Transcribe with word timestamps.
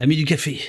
Amis 0.00 0.14
du 0.14 0.24
café, 0.24 0.60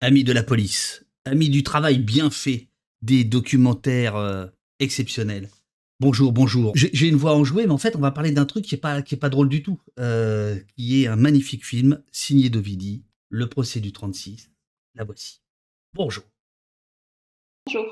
amis 0.00 0.22
de 0.22 0.32
la 0.32 0.44
police, 0.44 1.04
amis 1.24 1.48
du 1.48 1.64
travail 1.64 1.98
bien 1.98 2.30
fait, 2.30 2.68
des 3.02 3.24
documentaires 3.24 4.14
euh, 4.14 4.46
exceptionnels. 4.78 5.50
Bonjour, 5.98 6.30
bonjour. 6.30 6.70
J'ai 6.76 7.08
une 7.08 7.16
voix 7.16 7.34
enjouée, 7.34 7.66
mais 7.66 7.72
en 7.72 7.78
fait, 7.78 7.96
on 7.96 8.00
va 8.00 8.12
parler 8.12 8.30
d'un 8.30 8.44
truc 8.44 8.64
qui 8.64 8.76
est 8.76 8.78
pas 8.78 9.02
qui 9.02 9.16
est 9.16 9.18
pas 9.18 9.28
drôle 9.28 9.48
du 9.48 9.64
tout, 9.64 9.80
euh, 9.98 10.56
qui 10.76 11.02
est 11.02 11.08
un 11.08 11.16
magnifique 11.16 11.66
film 11.66 12.00
signé 12.12 12.48
d'Ovidi, 12.48 13.02
Le 13.28 13.48
procès 13.48 13.80
du 13.80 13.92
36. 13.92 14.52
La 14.94 15.02
voici. 15.02 15.40
Bonjour. 15.92 16.22
Bonjour. 17.66 17.86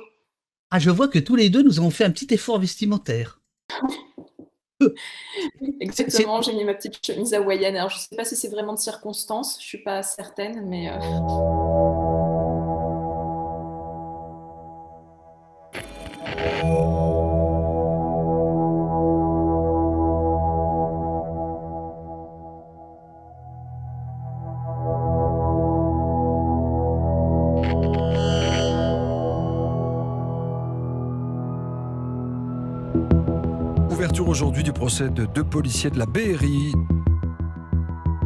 Ah, 0.70 0.79
je 0.79 0.90
vois 0.90 1.08
que 1.08 1.18
tous 1.18 1.34
les 1.34 1.50
deux, 1.50 1.64
nous 1.64 1.80
avons 1.80 1.90
fait 1.90 2.04
un 2.04 2.12
petit 2.12 2.32
effort 2.32 2.60
vestimentaire. 2.60 3.40
Exactement, 5.80 6.43
j'ai 6.43 6.53
mis 6.55 6.64
ma 6.64 6.75
petite 6.75 7.05
chemise 7.05 7.35
hawaïenne. 7.35 7.77
Alors, 7.77 7.91
je 7.91 7.96
ne 7.96 8.01
sais 8.01 8.17
pas 8.17 8.25
si 8.25 8.37
c'est 8.37 8.49
vraiment 8.49 8.75
de 8.75 8.79
circonstance, 8.79 9.57
je 9.59 9.64
ne 9.64 9.69
suis 9.69 9.79
pas 9.79 10.03
certaine, 10.03 10.67
mais. 10.67 10.91
Euh... 10.91 12.01
procès 34.83 35.11
de 35.11 35.27
deux 35.27 35.45
policiers 35.45 35.91
de 35.91 35.98
la 36.00 36.06
BRI. 36.06 36.72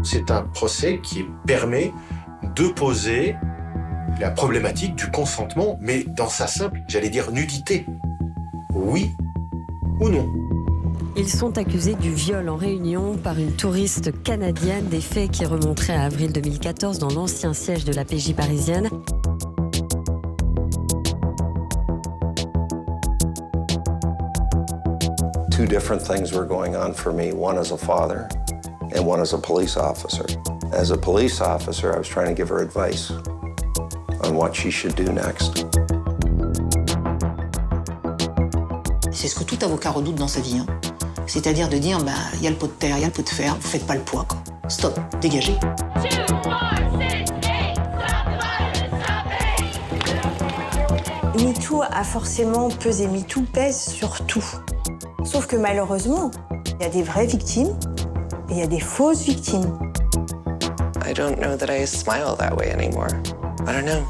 C'est 0.02 0.30
un 0.30 0.40
procès 0.40 1.00
qui 1.02 1.26
permet 1.46 1.92
de 2.54 2.68
poser 2.68 3.36
la 4.18 4.30
problématique 4.30 4.94
du 4.94 5.10
consentement, 5.10 5.76
mais 5.82 6.04
dans 6.16 6.30
sa 6.30 6.46
simple, 6.46 6.80
j'allais 6.88 7.10
dire, 7.10 7.30
nudité. 7.30 7.84
Oui 8.72 9.10
ou 10.00 10.08
non? 10.08 10.26
Ils 11.18 11.28
sont 11.28 11.58
accusés 11.58 11.94
du 11.94 12.10
viol 12.10 12.48
en 12.48 12.56
réunion 12.56 13.18
par 13.18 13.38
une 13.38 13.52
touriste 13.52 14.22
canadienne, 14.22 14.86
des 14.86 15.02
faits 15.02 15.32
qui 15.32 15.44
remonteraient 15.44 15.96
à 15.96 16.04
avril 16.04 16.32
2014 16.32 16.98
dans 16.98 17.10
l'ancien 17.10 17.52
siège 17.52 17.84
de 17.84 17.92
la 17.92 18.06
PJ 18.06 18.32
parisienne. 18.34 18.88
Two 25.56 25.66
different 25.66 26.02
things 26.02 26.34
were 26.34 26.44
going 26.44 26.76
on 26.76 26.92
for 26.92 27.14
me 27.14 27.32
one 27.32 27.56
as 27.56 27.70
a 27.70 27.78
father 27.78 28.28
and 28.94 29.06
one 29.06 29.20
as 29.20 29.32
a 29.32 29.38
police 29.38 29.78
officer. 29.78 30.26
As 30.70 30.90
a 30.90 30.98
police 30.98 31.40
officer, 31.40 31.94
I 31.94 31.96
was 31.96 32.06
trying 32.06 32.28
to 32.28 32.34
give 32.34 32.50
her 32.50 32.58
advice 32.58 33.10
on 34.22 34.34
what 34.34 34.54
she 34.54 34.70
should 34.70 34.94
do 34.94 35.10
next. 35.10 35.64
C'est 39.10 39.28
ce 39.28 39.34
que 39.34 39.44
tout 39.44 39.58
avocat 39.64 39.92
redoute 39.92 40.16
dans 40.16 40.28
sa 40.28 40.42
vie. 40.42 40.58
Hein. 40.58 40.66
C'est-à-dire 41.26 41.70
de 41.70 41.78
dire, 41.78 42.00
il 42.00 42.04
bah, 42.04 42.12
y 42.42 42.46
a 42.46 42.50
le 42.50 42.56
pot 42.56 42.66
de 42.66 42.72
terre, 42.72 42.98
il 42.98 43.00
y 43.00 43.04
a 43.04 43.06
le 43.06 43.12
pot 43.14 43.22
de 43.22 43.30
fer, 43.30 43.56
vous 43.58 43.66
faites 43.66 43.86
pas 43.86 43.94
le 43.94 44.02
poids. 44.02 44.26
Quoi. 44.28 44.38
Stop, 44.68 45.00
dégagez. 45.22 45.56
MeToo 51.34 51.82
a 51.82 52.04
forcément 52.04 52.68
pesé. 52.68 53.08
MeToo 53.08 53.40
pèse 53.54 53.80
sur 53.80 54.26
tout. 54.26 54.44
Sauf 55.36 55.48
que 55.48 55.56
malheureusement, 55.56 56.30
il 56.64 56.82
y 56.82 56.84
a 56.86 56.88
des 56.88 57.02
vraies 57.02 57.26
victimes 57.26 57.78
et 58.48 58.52
il 58.52 58.56
y 58.56 58.62
a 58.62 58.66
des 58.66 58.80
fausses 58.80 59.20
victimes. 59.20 59.78
I 61.04 61.12
don't 61.12 61.38
know 61.38 61.58
that 61.58 61.68
I 61.68 61.84
smile 61.84 62.36
that 62.36 62.56
way 62.56 62.70
anymore. 62.70 63.08
I 63.66 63.72
don't 63.74 63.84
know. 63.84 64.02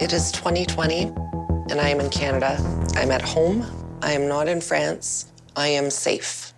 It 0.00 0.14
is 0.14 0.32
2020 0.32 1.12
and 1.68 1.78
I 1.78 1.90
am 1.90 2.00
in 2.00 2.08
Canada. 2.08 2.56
I'm 2.96 3.10
at 3.10 3.20
home. 3.20 3.66
I 4.00 4.12
am 4.12 4.26
not 4.26 4.48
in 4.48 4.62
France. 4.62 5.26
I 5.54 5.68
am 5.68 5.90
safe. 5.90 6.49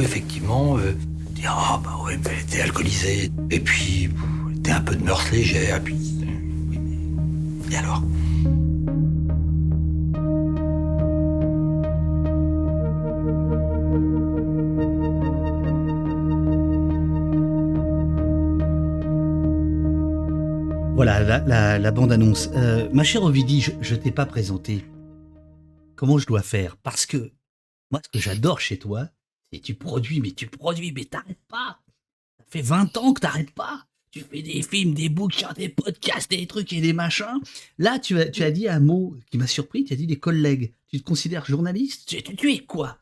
Effectivement 0.00 0.78
euh, 0.78 0.92
dire 1.32 1.54
Ah, 1.56 1.80
bah 1.82 1.98
ouais, 2.04 2.18
mais 2.24 2.44
t'es 2.48 2.60
alcoolisé, 2.60 3.30
et 3.50 3.60
puis 3.60 4.10
t'es 4.62 4.70
un 4.70 4.80
peu 4.80 4.94
de 4.94 5.02
mœurs 5.02 5.30
légère, 5.30 5.82
puis. 5.82 5.96
Euh, 6.22 7.72
et 7.72 7.76
alors? 7.76 8.02
Voilà 20.94 21.78
la, 21.78 21.90
bande-annonce. 21.92 22.50
Euh, 22.54 22.88
ma 22.92 23.04
chère 23.04 23.22
Ovidie, 23.22 23.60
je, 23.60 23.70
je 23.80 23.94
t'ai 23.94 24.10
pas 24.10 24.26
présenté. 24.26 24.84
Comment 25.94 26.18
je 26.18 26.26
dois 26.26 26.42
faire? 26.42 26.76
Parce 26.76 27.06
que 27.06 27.30
moi, 27.92 28.00
ce 28.04 28.08
que 28.10 28.22
j'adore 28.22 28.60
chez 28.60 28.78
toi, 28.78 29.08
et 29.52 29.60
tu 29.60 29.74
produis, 29.74 30.20
mais 30.20 30.32
tu 30.32 30.46
produis, 30.46 30.92
mais 30.92 31.04
t'arrêtes 31.04 31.44
pas. 31.48 31.78
Ça 32.38 32.44
fait 32.48 32.62
20 32.62 32.96
ans 32.96 33.12
que 33.12 33.20
t'arrêtes 33.20 33.52
pas. 33.52 33.84
Tu 34.10 34.20
fais 34.20 34.42
des 34.42 34.62
films, 34.62 34.94
des 34.94 35.08
bouquins, 35.08 35.52
des 35.52 35.68
podcasts, 35.68 36.30
des 36.30 36.46
trucs 36.46 36.72
et 36.72 36.80
des 36.80 36.94
machins. 36.94 37.40
Là, 37.78 37.98
tu 37.98 38.18
as, 38.18 38.28
tu 38.30 38.42
as 38.42 38.50
dit 38.50 38.68
un 38.68 38.80
mot 38.80 39.14
qui 39.30 39.36
m'a 39.36 39.46
surpris. 39.46 39.84
Tu 39.84 39.92
as 39.92 39.96
dit 39.96 40.06
des 40.06 40.18
collègues. 40.18 40.72
Tu 40.88 41.00
te 41.00 41.04
considères 41.04 41.44
journaliste? 41.44 42.08
Tu, 42.08 42.22
tu 42.22 42.52
es 42.52 42.60
quoi 42.60 42.98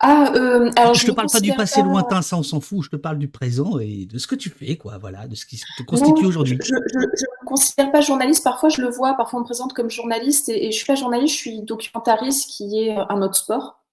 Ah, 0.00 0.32
euh, 0.34 0.70
alors 0.76 0.94
je, 0.94 1.06
ne 1.06 1.10
te 1.10 1.14
parle 1.14 1.30
pas 1.30 1.40
du 1.40 1.52
passé 1.54 1.82
lointain, 1.82 2.20
ça 2.20 2.36
on 2.36 2.42
s'en 2.42 2.60
fout. 2.60 2.84
Je 2.84 2.90
te 2.90 2.96
parle 2.96 3.18
du 3.18 3.28
présent 3.28 3.78
et 3.78 4.04
de 4.04 4.18
ce 4.18 4.26
que 4.26 4.34
tu 4.34 4.50
fais, 4.50 4.76
quoi. 4.76 4.98
Voilà, 4.98 5.26
de 5.26 5.34
ce 5.34 5.46
qui 5.46 5.58
te 5.58 5.82
constitue 5.82 6.26
aujourd'hui. 6.26 6.58
Je, 6.62 6.74
ne 6.74 6.80
me 6.80 7.46
considère 7.46 7.90
pas 7.92 8.02
journaliste. 8.02 8.44
Parfois, 8.44 8.68
je 8.68 8.82
le 8.82 8.90
vois. 8.90 9.14
Parfois, 9.14 9.38
on 9.38 9.42
me 9.42 9.46
présente 9.46 9.72
comme 9.72 9.90
journaliste 9.90 10.50
et, 10.50 10.66
et 10.66 10.72
je 10.72 10.76
suis 10.76 10.86
pas 10.86 10.96
journaliste. 10.96 11.34
Je 11.34 11.40
suis 11.40 11.62
documentariste, 11.62 12.50
qui 12.50 12.78
est 12.78 12.94
un 12.94 13.22
autre 13.22 13.36
sport 13.36 13.83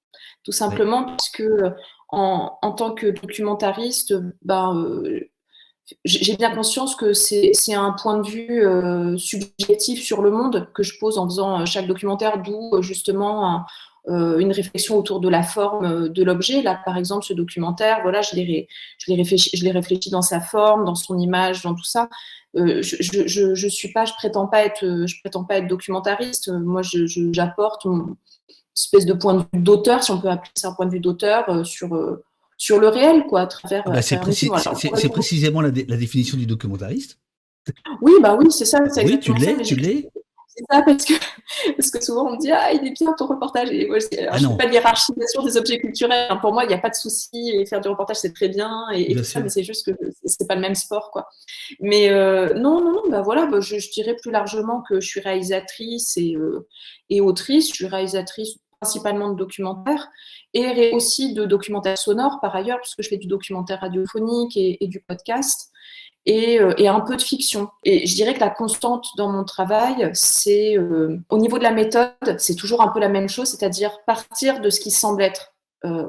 tout 0.43 0.51
simplement 0.51 1.03
parce 1.03 1.29
que 1.29 1.73
en, 2.09 2.57
en, 2.61 2.71
tant 2.71 2.91
que 2.93 3.07
documentariste, 3.07 4.13
ben, 4.41 4.75
euh, 4.75 5.31
j'ai 6.05 6.35
bien 6.35 6.53
conscience 6.53 6.95
que 6.95 7.13
c'est 7.13 7.73
un 7.73 7.91
point 7.91 8.19
de 8.19 8.27
vue 8.27 8.65
euh, 8.65 9.17
subjectif 9.17 10.01
sur 10.01 10.21
le 10.21 10.31
monde 10.31 10.69
que 10.73 10.83
je 10.83 10.97
pose 10.99 11.17
en 11.17 11.25
faisant 11.25 11.65
chaque 11.65 11.87
documentaire, 11.87 12.41
d'où 12.41 12.81
justement 12.81 13.65
euh, 14.07 14.39
une 14.39 14.51
réflexion 14.51 14.97
autour 14.97 15.19
de 15.19 15.29
la 15.29 15.43
forme 15.43 16.09
de 16.09 16.23
l'objet. 16.23 16.61
Là, 16.61 16.79
par 16.85 16.97
exemple, 16.97 17.25
ce 17.25 17.33
documentaire, 17.33 17.99
voilà, 18.03 18.21
je 18.21 18.35
l'ai 18.35 18.67
réfléchi, 19.07 19.69
réfléchi, 19.69 20.09
dans 20.09 20.21
sa 20.21 20.39
forme, 20.39 20.85
dans 20.85 20.95
son 20.95 21.17
image, 21.17 21.63
dans 21.63 21.75
tout 21.75 21.83
ça. 21.83 22.09
Euh, 22.57 22.81
je, 22.81 22.97
je, 23.27 23.55
je, 23.55 23.67
suis 23.67 23.91
pas, 23.91 24.05
je 24.05 24.13
prétends 24.13 24.47
pas 24.47 24.65
être, 24.65 25.05
je 25.05 25.19
prétends 25.21 25.43
pas 25.43 25.57
être 25.57 25.67
documentariste. 25.67 26.49
Moi, 26.49 26.81
j'apporte 26.83 27.85
espèce 28.75 29.05
de 29.05 29.13
point 29.13 29.33
de 29.35 29.39
vue 29.53 29.61
d'auteur, 29.61 30.03
si 30.03 30.11
on 30.11 30.19
peut 30.19 30.29
appeler 30.29 30.51
ça 30.55 30.69
un 30.69 30.73
point 30.73 30.85
de 30.85 30.91
vue 30.91 30.99
d'auteur, 30.99 31.49
euh, 31.49 31.63
sur, 31.63 31.95
euh, 31.95 32.23
sur 32.57 32.79
le 32.79 32.87
réel, 32.87 33.25
quoi, 33.27 33.41
à 33.41 33.47
travers. 33.47 33.83
Bah, 33.85 34.01
c'est 34.01 34.19
précisément 34.19 35.61
la, 35.61 35.71
définition 35.71 36.37
du 36.37 36.45
documentariste. 36.45 37.17
Oui, 38.01 38.13
bah 38.21 38.35
oui, 38.39 38.51
c'est 38.51 38.65
ça. 38.65 38.79
Oui, 39.03 39.19
tu 39.19 39.33
l'es, 39.33 39.57
tu 39.61 39.75
l'es. 39.75 40.09
C'est 40.53 40.65
ça, 40.69 40.81
parce 40.81 41.05
que, 41.05 41.13
parce 41.77 41.91
que 41.91 42.03
souvent 42.03 42.27
on 42.27 42.33
me 42.33 42.37
dit 42.37 42.51
Ah, 42.51 42.73
il 42.73 42.85
est 42.85 42.91
bien 42.91 43.13
ton 43.13 43.27
reportage. 43.27 43.69
Et 43.71 43.87
moi, 43.87 43.99
je 43.99 44.19
ne 44.19 44.27
ah 44.27 44.57
pas 44.57 44.67
de 44.67 44.73
hiérarchisation 44.73 45.43
des 45.43 45.57
objets 45.57 45.79
culturels. 45.79 46.27
Hein. 46.29 46.37
Pour 46.37 46.53
moi, 46.53 46.65
il 46.65 46.67
n'y 46.67 46.73
a 46.73 46.77
pas 46.77 46.89
de 46.89 46.95
souci. 46.95 47.51
Et 47.53 47.65
faire 47.65 47.79
du 47.81 47.87
reportage, 47.87 48.17
c'est 48.17 48.33
très 48.33 48.49
bien. 48.49 48.87
Et, 48.93 49.23
ça, 49.23 49.39
mais 49.39 49.49
c'est 49.49 49.63
juste 49.63 49.85
que 49.85 49.97
c'est 50.25 50.47
pas 50.47 50.55
le 50.55 50.61
même 50.61 50.75
sport. 50.75 51.11
Quoi. 51.11 51.29
Mais 51.79 52.09
euh, 52.09 52.53
non, 52.55 52.81
non, 52.81 52.91
non, 52.93 53.03
bah 53.09 53.21
voilà, 53.21 53.45
bah, 53.45 53.61
je, 53.61 53.75
dirais 53.91 54.15
plus 54.15 54.31
largement 54.31 54.81
que 54.81 54.99
je 54.99 55.07
suis 55.07 55.21
réalisatrice 55.21 56.17
et, 56.17 56.35
et 57.09 57.21
autrice. 57.21 57.69
Je 57.69 57.75
suis 57.75 57.87
réalisatrice 57.87 58.57
principalement 58.81 59.29
de 59.29 59.35
documentaires 59.35 60.09
et 60.53 60.91
aussi 60.93 61.33
de 61.33 61.45
documentaires 61.45 61.97
sonores 61.97 62.39
par 62.41 62.55
ailleurs, 62.55 62.79
puisque 62.81 63.03
je 63.03 63.09
fais 63.09 63.17
du 63.17 63.27
documentaire 63.27 63.79
radiophonique 63.79 64.57
et, 64.57 64.87
du 64.87 64.99
podcast. 64.99 65.69
Euh, 66.29 66.73
et, 66.77 66.87
un 66.87 66.99
peu 66.99 67.15
de 67.15 67.21
fiction. 67.21 67.69
Et 67.83 68.05
je 68.05 68.15
dirais 68.15 68.35
que 68.35 68.39
la 68.39 68.51
constante 68.51 69.07
dans 69.17 69.31
mon 69.31 69.43
travail, 69.43 70.11
c'est 70.13 70.77
euh, 70.77 71.17
au 71.29 71.39
niveau 71.39 71.57
de 71.57 71.63
la 71.63 71.71
méthode, 71.71 72.11
c'est 72.37 72.53
toujours 72.53 72.81
un 72.81 72.89
peu 72.89 72.99
la 72.99 73.09
même 73.09 73.27
chose, 73.27 73.49
c'est-à-dire 73.49 73.97
partir 74.05 74.61
de 74.61 74.69
ce 74.69 74.79
qui 74.79 74.91
semble 74.91 75.23
être 75.23 75.55
euh, 75.83 76.05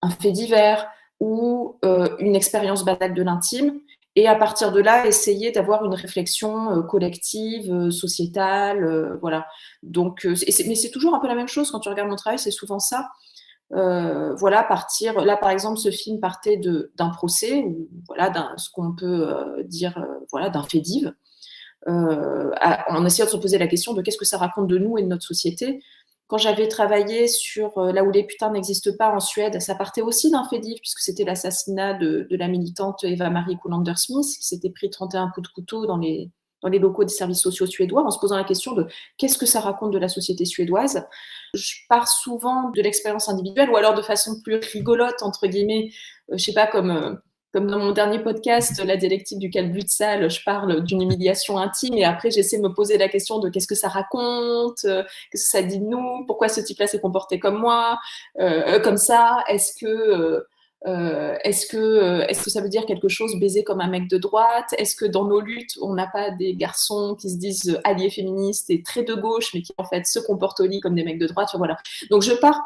un 0.00 0.10
fait 0.10 0.32
divers 0.32 0.88
ou 1.20 1.76
une 2.18 2.34
expérience 2.34 2.82
banale 2.82 3.12
de 3.12 3.22
l'intime, 3.22 3.80
et 4.16 4.26
à 4.26 4.34
partir 4.34 4.72
de 4.72 4.80
là, 4.80 5.06
essayer 5.06 5.52
d'avoir 5.52 5.84
une 5.84 5.94
réflexion 5.94 6.70
euh, 6.72 6.82
collective, 6.82 7.72
euh, 7.72 7.90
sociétale, 7.90 8.84
euh, 8.84 9.16
voilà. 9.20 9.46
Donc, 9.82 10.24
mais 10.24 10.74
c'est 10.74 10.90
toujours 10.90 11.14
un 11.14 11.20
peu 11.20 11.28
la 11.28 11.36
même 11.36 11.48
chose 11.48 11.70
quand 11.70 11.80
tu 11.80 11.88
regardes 11.88 12.10
mon 12.10 12.16
travail, 12.16 12.38
c'est 12.38 12.50
souvent 12.50 12.80
ça. 12.80 13.08
voilà, 13.70 14.64
partir. 14.64 15.20
Là, 15.20 15.36
par 15.36 15.50
exemple, 15.50 15.78
ce 15.78 15.90
film 15.90 16.18
partait 16.20 16.60
d'un 16.96 17.10
procès, 17.10 17.62
ou 17.62 17.88
voilà, 18.08 18.52
ce 18.56 18.68
qu'on 18.70 18.94
peut 18.94 19.64
dire, 19.64 20.04
voilà, 20.32 20.50
d'un 20.50 20.64
fait 20.64 20.80
div. 20.80 21.12
en 21.86 23.06
essayant 23.06 23.26
de 23.26 23.30
se 23.30 23.36
poser 23.36 23.58
la 23.58 23.68
question 23.68 23.94
de 23.94 24.02
qu'est-ce 24.02 24.18
que 24.18 24.24
ça 24.24 24.38
raconte 24.38 24.66
de 24.66 24.78
nous 24.78 24.98
et 24.98 25.02
de 25.02 25.08
notre 25.08 25.24
société. 25.24 25.80
Quand 26.30 26.38
j'avais 26.38 26.68
travaillé 26.68 27.26
sur 27.26 27.80
Là 27.80 28.04
où 28.04 28.10
les 28.12 28.22
putains 28.22 28.52
n'existent 28.52 28.92
pas 28.96 29.10
en 29.10 29.18
Suède, 29.18 29.60
ça 29.60 29.74
partait 29.74 30.00
aussi 30.00 30.30
d'un 30.30 30.44
fait 30.44 30.60
divers, 30.60 30.78
puisque 30.80 31.00
c'était 31.00 31.24
l'assassinat 31.24 31.94
de, 31.94 32.28
la 32.30 32.46
militante 32.46 33.02
Eva-Marie 33.02 33.58
Kullander-Smith, 33.58 34.38
qui 34.38 34.46
s'était 34.46 34.70
pris 34.70 34.90
31 34.90 35.30
coups 35.34 35.48
de 35.48 35.52
couteau 35.52 35.86
dans 35.86 35.96
les, 35.96 36.30
dans 36.62 36.68
les 36.68 36.78
locaux 36.78 37.04
des 37.04 37.12
services 37.12 37.40
sociaux 37.40 37.66
suédois 37.66 38.04
en 38.04 38.10
se 38.10 38.18
posant 38.18 38.36
la 38.36 38.44
question 38.44 38.74
de 38.74 38.86
qu'est-ce 39.16 39.38
que 39.38 39.46
ça 39.46 39.60
raconte 39.60 39.92
de 39.92 39.98
la 39.98 40.08
société 40.08 40.44
suédoise. 40.44 41.04
Je 41.54 41.74
pars 41.88 42.08
souvent 42.08 42.70
de 42.70 42.80
l'expérience 42.82 43.28
individuelle 43.28 43.70
ou 43.70 43.76
alors 43.76 43.94
de 43.94 44.02
façon 44.02 44.40
plus 44.40 44.60
rigolote, 44.72 45.22
entre 45.22 45.46
guillemets, 45.46 45.90
euh, 46.30 46.36
je 46.36 46.44
sais 46.44 46.52
pas, 46.52 46.66
comme, 46.66 46.90
euh, 46.90 47.14
comme 47.52 47.66
dans 47.66 47.78
mon 47.78 47.92
dernier 47.92 48.18
podcast, 48.20 48.82
La 48.84 48.96
dialectique 48.96 49.38
du 49.38 49.50
calbut 49.50 49.82
de 49.82 49.88
salle, 49.88 50.30
je 50.30 50.42
parle 50.44 50.82
d'une 50.82 51.02
humiliation 51.02 51.58
intime 51.58 51.94
et 51.94 52.04
après 52.04 52.30
j'essaie 52.30 52.58
de 52.58 52.62
me 52.62 52.72
poser 52.72 52.98
la 52.98 53.08
question 53.08 53.38
de 53.38 53.48
qu'est-ce 53.48 53.66
que 53.66 53.74
ça 53.74 53.88
raconte, 53.88 54.84
euh, 54.84 55.02
qu'est-ce 55.30 55.44
que 55.44 55.50
ça 55.50 55.62
dit 55.62 55.78
de 55.78 55.84
nous, 55.84 56.24
pourquoi 56.26 56.48
ce 56.48 56.60
type-là 56.60 56.86
s'est 56.86 57.00
comporté 57.00 57.38
comme 57.38 57.58
moi, 57.58 57.98
comme 58.82 58.96
ça, 58.96 59.44
est-ce 59.48 59.72
que 59.78 60.44
euh, 60.86 61.36
est-ce 61.44 61.66
que, 61.66 61.76
euh, 61.76 62.26
est-ce 62.26 62.42
que 62.42 62.50
ça 62.50 62.62
veut 62.62 62.70
dire 62.70 62.86
quelque 62.86 63.08
chose 63.08 63.38
baiser 63.38 63.64
comme 63.64 63.80
un 63.80 63.88
mec 63.88 64.08
de 64.08 64.16
droite? 64.16 64.74
Est-ce 64.78 64.96
que 64.96 65.04
dans 65.04 65.26
nos 65.26 65.40
luttes, 65.40 65.76
on 65.82 65.92
n'a 65.92 66.06
pas 66.06 66.30
des 66.30 66.54
garçons 66.54 67.16
qui 67.20 67.28
se 67.30 67.36
disent 67.36 67.78
alliés 67.84 68.08
féministes 68.08 68.70
et 68.70 68.82
très 68.82 69.02
de 69.02 69.14
gauche, 69.14 69.50
mais 69.52 69.60
qui 69.60 69.72
en 69.76 69.84
fait 69.84 70.06
se 70.06 70.18
comportent 70.18 70.60
au 70.60 70.66
lit 70.66 70.80
comme 70.80 70.94
des 70.94 71.04
mecs 71.04 71.18
de 71.18 71.26
droite? 71.26 71.50
Voilà. 71.54 71.76
Donc 72.10 72.22
je 72.22 72.32
pars 72.32 72.58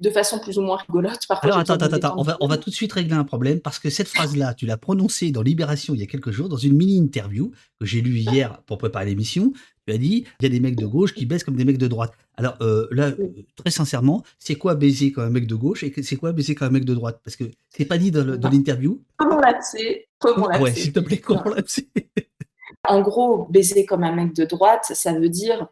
de 0.00 0.10
façon 0.10 0.38
plus 0.38 0.58
ou 0.58 0.62
moins 0.62 0.76
rigolote. 0.76 1.26
Parfois, 1.26 1.48
Alors 1.48 1.58
attends, 1.60 1.74
attends, 1.74 1.96
attends. 1.96 2.14
On 2.18 2.22
va, 2.22 2.36
on 2.40 2.46
va 2.46 2.58
tout 2.58 2.68
de 2.68 2.74
suite 2.74 2.92
régler 2.92 3.14
un 3.14 3.24
problème 3.24 3.60
parce 3.60 3.78
que 3.78 3.88
cette 3.88 4.08
phrase-là, 4.08 4.52
tu 4.52 4.66
l'as 4.66 4.76
prononcée 4.76 5.30
dans 5.30 5.42
Libération 5.42 5.94
il 5.94 6.00
y 6.00 6.04
a 6.04 6.06
quelques 6.06 6.30
jours, 6.30 6.50
dans 6.50 6.56
une 6.56 6.74
mini-interview 6.74 7.52
que 7.80 7.86
j'ai 7.86 8.02
lue 8.02 8.18
hier 8.18 8.60
pour 8.66 8.76
préparer 8.76 9.06
l'émission. 9.06 9.52
Tu 9.86 9.94
as 9.94 9.98
dit, 9.98 10.24
il 10.40 10.42
y 10.42 10.46
a 10.46 10.48
des 10.50 10.60
mecs 10.60 10.76
de 10.76 10.86
gauche 10.86 11.14
qui 11.14 11.26
baissent 11.26 11.42
comme 11.42 11.56
des 11.56 11.64
mecs 11.64 11.78
de 11.78 11.88
droite. 11.88 12.12
Alors 12.36 12.56
euh, 12.60 12.88
là, 12.90 13.08
euh, 13.08 13.28
très 13.56 13.70
sincèrement, 13.70 14.22
c'est 14.38 14.54
quoi 14.54 14.74
baiser 14.74 15.12
comme 15.12 15.24
un 15.24 15.30
mec 15.30 15.46
de 15.46 15.54
gauche 15.54 15.84
et 15.84 15.92
c'est 16.02 16.16
quoi 16.16 16.32
baiser 16.32 16.54
comme 16.54 16.68
un 16.68 16.72
mec 16.72 16.84
de 16.84 16.94
droite? 16.94 17.20
Parce 17.24 17.36
que 17.36 17.44
c'est 17.70 17.84
pas 17.84 17.98
dit 17.98 18.10
dans 18.10 18.24
l'interview. 18.50 19.02
Comment 19.16 19.38
l'abcer 19.38 20.08
Comment 20.18 20.48
Ouais, 20.60 20.72
s'il 20.72 20.92
te 20.92 21.00
plaît, 21.00 21.18
comment 21.18 21.44
En 22.88 23.00
gros, 23.00 23.46
baiser 23.50 23.84
comme 23.86 24.02
un 24.02 24.14
mec 24.14 24.34
de 24.34 24.44
droite, 24.44 24.90
ça 24.94 25.12
veut 25.12 25.28
dire, 25.28 25.68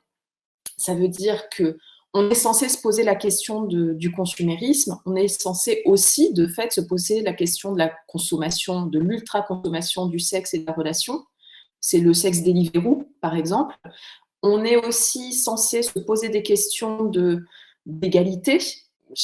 ça 0.76 0.94
veut 0.94 1.08
dire 1.08 1.48
que 1.48 1.76
on 2.12 2.28
est 2.28 2.34
censé 2.34 2.68
se 2.68 2.80
poser 2.80 3.04
la 3.04 3.14
question 3.14 3.62
de, 3.62 3.92
du 3.92 4.10
consumérisme, 4.10 4.98
on 5.06 5.14
est 5.14 5.28
censé 5.28 5.82
aussi, 5.84 6.32
de 6.32 6.46
fait, 6.46 6.72
se 6.72 6.80
poser 6.80 7.22
la 7.22 7.32
question 7.32 7.72
de 7.72 7.78
la 7.78 7.92
consommation, 8.08 8.86
de 8.86 8.98
l'ultra-consommation 8.98 10.06
du 10.06 10.18
sexe 10.18 10.54
et 10.54 10.58
de 10.58 10.66
la 10.66 10.72
relation. 10.72 11.24
C'est 11.80 11.98
le 11.98 12.12
sexe 12.12 12.42
Deliveroo, 12.42 13.08
par 13.20 13.36
exemple. 13.36 13.76
On 14.42 14.64
est 14.64 14.76
aussi 14.76 15.32
censé 15.32 15.82
se 15.82 15.98
poser 15.98 16.28
des 16.28 16.42
questions 16.42 17.04
de, 17.04 17.44
d'égalité, 17.86 18.58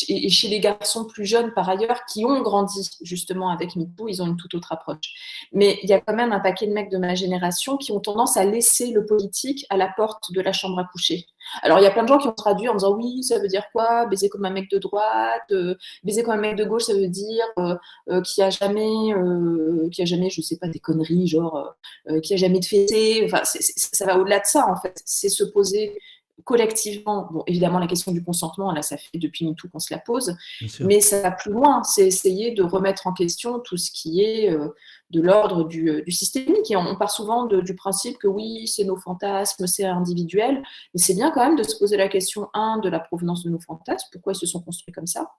et 0.08 0.28
chez 0.30 0.48
les 0.48 0.60
garçons 0.60 1.04
plus 1.04 1.24
jeunes 1.24 1.52
par 1.52 1.68
ailleurs 1.68 2.04
qui 2.06 2.24
ont 2.24 2.42
grandi 2.42 2.90
justement 3.02 3.50
avec 3.50 3.76
MeToo, 3.76 4.08
ils 4.08 4.22
ont 4.22 4.26
une 4.26 4.36
toute 4.36 4.54
autre 4.54 4.72
approche. 4.72 5.46
Mais 5.52 5.78
il 5.82 5.88
y 5.88 5.92
a 5.92 6.00
quand 6.00 6.14
même 6.14 6.32
un 6.32 6.40
paquet 6.40 6.66
de 6.66 6.72
mecs 6.72 6.90
de 6.90 6.98
ma 6.98 7.14
génération 7.14 7.76
qui 7.76 7.92
ont 7.92 8.00
tendance 8.00 8.36
à 8.36 8.44
laisser 8.44 8.90
le 8.90 9.06
politique 9.06 9.64
à 9.70 9.76
la 9.76 9.88
porte 9.88 10.32
de 10.32 10.40
la 10.40 10.52
chambre 10.52 10.78
à 10.78 10.84
coucher. 10.84 11.26
Alors 11.62 11.78
il 11.78 11.82
y 11.82 11.86
a 11.86 11.90
plein 11.90 12.02
de 12.02 12.08
gens 12.08 12.18
qui 12.18 12.26
ont 12.26 12.32
traduit 12.32 12.68
en 12.68 12.74
disant 12.74 12.96
oui, 12.96 13.22
ça 13.22 13.38
veut 13.38 13.48
dire 13.48 13.64
quoi? 13.72 14.06
Baiser 14.06 14.28
comme 14.28 14.44
un 14.44 14.50
mec 14.50 14.70
de 14.70 14.78
droite, 14.78 15.42
euh, 15.52 15.76
baiser 16.02 16.22
comme 16.22 16.34
un 16.34 16.40
mec 16.40 16.56
de 16.56 16.64
gauche, 16.64 16.84
ça 16.84 16.94
veut 16.94 17.08
dire 17.08 17.44
euh, 17.58 17.76
euh 18.10 18.20
qui 18.22 18.42
a 18.42 18.50
jamais, 18.50 19.14
euh, 19.14 19.88
qui 19.90 20.02
a 20.02 20.04
jamais, 20.04 20.30
je 20.30 20.40
sais 20.40 20.56
pas, 20.56 20.68
des 20.68 20.80
conneries 20.80 21.28
genre 21.28 21.74
qui 22.22 22.34
a 22.34 22.36
jamais 22.36 22.60
de 22.60 22.64
fêté. 22.64 23.24
Enfin, 23.24 23.42
ça 23.44 24.06
va 24.06 24.18
au-delà 24.18 24.40
de 24.40 24.46
ça 24.46 24.66
en 24.68 24.76
fait. 24.76 25.00
C'est 25.04 25.28
se 25.28 25.44
poser 25.44 25.96
collectivement, 26.44 27.28
bon, 27.30 27.42
évidemment, 27.46 27.78
la 27.78 27.86
question 27.86 28.12
du 28.12 28.22
consentement, 28.22 28.72
là, 28.72 28.82
ça 28.82 28.96
fait 28.96 29.18
depuis 29.18 29.52
tout 29.56 29.68
qu'on 29.68 29.78
se 29.78 29.92
la 29.92 29.98
pose, 29.98 30.36
mais 30.80 31.00
ça 31.00 31.22
va 31.22 31.30
plus 31.30 31.50
loin. 31.50 31.82
C'est 31.82 32.06
essayer 32.06 32.52
de 32.52 32.62
remettre 32.62 33.06
en 33.06 33.12
question 33.12 33.58
tout 33.60 33.76
ce 33.76 33.90
qui 33.90 34.22
est 34.22 34.50
euh, 34.50 34.68
de 35.10 35.20
l'ordre 35.20 35.64
du, 35.64 35.88
euh, 35.88 36.02
du, 36.02 36.12
systémique. 36.12 36.70
Et 36.70 36.76
on, 36.76 36.96
part 36.96 37.10
souvent 37.10 37.46
du 37.46 37.74
principe 37.74 38.18
que 38.18 38.26
oui, 38.26 38.68
c'est 38.68 38.84
nos 38.84 38.96
fantasmes, 38.96 39.66
c'est 39.66 39.84
individuel, 39.84 40.62
mais 40.94 41.00
c'est 41.00 41.14
bien 41.14 41.30
quand 41.30 41.44
même 41.44 41.56
de 41.56 41.62
se 41.62 41.78
poser 41.78 41.96
la 41.96 42.08
question, 42.08 42.48
un, 42.52 42.78
de 42.78 42.88
la 42.88 43.00
provenance 43.00 43.42
de 43.42 43.50
nos 43.50 43.60
fantasmes, 43.60 44.08
pourquoi 44.12 44.32
ils 44.32 44.36
se 44.36 44.46
sont 44.46 44.60
construits 44.60 44.92
comme 44.92 45.06
ça, 45.06 45.30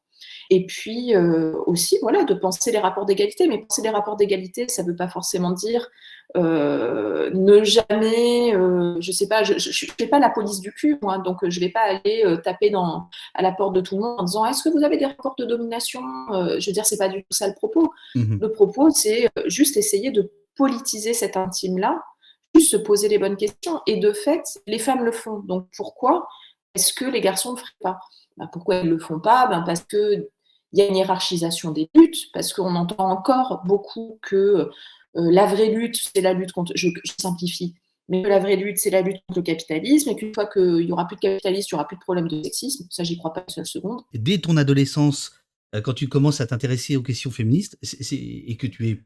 et 0.49 0.65
puis 0.65 1.15
euh, 1.15 1.53
aussi, 1.65 1.97
voilà, 2.01 2.23
de 2.23 2.33
penser 2.33 2.71
les 2.71 2.79
rapports 2.79 3.05
d'égalité. 3.05 3.47
Mais 3.47 3.59
penser 3.59 3.81
les 3.81 3.89
rapports 3.89 4.15
d'égalité, 4.15 4.67
ça 4.67 4.83
ne 4.83 4.89
veut 4.89 4.95
pas 4.95 5.07
forcément 5.07 5.51
dire 5.51 5.89
euh, 6.35 7.29
ne 7.33 7.63
jamais, 7.63 8.53
euh, 8.55 8.97
je 8.99 9.11
sais 9.11 9.27
pas, 9.27 9.43
je 9.43 9.53
ne 9.53 9.91
fais 9.97 10.07
pas 10.07 10.19
la 10.19 10.29
police 10.29 10.59
du 10.59 10.71
cul, 10.73 10.97
moi, 11.01 11.17
donc 11.19 11.37
je 11.47 11.59
ne 11.59 11.65
vais 11.65 11.71
pas 11.71 11.81
aller 11.81 12.23
taper 12.43 12.69
dans, 12.69 13.09
à 13.33 13.41
la 13.41 13.51
porte 13.51 13.73
de 13.73 13.81
tout 13.81 13.95
le 13.95 14.01
monde 14.01 14.19
en 14.19 14.23
disant 14.23 14.45
est-ce 14.45 14.63
que 14.63 14.69
vous 14.69 14.83
avez 14.83 14.97
des 14.97 15.05
rapports 15.05 15.35
de 15.37 15.45
domination 15.45 16.01
Je 16.31 16.65
veux 16.65 16.73
dire, 16.73 16.85
c'est 16.85 16.97
pas 16.97 17.09
du 17.09 17.21
tout 17.23 17.31
ça 17.31 17.47
le 17.47 17.53
propos. 17.53 17.91
Mmh 18.15 18.37
le 18.39 18.51
propos, 18.51 18.89
c'est 18.89 19.29
juste 19.45 19.77
essayer 19.77 20.11
de 20.11 20.31
politiser 20.55 21.13
cet 21.13 21.37
intime-là, 21.37 22.01
juste 22.55 22.71
se 22.71 22.77
poser 22.77 23.07
les 23.07 23.17
bonnes 23.17 23.37
questions. 23.37 23.81
Et 23.87 23.97
de 23.97 24.11
fait, 24.11 24.43
les 24.67 24.79
femmes 24.79 25.03
le 25.03 25.11
font. 25.11 25.39
Donc 25.39 25.67
pourquoi 25.75 26.27
est-ce 26.75 26.93
que 26.93 27.05
les 27.05 27.21
garçons 27.21 27.53
ne 27.53 27.55
le 27.55 27.61
feraient 27.61 27.73
pas? 27.81 27.99
Ben, 28.37 28.47
Pourquoi 28.51 28.77
ils 28.77 28.85
ne 28.85 28.91
le 28.91 28.99
font 28.99 29.19
pas? 29.19 29.47
Ben 29.47 29.63
Parce 29.65 29.83
qu'il 29.83 30.27
y 30.73 30.81
a 30.81 30.87
une 30.87 30.95
hiérarchisation 30.95 31.71
des 31.71 31.89
luttes, 31.95 32.31
parce 32.33 32.53
qu'on 32.53 32.75
entend 32.75 33.09
encore 33.09 33.61
beaucoup 33.65 34.19
que 34.21 34.69
euh, 35.17 35.31
la 35.31 35.45
vraie 35.45 35.69
lutte, 35.69 35.95
c'est 35.95 36.21
la 36.21 36.33
lutte 36.33 36.51
contre, 36.51 36.73
je, 36.75 36.89
simplifie, 37.19 37.75
mais 38.09 38.21
la 38.21 38.39
vraie 38.39 38.55
lutte, 38.55 38.77
c'est 38.77 38.89
la 38.89 39.01
lutte 39.01 39.17
contre 39.27 39.39
le 39.39 39.43
capitalisme, 39.43 40.09
et 40.09 40.15
qu'une 40.15 40.33
fois 40.33 40.47
qu'il 40.47 40.85
n'y 40.85 40.91
aura 40.91 41.07
plus 41.07 41.15
de 41.15 41.21
capitalisme, 41.21 41.69
il 41.71 41.75
n'y 41.75 41.79
aura 41.79 41.87
plus 41.87 41.97
de 41.97 42.01
problème 42.01 42.27
de 42.27 42.43
sexisme. 42.43 42.85
Ça, 42.89 43.03
j'y 43.03 43.17
crois 43.17 43.33
pas 43.33 43.43
une 43.47 43.53
seule 43.53 43.65
seconde. 43.65 44.01
Dès 44.13 44.37
ton 44.37 44.57
adolescence, 44.57 45.33
euh, 45.75 45.81
quand 45.81 45.93
tu 45.93 46.07
commences 46.07 46.41
à 46.41 46.47
t'intéresser 46.47 46.95
aux 46.95 47.03
questions 47.03 47.31
féministes, 47.31 47.77
et 48.11 48.57
que 48.57 48.67
tu 48.67 48.89
es 48.89 49.03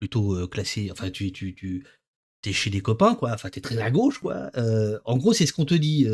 plutôt 0.00 0.36
euh, 0.36 0.46
classé, 0.46 0.88
enfin, 0.90 1.10
tu, 1.10 1.32
tu, 1.32 1.54
tu 1.54 1.84
es 2.44 2.52
chez 2.52 2.70
des 2.70 2.80
copains, 2.80 3.14
quoi, 3.14 3.32
enfin, 3.32 3.48
tu 3.50 3.60
es 3.60 3.62
très 3.62 3.78
à 3.78 3.90
gauche, 3.90 4.18
quoi. 4.18 4.50
en 5.04 5.16
gros, 5.16 5.32
c'est 5.32 5.46
ce 5.46 5.52
qu'on 5.52 5.64
te 5.64 5.74
dit. 5.74 6.06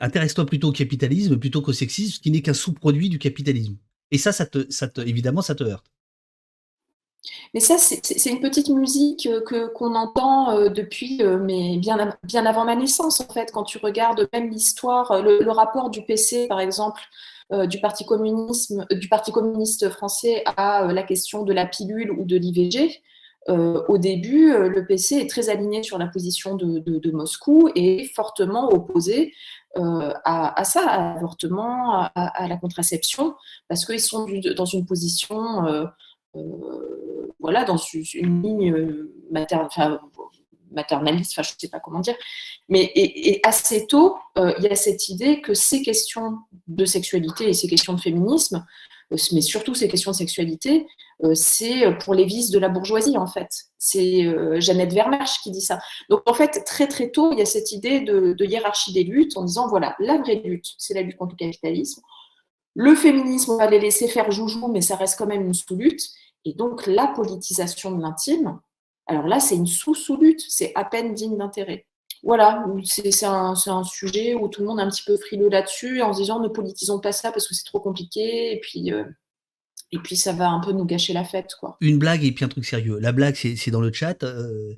Intéresse-toi 0.00 0.46
plutôt 0.46 0.68
au 0.68 0.72
capitalisme 0.72 1.38
plutôt 1.38 1.62
qu'au 1.62 1.72
sexisme, 1.72 2.20
qui 2.22 2.30
n'est 2.30 2.42
qu'un 2.42 2.54
sous-produit 2.54 3.08
du 3.08 3.18
capitalisme. 3.18 3.76
Et 4.10 4.18
ça, 4.18 4.32
ça 4.32 4.46
te, 4.46 4.70
ça 4.70 4.88
te, 4.88 5.00
évidemment, 5.00 5.42
ça 5.42 5.54
te 5.54 5.64
heurte. 5.64 5.86
Mais 7.52 7.60
ça, 7.60 7.76
c'est 7.78 8.30
une 8.30 8.40
petite 8.40 8.68
musique 8.68 9.26
euh, 9.26 9.42
que 9.42 9.66
qu'on 9.72 9.94
entend 9.94 10.50
euh, 10.52 10.68
depuis, 10.68 11.20
mais 11.22 11.76
bien, 11.78 12.16
bien 12.22 12.46
avant 12.46 12.64
ma 12.64 12.76
naissance, 12.76 13.20
en 13.20 13.32
fait, 13.32 13.50
quand 13.52 13.64
tu 13.64 13.78
regardes 13.78 14.28
même 14.32 14.50
l'histoire, 14.50 15.22
le, 15.22 15.50
rapport 15.50 15.90
du 15.90 16.02
PC, 16.02 16.46
par 16.48 16.60
exemple, 16.60 17.00
du, 17.68 17.80
Parti 17.80 18.06
communisme, 18.06 18.86
du 18.92 19.08
Parti 19.08 19.32
communiste 19.32 19.88
français 19.90 20.44
à 20.56 20.92
la 20.92 21.02
question 21.02 21.42
de 21.42 21.52
la 21.52 21.66
pilule 21.66 22.12
ou 22.12 22.24
de 22.24 22.36
l'IVG. 22.36 23.02
au 23.48 23.98
début, 23.98 24.52
le 24.52 24.86
PC 24.86 25.16
est 25.16 25.28
très 25.28 25.48
aligné 25.48 25.82
sur 25.82 25.98
la 25.98 26.06
position 26.06 26.54
de 26.54 27.10
Moscou 27.10 27.68
et 27.74 28.04
fortement 28.14 28.72
opposé 28.72 29.34
euh, 29.78 30.12
à, 30.24 30.64
ça, 30.64 30.84
à 30.84 31.14
l'avortement, 31.14 32.08
à, 32.14 32.48
la 32.48 32.56
contraception, 32.56 33.34
parce 33.68 33.86
qu'ils 33.86 34.00
sont 34.00 34.26
dans 34.56 34.64
une 34.64 34.84
position, 34.84 35.64
euh, 35.66 35.86
euh, 36.34 37.32
voilà, 37.38 37.64
dans 37.64 37.76
une 37.76 38.42
ligne 38.42 39.06
maternaliste, 40.72 41.32
enfin 41.32 41.42
je 41.42 41.54
ne 41.54 41.58
sais 41.58 41.68
pas 41.68 41.78
comment 41.78 42.00
dire, 42.00 42.16
mais 42.68 42.90
et, 42.96 43.40
assez 43.44 43.86
tôt, 43.86 44.18
il 44.36 44.62
y 44.62 44.68
a 44.68 44.74
cette 44.74 45.08
idée 45.08 45.40
que 45.40 45.54
ces 45.54 45.82
questions 45.82 46.38
de 46.66 46.84
sexualité 46.84 47.48
et 47.48 47.52
ces 47.52 47.68
questions 47.68 47.92
de 47.92 48.00
féminisme, 48.00 48.66
mais 49.32 49.40
surtout 49.40 49.74
ces 49.74 49.88
questions 49.88 50.12
de 50.12 50.16
sexualité, 50.16 50.86
euh, 51.24 51.34
c'est 51.34 51.96
pour 51.98 52.14
les 52.14 52.24
vices 52.24 52.50
de 52.50 52.58
la 52.58 52.68
bourgeoisie, 52.68 53.18
en 53.18 53.26
fait. 53.26 53.66
C'est 53.78 54.24
euh, 54.24 54.60
Jeannette 54.60 54.92
Vermersch 54.92 55.40
qui 55.42 55.50
dit 55.50 55.60
ça. 55.60 55.80
Donc, 56.08 56.22
en 56.26 56.34
fait, 56.34 56.62
très, 56.64 56.86
très 56.86 57.10
tôt, 57.10 57.32
il 57.32 57.38
y 57.38 57.42
a 57.42 57.46
cette 57.46 57.72
idée 57.72 58.00
de, 58.00 58.36
hiérarchie 58.44 58.92
des 58.92 59.04
luttes 59.04 59.36
en 59.36 59.44
disant, 59.44 59.68
voilà, 59.68 59.96
la 59.98 60.18
vraie 60.18 60.36
lutte, 60.36 60.66
c'est 60.78 60.94
la 60.94 61.02
lutte 61.02 61.16
contre 61.16 61.34
le 61.38 61.44
capitalisme. 61.44 62.02
Le 62.74 62.94
féminisme, 62.94 63.52
on 63.52 63.56
va 63.56 63.68
les 63.68 63.80
laisser 63.80 64.08
faire 64.08 64.30
joujou, 64.30 64.68
mais 64.68 64.80
ça 64.80 64.96
reste 64.96 65.18
quand 65.18 65.26
même 65.26 65.44
une 65.44 65.54
sous-lutte. 65.54 66.02
Et 66.44 66.54
donc, 66.54 66.86
la 66.86 67.08
politisation 67.08 67.92
de 67.92 68.00
l'intime, 68.00 68.60
alors 69.06 69.26
là, 69.26 69.40
c'est 69.40 69.56
une 69.56 69.66
sous-sous-lutte, 69.66 70.44
c'est 70.48 70.72
à 70.76 70.84
peine 70.84 71.14
digne 71.14 71.36
d'intérêt. 71.36 71.86
Voilà, 72.22 72.66
c'est 72.84 73.24
un, 73.24 73.54
un, 73.66 73.84
sujet 73.84 74.34
où 74.34 74.48
tout 74.48 74.60
le 74.60 74.66
monde 74.66 74.78
est 74.78 74.82
un 74.82 74.90
petit 74.90 75.04
peu 75.04 75.16
frileux 75.16 75.48
là-dessus, 75.48 76.02
en 76.02 76.12
se 76.12 76.20
disant 76.20 76.38
ne 76.40 76.48
politisons 76.48 77.00
pas 77.00 77.12
ça 77.12 77.32
parce 77.32 77.48
que 77.48 77.54
c'est 77.54 77.64
trop 77.64 77.80
compliqué. 77.80 78.52
Et 78.52 78.60
puis, 78.60 78.92
euh, 78.92 79.04
et 79.90 79.98
puis 79.98 80.16
ça 80.16 80.32
va 80.32 80.50
un 80.50 80.60
peu 80.60 80.72
nous 80.72 80.84
gâcher 80.84 81.14
la 81.14 81.24
fête, 81.24 81.54
quoi. 81.58 81.78
Une 81.80 81.98
blague 81.98 82.22
et 82.24 82.32
puis 82.32 82.44
un 82.44 82.48
truc 82.48 82.66
sérieux. 82.66 82.98
La 82.98 83.12
blague, 83.12 83.34
c'est 83.34 83.70
dans 83.70 83.80
le 83.80 83.90
chat. 83.92 84.22
Euh, 84.22 84.74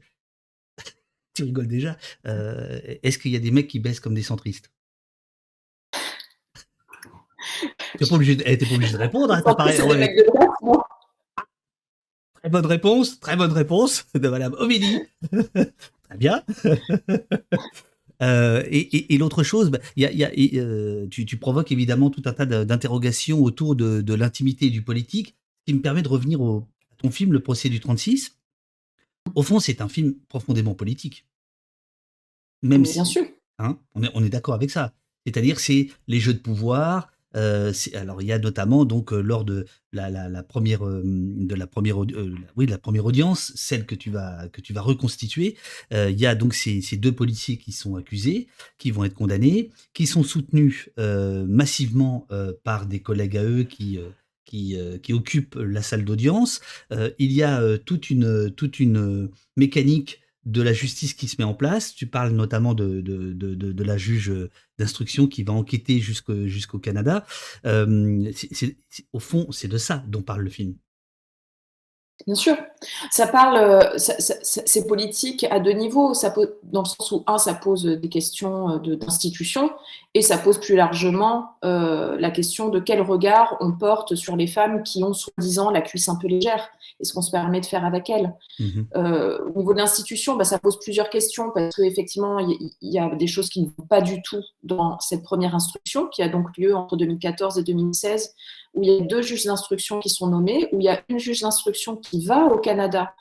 tu 1.35 1.43
rigoles 1.43 1.67
déjà. 1.67 1.97
Euh, 2.27 2.81
est-ce 3.03 3.19
qu'il 3.19 3.33
y 3.33 3.37
a 3.37 3.41
des 3.41 3.51
mecs 3.51 3.69
qui 3.69 3.81
baissent 3.81 4.01
comme 4.01 4.15
des 4.15 4.23
centristes? 4.23 4.71
Tu 7.99 8.05
n'es 8.05 8.09
pas, 8.09 8.15
obligé 8.15 8.37
de 8.37 8.97
répondre. 8.97 9.35
Hein, 9.35 9.43
très 12.43 12.49
bonne 12.49 12.67
réponse, 12.67 13.21
très 13.21 13.37
bonne 13.37 13.53
réponse 13.53 14.07
de 14.15 14.29
Madame 14.29 14.55
Omélie. 14.59 15.03
bien. 16.17 16.45
Euh, 18.21 18.63
et, 18.71 19.19
l'autre 19.19 19.43
chose, 19.43 19.71
bah, 19.71 19.81
y 19.97 20.05
a, 20.05 20.31
euh, 20.39 21.09
tu, 21.09 21.37
provoques 21.39 21.73
évidemment 21.73 22.09
tout 22.09 22.23
un 22.25 22.33
tas 22.33 22.47
d'interrogations 22.47 23.43
autour 23.43 23.75
de, 23.75 24.15
l'intimité 24.15 24.71
du 24.71 24.83
politique, 24.83 25.35
ce 25.59 25.73
qui 25.73 25.75
me 25.75 25.83
permet 25.83 26.03
de 26.03 26.09
revenir 26.09 26.41
au, 26.41 26.69
à 26.93 26.95
ton 26.99 27.11
film 27.11 27.33
Le 27.33 27.41
procès 27.41 27.69
du 27.69 27.81
36. 27.81 28.39
Au 29.35 29.43
fond, 29.43 29.59
c'est 29.59 29.81
un 29.81 29.89
film 29.89 30.15
profondément 30.29 30.75
politique. 30.75 31.27
Même 32.63 32.85
bien 32.85 33.05
sûr. 33.05 33.25
Hein, 33.59 33.79
on 33.97 34.05
est, 34.05 34.11
on 34.15 34.23
est 34.23 34.29
d'accord 34.29 34.55
avec 34.55 34.71
ça. 34.71 34.93
C'est-à-dire, 35.27 35.59
c'est 35.59 35.89
les 36.07 36.21
jeux 36.21 36.35
de 36.35 36.39
pouvoir, 36.39 37.11
euh, 37.37 37.73
alors 37.95 38.23
il 38.23 38.29
y 38.29 38.33
a 38.33 38.39
notamment 38.39 38.85
donc 38.85 39.13
euh, 39.13 39.21
lors 39.21 39.45
de 39.45 39.67
la, 39.93 40.43
première 40.43 40.87
euh, 40.87 41.03
de 41.05 41.55
la 41.55 41.67
première 41.67 43.05
audience, 43.05 43.53
celle 43.55 43.87
que 43.87 43.95
tu 43.95 44.11
vas 44.11 44.49
que 44.49 44.61
tu 44.61 44.73
vas 44.73 44.81
reconstituer, 44.81 45.57
il 45.91 46.19
y 46.19 46.27
a 46.27 46.35
donc 46.35 46.55
ces, 46.55 46.81
deux 46.97 47.13
policiers 47.13 47.57
qui 47.57 47.73
sont 47.73 47.97
accusés, 47.97 48.49
qui 48.79 48.91
vont 48.91 49.05
être 49.05 49.15
condamnés, 49.15 49.71
qui 49.95 50.07
sont 50.07 50.23
soutenus 50.23 50.91
massivement 50.97 52.27
par 52.65 52.87
des 52.87 53.01
collègues 53.01 53.37
à 53.37 53.45
eux 53.45 53.65
qui 53.65 53.99
qui, 54.45 54.77
la 55.55 55.83
salle 55.83 56.05
d'audience. 56.05 56.61
il 57.19 57.33
y 57.33 57.43
a 57.43 57.79
toute 57.79 58.11
une 58.11 58.51
toute 58.51 58.81
une 58.81 59.31
mécanique 59.57 60.22
de 60.45 60.63
la 60.63 60.73
justice 60.73 61.15
qui 61.15 61.29
se 61.29 61.37
met 61.39 61.45
en 61.45 61.55
place. 61.55 61.95
Tu 61.95 62.07
parles 62.07 62.33
notamment 62.33 62.75
de, 62.75 63.01
de, 63.01 63.33
de, 63.33 63.85
la 63.85 63.97
juge 63.97 64.33
d'instruction 64.79 65.27
qui 65.27 65.45
va 65.45 65.53
enquêter 65.53 66.01
jusqu'au 66.01 66.79
Canada. 66.79 67.25
Euh, 67.65 68.31
au 69.13 69.21
fond, 69.21 69.51
c'est 69.53 69.69
de 69.69 69.79
ça 69.79 70.05
dont 70.09 70.23
parle 70.23 70.43
le 70.43 70.51
film. 70.51 70.75
Bien 72.27 72.35
sûr. 72.37 72.57
Ça 73.11 73.27
parle, 73.27 73.57
euh, 73.57 73.99
c'est 73.99 74.87
politique 74.87 75.45
à 75.51 75.59
deux 75.61 75.73
niveaux. 75.73 76.15
Ça 76.15 76.33
dans 76.63 76.83
le 76.83 76.87
sens 76.87 77.11
où, 77.11 77.25
un, 77.27 77.39
ça 77.39 77.55
pose 77.55 77.85
des 77.85 78.09
questions 78.09 78.71
euh, 78.71 78.97
d'institution 78.97 79.71
et 80.15 80.23
ça 80.23 80.39
pose 80.39 80.61
plus 80.61 80.77
largement 80.77 81.57
euh, 81.65 82.17
la 82.19 82.31
question 82.31 82.69
de 82.69 82.79
quel 82.79 83.01
regard 83.01 83.57
on 83.61 83.73
porte 83.73 84.15
sur 84.15 84.37
les 84.37 84.47
femmes 84.47 84.83
qui 84.83 85.03
ont 85.03 85.15
soi-disant 85.15 85.71
la 85.71 85.81
cuisse 85.81 86.09
un 86.09 86.17
peu 86.17 86.29
légère 86.29 86.69
et 87.01 87.05
ce 87.05 87.13
qu'on 87.13 87.23
se 87.23 87.31
permet 87.31 87.61
de 87.61 87.67
faire 87.67 87.85
avec 87.85 88.09
elles. 88.11 88.33
Mmh 88.59 88.83
au 88.95 89.59
niveau 89.59 89.73
de 89.73 89.79
l'institution, 89.79 90.37
bah, 90.37 90.45
ça 90.45 90.59
pose 90.59 90.79
plusieurs 90.79 91.11
questions 91.11 91.51
parce 91.55 91.75
qu'effectivement, 91.77 92.39
il 92.39 92.73
y, 92.83 92.99
a 92.99 93.15
des 93.15 93.27
choses 93.27 93.49
qui 93.49 93.63
ne 93.63 93.67
vont 93.67 93.87
pas 93.89 94.01
du 94.01 94.23
tout 94.23 94.43
dans 94.63 94.99
cette 95.01 95.23
première 95.23 95.55
instruction 95.55 96.09
qui 96.09 96.23
a 96.23 96.29
donc 96.29 96.57
lieu 96.57 96.75
entre 96.75 96.97
2014 96.97 97.59
et 97.59 97.63
2016 97.63 98.35
où 98.75 98.83
il 98.83 98.91
y 98.91 98.97
a 98.97 99.01
deux 99.01 99.23
juges 99.23 99.45
d'instruction 99.45 100.01
qui 100.01 100.09
sont 100.09 100.29
nommés, 100.29 100.69
où 100.73 100.81
il 100.81 100.85
y 100.85 100.89
a 100.89 101.03
une 101.09 101.19
juge 101.19 101.41
d'instruction 101.41 101.97
qui 101.97 102.25
va 102.25 102.47
au 102.47 102.59
Canada 102.59 103.15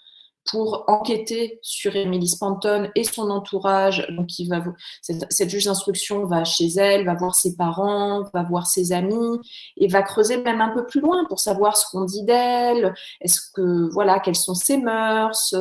pour 0.50 0.86
enquêter 0.88 1.60
sur 1.62 1.96
Emily 1.96 2.28
Spanton 2.28 2.90
et 2.96 3.04
son 3.04 3.30
entourage. 3.30 4.08
Donc, 4.10 4.28
va, 4.48 4.64
cette, 5.02 5.50
juge 5.50 5.66
d'instruction 5.66 6.26
va 6.26 6.44
chez 6.44 6.68
elle, 6.78 7.06
va 7.06 7.14
voir 7.14 7.36
ses 7.36 7.56
parents, 7.56 8.24
va 8.34 8.44
voir 8.44 8.66
ses 8.66 8.92
amis 8.92 9.40
et 9.78 9.88
va 9.88 10.02
creuser 10.02 10.38
même 10.38 10.62
un 10.62 10.70
peu 10.70 10.86
plus 10.86 11.00
loin 11.00 11.26
pour 11.26 11.40
savoir 11.40 11.78
ce 11.78 11.86
qu'on 11.92 12.06
dit 12.06 12.24
d'elle. 12.24 12.94
Est-ce 13.22 13.40
que, 13.54 13.92
voilà, 13.94 14.20
quelles 14.20 14.36
sont 14.36 14.56
ses 14.56 14.78
mœurs? 14.78 15.54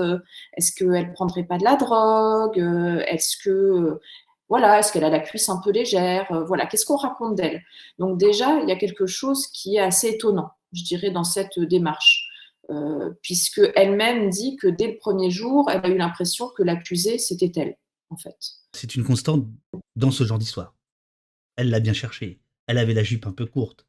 Est-ce 0.57 0.73
qu'elle 0.73 1.13
prendrait 1.13 1.45
pas 1.45 1.59
de 1.59 1.65
la 1.65 1.77
drogue? 1.77 2.59
Est-ce 3.07 3.37
que 3.45 4.01
voilà, 4.51 4.81
est-ce 4.81 4.93
qu'elle 4.93 5.05
a 5.05 5.11
la 5.11 5.21
cuisse 5.21 5.49
un 5.49 5.59
peu 5.59 5.71
légère 5.71 6.31
euh, 6.33 6.45
Voilà, 6.45 6.67
qu'est-ce 6.67 6.85
qu'on 6.85 6.97
raconte 6.97 7.37
d'elle? 7.37 7.63
Donc 7.99 8.19
déjà, 8.19 8.59
il 8.61 8.69
y 8.69 8.73
a 8.73 8.77
quelque 8.77 9.07
chose 9.07 9.47
qui 9.47 9.77
est 9.77 9.81
assez 9.81 10.09
étonnant, 10.09 10.51
je 10.73 10.83
dirais, 10.83 11.13
dans 11.13 11.25
cette 11.25 11.59
démarche. 11.59 12.27
Euh, 12.69 13.11
puisque 13.23 13.63
elle-même 13.75 14.29
dit 14.29 14.57
que 14.57 14.67
dès 14.67 14.89
le 14.89 14.97
premier 14.97 15.31
jour, 15.31 15.71
elle 15.71 15.85
a 15.85 15.89
eu 15.89 15.97
l'impression 15.97 16.49
que 16.49 16.63
l'accusée, 16.63 17.19
c'était 17.19 17.53
elle, 17.61 17.77
en 18.11 18.17
fait. 18.17 18.37
C'est 18.75 18.95
une 18.97 19.05
constante 19.05 19.47
dans 19.97 20.11
ce 20.11 20.25
genre 20.25 20.39
d'histoire. 20.39 20.75
Elle 21.57 21.71
l'a 21.71 21.81
bien 21.81 21.93
cherché. 21.93 22.41
Elle 22.67 22.79
avait 22.79 22.95
la 22.95 23.03
jupe 23.05 23.27
un 23.27 23.33
peu 23.33 23.47
courte. 23.47 23.87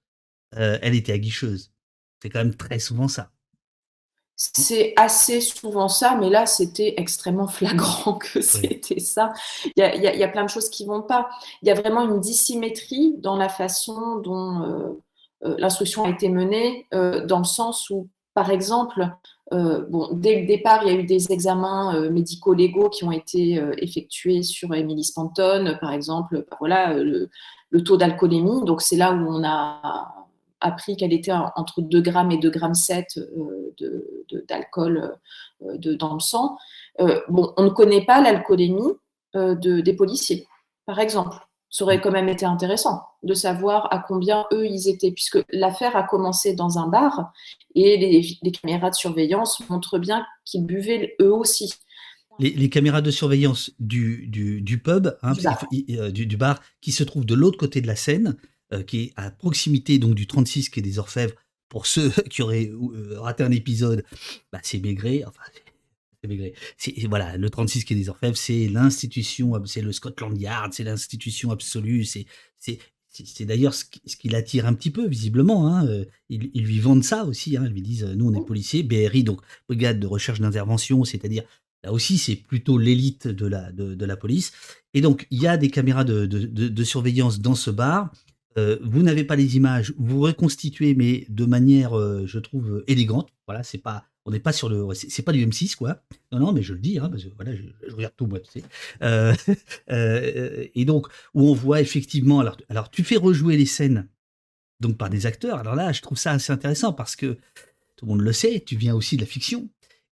Euh, 0.57 0.77
elle 0.81 0.95
était 0.95 1.11
aguicheuse. 1.11 1.71
C'est 2.21 2.29
quand 2.29 2.39
même 2.39 2.55
très 2.55 2.79
souvent 2.79 3.07
ça. 3.07 3.31
C'est 4.55 4.93
assez 4.95 5.39
souvent 5.39 5.87
ça, 5.87 6.17
mais 6.19 6.29
là, 6.29 6.45
c'était 6.45 6.95
extrêmement 6.97 7.47
flagrant 7.59 8.15
que 8.15 8.41
c'était 8.41 8.99
ça. 8.99 9.33
Il 9.75 9.83
y, 9.83 10.23
a, 10.23 10.27
plein 10.27 10.43
de 10.43 10.49
choses 10.49 10.69
qui 10.69 10.85
vont 10.85 11.03
pas. 11.03 11.29
Il 11.61 11.67
y 11.67 11.71
a 11.71 11.75
vraiment 11.75 12.01
une 12.01 12.19
dissymétrie 12.19 13.15
dans 13.19 13.35
la 13.35 13.49
façon 13.49 14.17
dont 14.17 14.61
euh, 14.63 15.01
euh, 15.45 15.55
l'instruction 15.59 16.05
a 16.05 16.09
été 16.09 16.29
menée, 16.29 16.87
euh, 16.93 17.25
dans 17.25 17.39
le 17.39 17.45
sens 17.45 17.89
où, 17.89 18.09
par 18.33 18.49
exemple, 18.49 19.09
bon, 19.51 20.07
dès 20.13 20.39
le 20.39 20.47
départ, 20.47 20.81
il 20.83 20.93
y 20.93 20.95
a 20.95 20.97
eu 20.97 21.03
des 21.03 21.33
examens 21.33 22.09
médico-légaux 22.09 22.89
qui 22.89 23.03
ont 23.03 23.11
été 23.11 23.61
effectués 23.79 24.43
sur 24.43 24.73
Emily 24.73 25.03
Spanton, 25.03 25.77
par 25.81 25.91
exemple, 25.91 26.45
voilà, 26.61 26.93
le, 26.93 27.29
le 27.69 27.83
taux 27.83 27.97
d'alcoolémie. 27.97 28.63
Donc, 28.63 28.81
c'est 28.81 28.95
là 28.95 29.11
où 29.11 29.27
on 29.27 29.43
a 29.43 30.20
appris 30.61 30.95
qu'elle 30.95 31.13
était 31.13 31.31
entre 31.31 31.81
2 31.81 32.01
grammes 32.01 32.31
et 32.31 32.37
2 32.37 32.49
grammes 32.49 32.73
7 32.73 33.17
euh, 33.17 34.43
d'alcool 34.47 35.17
euh, 35.63 35.95
dans 35.95 36.13
le 36.13 36.19
sang. 36.19 36.57
Euh, 36.99 37.19
bon, 37.29 37.53
on 37.57 37.63
ne 37.63 37.69
connaît 37.69 38.05
pas 38.05 38.21
l'alcoolémie 38.21 38.93
des 39.33 39.93
policiers, 39.93 40.45
par 40.85 40.99
exemple. 40.99 41.37
Ça 41.69 41.85
aurait 41.85 42.01
quand 42.01 42.11
même 42.11 42.27
été 42.27 42.45
intéressant 42.45 43.01
de 43.23 43.33
savoir 43.33 43.87
à 43.93 43.99
combien 43.99 44.45
eux 44.51 44.67
ils 44.67 44.89
étaient, 44.89 45.11
puisque 45.11 45.39
l'affaire 45.51 45.95
a 45.95 46.03
commencé 46.03 46.53
dans 46.53 46.77
un 46.77 46.87
bar 46.87 47.31
et 47.75 47.97
les, 48.41 48.51
caméras 48.51 48.89
de 48.89 48.95
surveillance 48.95 49.61
montrent 49.69 49.97
bien 49.97 50.25
qu'ils 50.43 50.65
buvaient 50.65 51.15
eux 51.21 51.33
aussi. 51.33 51.73
Les, 52.39 52.69
caméras 52.69 53.01
de 53.01 53.11
surveillance 53.11 53.71
du, 53.79 54.27
du, 54.27 54.81
pub, 54.81 55.15
hein, 55.21 55.31
du, 55.31 56.37
bar. 56.37 56.59
qui 56.81 56.91
se 56.91 57.03
trouve 57.03 57.25
de 57.25 57.35
l'autre 57.35 57.57
côté 57.57 57.79
de 57.79 57.87
la 57.87 57.95
scène, 57.95 58.35
euh, 58.73 58.83
qui 58.83 58.99
est 58.99 59.13
à 59.15 59.31
proximité 59.31 59.99
donc 59.99 60.15
du 60.15 60.27
36 60.27 60.69
qui 60.69 60.79
est 60.79 60.83
des 60.83 60.99
Orfèvres. 60.99 61.35
Pour 61.69 61.85
ceux 61.85 62.09
qui 62.29 62.41
auraient 62.41 62.69
euh, 62.69 63.19
raté 63.19 63.43
un 63.43 63.51
épisode, 63.51 64.03
bah, 64.51 64.59
c'est 64.63 64.79
Maigret. 64.79 65.23
Enfin, 65.25 65.43
c'est 66.21 66.27
Maigret. 66.27 66.53
Voilà, 67.09 67.37
le 67.37 67.49
36 67.49 67.85
qui 67.85 67.93
est 67.93 67.97
des 67.97 68.09
Orfèvres, 68.09 68.37
c'est 68.37 68.67
l'institution, 68.67 69.53
c'est 69.65 69.81
le 69.81 69.91
Scotland 69.91 70.39
Yard, 70.39 70.73
c'est 70.73 70.83
l'institution 70.83 71.51
absolue. 71.51 72.05
C'est 72.05 72.25
c'est 73.11 73.45
d'ailleurs 73.45 73.73
ce 73.73 73.83
qui, 73.85 74.29
l'attire 74.29 74.65
un 74.65 74.73
petit 74.73 74.89
peu, 74.89 75.05
visiblement. 75.05 75.67
Hein. 75.67 75.85
Euh, 75.85 76.05
ils, 76.29 76.63
lui 76.63 76.79
vendent 76.79 77.03
ça 77.03 77.25
aussi. 77.25 77.57
Hein. 77.57 77.65
Ils 77.65 77.73
lui 77.73 77.81
disent 77.81 78.05
Nous, 78.05 78.25
on 78.25 78.33
est 78.33 78.45
policiers, 78.45 78.83
BRI, 78.83 79.23
donc 79.23 79.41
Brigade 79.67 79.99
de 79.99 80.07
recherche 80.07 80.39
d'intervention, 80.39 81.03
c'est-à-dire 81.03 81.43
là 81.83 81.91
aussi, 81.91 82.17
c'est 82.17 82.35
plutôt 82.35 82.77
l'élite 82.77 83.27
de 83.27 83.47
la, 83.47 83.71
de, 83.71 84.05
la 84.05 84.15
police. 84.15 84.53
Et 84.93 85.01
donc, 85.01 85.27
il 85.29 85.41
y 85.41 85.47
a 85.47 85.57
des 85.57 85.69
caméras 85.69 86.03
de, 86.03 86.25
de 86.25 86.83
surveillance 86.83 87.41
dans 87.41 87.55
ce 87.55 87.69
bar. 87.69 88.11
Euh, 88.57 88.77
vous 88.83 89.01
n'avez 89.01 89.23
pas 89.23 89.35
les 89.35 89.55
images, 89.55 89.93
vous 89.97 90.19
reconstituez, 90.19 90.93
mais 90.93 91.25
de 91.29 91.45
manière, 91.45 91.97
euh, 91.97 92.25
je 92.25 92.39
trouve, 92.39 92.83
élégante. 92.87 93.29
Voilà, 93.47 93.63
c'est 93.63 93.77
pas, 93.77 94.05
on 94.25 94.31
n'est 94.31 94.39
pas 94.39 94.51
sur 94.51 94.67
le, 94.69 94.87
c'est 94.93 95.23
pas 95.23 95.31
du 95.31 95.45
M6 95.45 95.75
quoi. 95.75 96.01
Non, 96.31 96.39
non, 96.39 96.51
mais 96.51 96.61
je 96.61 96.73
le 96.73 96.79
dis, 96.79 96.99
hein, 96.99 97.09
parce 97.09 97.23
que 97.23 97.29
voilà, 97.35 97.55
je, 97.55 97.63
regarde 97.93 98.13
tout 98.17 98.27
moi, 98.27 98.39
tu 98.39 98.51
sais. 98.51 98.63
Euh, 99.89 100.67
et 100.75 100.85
donc 100.85 101.07
où 101.33 101.49
on 101.49 101.53
voit 101.53 101.81
effectivement, 101.81 102.39
alors, 102.39 102.57
alors 102.69 102.89
tu 102.89 103.03
fais 103.03 103.17
rejouer 103.17 103.57
les 103.57 103.65
scènes 103.65 104.07
donc 104.79 104.97
par 104.97 105.09
des 105.09 105.25
acteurs. 105.25 105.57
Alors 105.57 105.75
là, 105.75 105.91
je 105.91 106.01
trouve 106.01 106.17
ça 106.17 106.31
assez 106.31 106.51
intéressant 106.51 106.93
parce 106.93 107.15
que 107.15 107.37
tout 107.95 108.05
le 108.05 108.11
monde 108.11 108.21
le 108.21 108.33
sait, 108.33 108.63
tu 108.65 108.75
viens 108.77 108.95
aussi 108.95 109.15
de 109.15 109.21
la 109.21 109.27
fiction. 109.27 109.69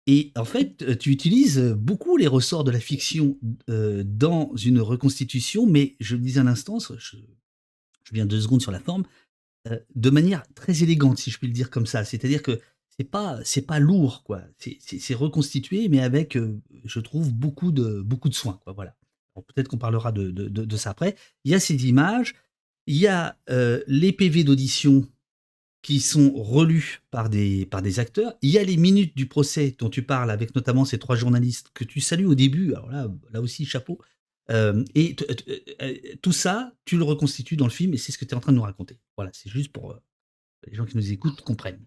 Et 0.06 0.32
en 0.36 0.44
fait, 0.44 0.98
tu 0.98 1.10
utilises 1.10 1.60
beaucoup 1.60 2.16
les 2.16 2.26
ressorts 2.26 2.64
de 2.64 2.70
la 2.70 2.80
fiction 2.80 3.38
dans 3.68 4.52
une 4.56 4.80
reconstitution, 4.80 5.66
mais 5.66 5.96
je 6.00 6.16
le 6.16 6.22
disais 6.22 6.40
à 6.40 6.44
l'instant, 6.44 6.78
je, 6.80 7.16
je 8.08 8.14
viens 8.14 8.26
deux 8.26 8.40
secondes 8.40 8.62
sur 8.62 8.72
la 8.72 8.80
forme, 8.80 9.04
euh, 9.68 9.78
de 9.94 10.10
manière 10.10 10.42
très 10.54 10.82
élégante, 10.82 11.18
si 11.18 11.30
je 11.30 11.38
puis 11.38 11.46
le 11.46 11.52
dire 11.52 11.70
comme 11.70 11.86
ça. 11.86 12.04
C'est-à-dire 12.04 12.42
que 12.42 12.60
c'est 12.88 13.04
pas 13.04 13.38
c'est 13.44 13.66
pas 13.66 13.78
lourd, 13.78 14.22
quoi. 14.24 14.42
C'est 14.58 15.14
reconstitué, 15.14 15.88
mais 15.88 16.00
avec, 16.00 16.36
euh, 16.36 16.58
je 16.84 17.00
trouve, 17.00 17.32
beaucoup 17.32 17.70
de 17.70 18.00
beaucoup 18.00 18.28
de 18.28 18.34
soin, 18.34 18.58
quoi. 18.64 18.72
Voilà. 18.72 18.94
Peut-être 19.54 19.68
qu'on 19.68 19.78
parlera 19.78 20.10
de, 20.10 20.30
de, 20.32 20.76
ça 20.76 20.90
après. 20.90 21.14
Il 21.44 21.52
y 21.52 21.54
a 21.54 21.60
ces 21.60 21.86
images, 21.86 22.34
il 22.88 22.96
y 22.96 23.06
a 23.06 23.38
euh, 23.50 23.80
les 23.86 24.12
PV 24.12 24.42
d'audition 24.42 25.06
qui 25.80 26.00
sont 26.00 26.32
relus 26.32 27.02
par 27.12 27.30
des, 27.30 27.64
par 27.64 27.80
des 27.80 28.00
acteurs. 28.00 28.34
Il 28.42 28.50
y 28.50 28.58
a 28.58 28.64
les 28.64 28.76
minutes 28.76 29.16
du 29.16 29.26
procès 29.26 29.76
dont 29.78 29.90
tu 29.90 30.02
parles, 30.02 30.32
avec 30.32 30.56
notamment 30.56 30.84
ces 30.84 30.98
trois 30.98 31.14
journalistes 31.14 31.68
que 31.72 31.84
tu 31.84 32.00
salues 32.00 32.26
au 32.26 32.34
début. 32.34 32.74
Alors 32.74 32.90
là, 32.90 33.06
là 33.30 33.40
aussi, 33.40 33.64
chapeau. 33.64 34.00
Euh, 34.50 34.84
et 34.94 35.14
euh, 35.82 35.94
tout 36.22 36.32
ça, 36.32 36.72
tu 36.84 36.96
le 36.96 37.04
reconstitues 37.04 37.56
dans 37.56 37.66
le 37.66 37.70
film 37.70 37.92
et 37.94 37.96
c'est 37.98 38.12
ce 38.12 38.18
que 38.18 38.24
tu 38.24 38.32
es 38.32 38.34
en 38.34 38.40
train 38.40 38.52
de 38.52 38.56
nous 38.56 38.62
raconter. 38.62 38.98
Voilà, 39.16 39.30
c'est 39.34 39.50
juste 39.50 39.72
pour 39.72 39.90
euh, 39.90 40.02
les 40.66 40.74
gens 40.74 40.86
qui 40.86 40.96
nous 40.96 41.12
écoutent 41.12 41.42
comprennent. 41.42 41.84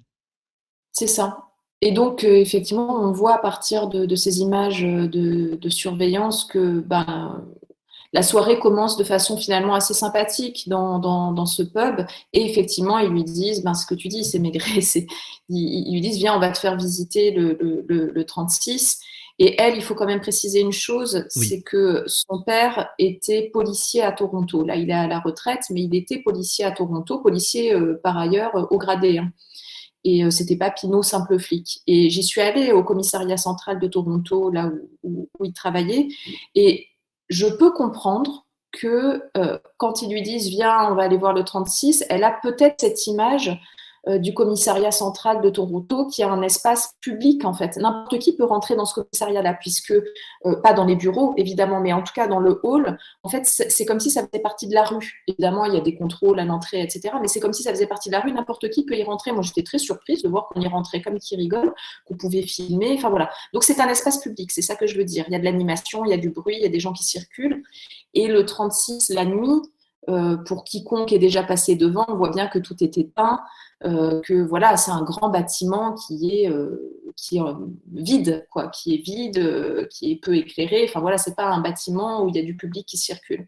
C'est 0.92 1.08
ça. 1.08 1.46
Et 1.82 1.92
donc, 1.92 2.24
effectivement, 2.24 3.02
on 3.02 3.12
voit 3.12 3.36
à 3.36 3.38
partir 3.40 3.88
de, 3.88 4.16
ces 4.16 4.42
images 4.42 4.84
de, 4.84 5.70
surveillance 5.70 6.46
que 6.46 6.80
ben, 6.80 7.44
la 8.14 8.22
soirée 8.22 8.60
commence 8.60 8.98
de 8.98 9.04
façon 9.04 9.36
finalement 9.36 9.74
assez 9.74 9.96
sympathique 9.96 10.70
dans, 10.70 11.46
ce 11.48 11.64
pub. 11.64 12.06
Et 12.34 12.48
effectivement, 12.48 13.00
ils 13.00 13.10
lui 13.10 13.24
disent, 13.24 13.64
ben, 13.64 13.74
ce 13.74 13.88
que 13.88 13.96
tu 13.96 14.10
dis, 14.10 14.24
c'est 14.24 14.38
Maigret, 14.38 14.62
ils, 14.76 15.08
ils, 15.50 15.92
lui 15.92 16.02
disent, 16.02 16.18
viens, 16.18 16.36
on 16.36 16.40
va 16.40 16.52
te 16.52 16.60
faire 16.60 16.78
visiter 16.78 17.32
le, 17.32 17.58
le, 17.88 18.12
le 18.14 18.26
36. 18.26 19.00
Et 19.44 19.56
elle, 19.60 19.76
il 19.76 19.82
faut 19.82 19.96
quand 19.96 20.06
même 20.06 20.22
préciser 20.22 20.60
une 20.60 20.72
chose, 20.72 21.26
c'est 21.30 21.64
que 21.64 22.04
son 22.06 22.44
père 22.44 22.92
était 23.00 23.50
policier 23.52 24.04
à 24.04 24.12
Toronto. 24.12 24.64
Là, 24.64 24.76
il 24.76 24.92
est 24.92 24.94
à 24.94 25.08
la 25.08 25.20
retraite, 25.20 25.64
mais 25.72 25.82
il 25.82 25.96
était 25.96 26.20
policier 26.20 26.64
à 26.64 26.72
Toronto, 26.72 27.18
policier 27.18 27.74
euh, 27.74 28.00
par 28.04 28.20
ailleurs 28.20 28.72
au 28.72 28.78
gradé. 28.78 29.18
Hein. 29.18 29.32
Et 30.04 30.24
euh, 30.24 30.30
c'était 30.30 30.58
pas 30.58 30.70
Pinot 30.70 31.02
simple 31.02 31.40
flic. 31.40 31.82
Et 31.88 32.12
j'y 32.12 32.22
suis 32.22 32.40
allée 32.40 32.72
au 32.72 32.84
commissariat 32.84 33.38
central 33.38 33.80
de 33.80 33.88
Toronto, 33.88 34.52
là 34.52 34.70
où, 35.02 35.28
il 35.44 35.54
travaillait. 35.54 36.10
Et 36.54 36.86
je 37.30 37.48
peux 37.48 37.72
comprendre 37.72 38.46
que 38.72 39.24
euh, 39.38 39.58
quand 39.78 40.04
ils 40.04 40.12
lui 40.12 40.22
disent 40.22 40.50
viens, 40.50 40.92
on 40.92 40.94
va 40.94 41.02
aller 41.02 41.18
voir 41.18 41.34
le 41.34 41.44
36, 41.44 42.06
elle 42.10 42.24
a 42.24 42.38
peut-être 42.44 42.76
cette 42.80 43.08
image 43.08 43.60
euh, 44.08 44.18
du 44.18 44.34
commissariat 44.34 44.90
central 44.90 45.42
de 45.42 45.50
Toronto, 45.52 46.08
qui 46.08 46.24
a 46.24 46.32
un 46.32 46.42
espace 46.42 46.96
public 47.02 47.46
en 47.46 47.54
fait. 47.54 47.78
N'importe 47.78 48.18
qui 48.18 48.36
peut 48.36 48.44
rentrer 48.44 48.76
dans 48.76 48.86
ce 48.86 48.96
commissariat-là, 48.96 49.54
puisque 49.54 49.92
euh, 49.92 50.56
pas 50.64 50.74
dans 50.74 50.86
les 50.86 50.96
bureaux 50.96 51.36
évidemment, 51.38 51.80
mais 51.80 51.94
en 51.94 52.02
tout 52.02 52.14
cas 52.14 52.26
dans 52.26 52.40
le 52.40 52.60
hall. 52.64 52.98
En 53.22 53.30
fait, 53.30 53.46
c'est 53.46 53.86
comme 53.86 54.00
si 54.00 54.10
ça 54.10 54.26
faisait 54.26 54.42
partie 54.42 54.68
de 54.68 54.74
la 54.74 54.86
rue. 54.86 55.24
Évidemment, 55.28 55.66
il 55.66 55.76
y 55.76 55.78
a 55.78 55.82
des 55.82 55.96
contrôles 55.96 56.40
à 56.40 56.46
l'entrée, 56.46 56.82
etc. 56.82 57.14
Mais 57.22 57.28
c'est 57.28 57.40
comme 57.40 57.54
si 57.54 57.62
ça 57.62 57.70
faisait 57.70 57.86
partie 57.86 58.10
de 58.10 58.14
la 58.14 58.22
rue. 58.22 58.32
N'importe 58.32 58.72
qui 58.72 58.86
peut 58.86 58.96
y 58.96 59.04
rentrer. 59.04 59.34
Moi, 59.34 59.44
j'étais 59.44 59.62
très 59.62 59.78
surprise 59.78 60.24
de 60.24 60.30
voir 60.30 60.48
qu'on 60.48 60.62
y 60.62 60.68
rentrait 60.68 61.04
comme 61.04 61.20
qui 61.20 61.36
rigole, 61.36 61.72
qu'on 62.08 62.18
pouvait 62.18 62.42
filmer. 62.42 62.96
Enfin 62.98 63.12
voilà. 63.12 63.30
Donc 63.54 63.64
c'est 63.64 63.80
un 63.80 63.88
espace 63.88 64.20
public. 64.20 64.52
C'est 64.52 64.64
ça 64.64 64.76
que 64.76 64.88
je 64.88 64.98
veux 64.98 65.06
dire. 65.06 65.26
Il 65.28 65.34
y 65.34 65.36
a 65.36 65.40
de 65.40 65.46
l'animation, 65.46 66.06
il 66.06 66.10
y 66.10 66.14
a 66.14 66.18
du 66.18 66.32
bruit, 66.32 66.56
il 66.58 66.64
y 66.64 66.66
a 66.66 66.70
des 66.70 66.80
gens 66.80 66.94
qui 66.94 67.04
circulent. 67.04 67.62
Et 68.16 68.26
le 68.26 68.48
36 68.48 69.10
la 69.10 69.26
nuit. 69.26 69.62
Euh, 70.10 70.36
pour 70.36 70.64
quiconque 70.64 71.14
est 71.14 71.20
déjà 71.20 71.44
passé 71.44 71.76
devant, 71.76 72.06
on 72.08 72.16
voit 72.16 72.32
bien 72.32 72.48
que 72.48 72.58
tout 72.58 72.76
est 72.84 72.98
éteint. 72.98 73.40
Euh, 73.84 74.22
que 74.22 74.34
voilà, 74.34 74.78
c'est 74.78 74.92
un 74.92 75.02
grand 75.02 75.30
bâtiment 75.30 75.94
qui 75.94 76.44
est, 76.44 76.50
euh, 76.50 76.78
qui 77.16 77.38
est 77.38 77.42
vide, 77.92 78.46
quoi, 78.52 78.68
qui 78.68 78.94
est 78.94 78.98
vide, 78.98 79.40
euh, 79.40 79.88
qui 79.90 80.12
est 80.12 80.16
peu 80.18 80.36
éclairé. 80.36 80.86
Enfin 80.88 81.00
voilà, 81.00 81.18
c'est 81.18 81.36
pas 81.36 81.48
un 81.48 81.62
bâtiment 81.62 82.24
où 82.24 82.30
il 82.30 82.36
y 82.36 82.40
a 82.40 82.44
du 82.44 82.56
public 82.56 82.86
qui 82.86 82.98
circule. 82.98 83.48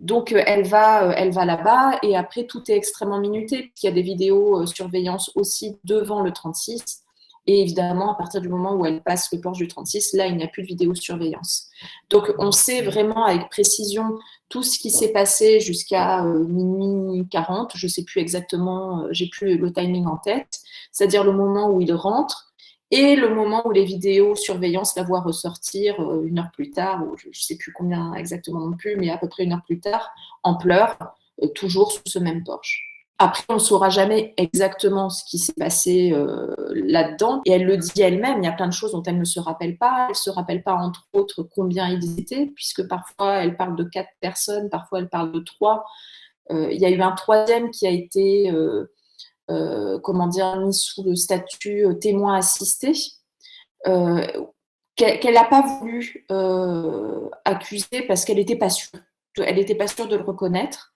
Donc 0.00 0.32
elle 0.32 0.64
va, 0.64 1.12
elle 1.16 1.32
va 1.32 1.44
là-bas 1.44 1.98
et 2.02 2.16
après 2.16 2.46
tout 2.46 2.62
est 2.70 2.76
extrêmement 2.76 3.20
minuté. 3.20 3.72
Il 3.82 3.86
y 3.86 3.88
a 3.88 3.92
des 3.92 4.02
vidéos 4.02 4.64
surveillance 4.66 5.32
aussi 5.34 5.76
devant 5.84 6.22
le 6.22 6.32
36 6.32 7.04
et 7.48 7.62
évidemment, 7.62 8.12
à 8.12 8.14
partir 8.14 8.42
du 8.42 8.50
moment 8.50 8.74
où 8.74 8.84
elle 8.84 9.02
passe 9.02 9.32
le 9.32 9.40
porche 9.40 9.56
du 9.56 9.68
36, 9.68 10.12
là, 10.12 10.26
il 10.26 10.36
n'y 10.36 10.44
a 10.44 10.48
plus 10.48 10.62
de 10.64 10.66
vidéosurveillance. 10.66 11.70
Donc, 12.10 12.30
on 12.38 12.52
sait 12.52 12.82
vraiment 12.82 13.24
avec 13.24 13.48
précision 13.48 14.18
tout 14.50 14.62
ce 14.62 14.78
qui 14.78 14.90
s'est 14.90 15.12
passé 15.12 15.58
jusqu'à 15.58 16.26
euh, 16.26 16.44
minuit 16.44 17.26
40. 17.30 17.72
Je 17.74 17.86
ne 17.86 17.90
sais 17.90 18.04
plus 18.04 18.20
exactement, 18.20 19.04
euh, 19.04 19.08
j'ai 19.12 19.30
plus 19.30 19.56
le 19.56 19.72
timing 19.72 20.04
en 20.04 20.18
tête. 20.18 20.60
C'est-à-dire 20.92 21.24
le 21.24 21.32
moment 21.32 21.70
où 21.70 21.80
il 21.80 21.90
rentre 21.94 22.52
et 22.90 23.16
le 23.16 23.34
moment 23.34 23.66
où 23.66 23.70
les 23.70 23.86
vidéosurveillance 23.86 24.94
la 24.94 25.04
voient 25.04 25.22
ressortir 25.22 25.98
euh, 26.02 26.26
une 26.26 26.40
heure 26.40 26.50
plus 26.52 26.70
tard, 26.70 27.02
ou 27.08 27.16
je 27.16 27.28
ne 27.28 27.32
sais 27.32 27.56
plus 27.56 27.72
combien 27.72 28.12
exactement 28.12 28.60
non 28.60 28.76
plus, 28.76 28.96
mais 28.96 29.08
à 29.08 29.16
peu 29.16 29.28
près 29.30 29.44
une 29.44 29.54
heure 29.54 29.64
plus 29.64 29.80
tard, 29.80 30.10
en 30.42 30.56
pleurs, 30.58 30.98
toujours 31.54 31.92
sous 31.92 32.02
ce 32.04 32.18
même 32.18 32.44
porche. 32.44 32.97
Après, 33.20 33.42
on 33.48 33.54
ne 33.54 33.58
saura 33.58 33.90
jamais 33.90 34.32
exactement 34.36 35.10
ce 35.10 35.24
qui 35.24 35.38
s'est 35.38 35.54
passé 35.54 36.12
euh, 36.12 36.54
là-dedans. 36.70 37.42
Et 37.46 37.50
elle 37.50 37.64
le 37.64 37.76
dit 37.76 38.00
elle-même, 38.00 38.38
il 38.38 38.44
y 38.44 38.48
a 38.48 38.52
plein 38.52 38.68
de 38.68 38.72
choses 38.72 38.92
dont 38.92 39.02
elle 39.02 39.18
ne 39.18 39.24
se 39.24 39.40
rappelle 39.40 39.76
pas. 39.76 40.04
Elle 40.04 40.10
ne 40.10 40.14
se 40.14 40.30
rappelle 40.30 40.62
pas, 40.62 40.74
entre 40.74 41.08
autres, 41.12 41.42
combien 41.42 41.88
ils 41.88 42.20
étaient, 42.20 42.46
puisque 42.46 42.86
parfois 42.86 43.38
elle 43.38 43.56
parle 43.56 43.74
de 43.74 43.82
quatre 43.82 44.10
personnes, 44.20 44.70
parfois 44.70 45.00
elle 45.00 45.08
parle 45.08 45.32
de 45.32 45.40
trois. 45.40 45.84
Euh, 46.52 46.70
il 46.70 46.80
y 46.80 46.86
a 46.86 46.90
eu 46.90 47.00
un 47.00 47.10
troisième 47.10 47.72
qui 47.72 47.88
a 47.88 47.90
été, 47.90 48.52
euh, 49.50 49.98
comment 50.00 50.28
dire, 50.28 50.56
mis 50.60 50.72
sous 50.72 51.02
le 51.02 51.16
statut 51.16 51.86
témoin 52.00 52.36
assisté, 52.36 52.92
qu'elle 53.84 55.34
n'a 55.34 55.44
pas 55.44 55.62
voulu 55.80 56.24
accuser 57.44 58.02
parce 58.06 58.24
qu'elle 58.24 58.36
n'était 58.36 58.56
pas 58.56 58.70
sûre. 58.70 58.90
Elle 59.36 59.56
n'était 59.56 59.74
pas 59.74 59.88
sûre 59.88 60.06
de 60.06 60.16
le 60.16 60.22
reconnaître. 60.22 60.94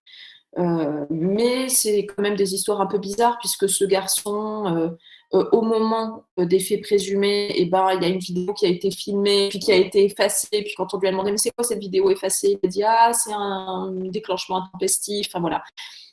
Euh, 0.58 1.06
mais 1.08 1.68
c'est 1.68 2.04
quand 2.04 2.22
même 2.22 2.36
des 2.36 2.54
histoires 2.54 2.80
un 2.80 2.86
peu 2.86 2.98
bizarres 2.98 3.38
puisque 3.38 3.68
ce 3.68 3.84
garçon, 3.84 4.66
euh, 4.66 4.88
euh, 5.34 5.48
au 5.52 5.62
moment 5.62 6.24
des 6.36 6.58
faits 6.58 6.82
présumés, 6.82 7.52
eh 7.56 7.64
ben, 7.64 7.92
il 7.94 8.02
y 8.02 8.04
a 8.04 8.08
une 8.08 8.18
vidéo 8.18 8.52
qui 8.52 8.66
a 8.66 8.68
été 8.68 8.90
filmée, 8.90 9.48
puis 9.48 9.58
qui 9.58 9.72
a 9.72 9.76
été 9.76 10.04
effacée. 10.04 10.48
Puis 10.50 10.74
quand 10.76 10.92
on 10.92 10.98
lui 10.98 11.08
a 11.08 11.10
demandé 11.10 11.30
mais 11.30 11.38
c'est 11.38 11.52
quoi 11.52 11.64
cette 11.64 11.78
vidéo 11.78 12.10
effacée, 12.10 12.58
il 12.62 12.66
a 12.66 12.68
dit 12.68 12.82
ah 12.82 13.12
c'est 13.14 13.32
un 13.32 13.92
déclenchement 14.10 14.64
intempestif. 14.64 15.28
Enfin 15.28 15.40
voilà. 15.40 15.62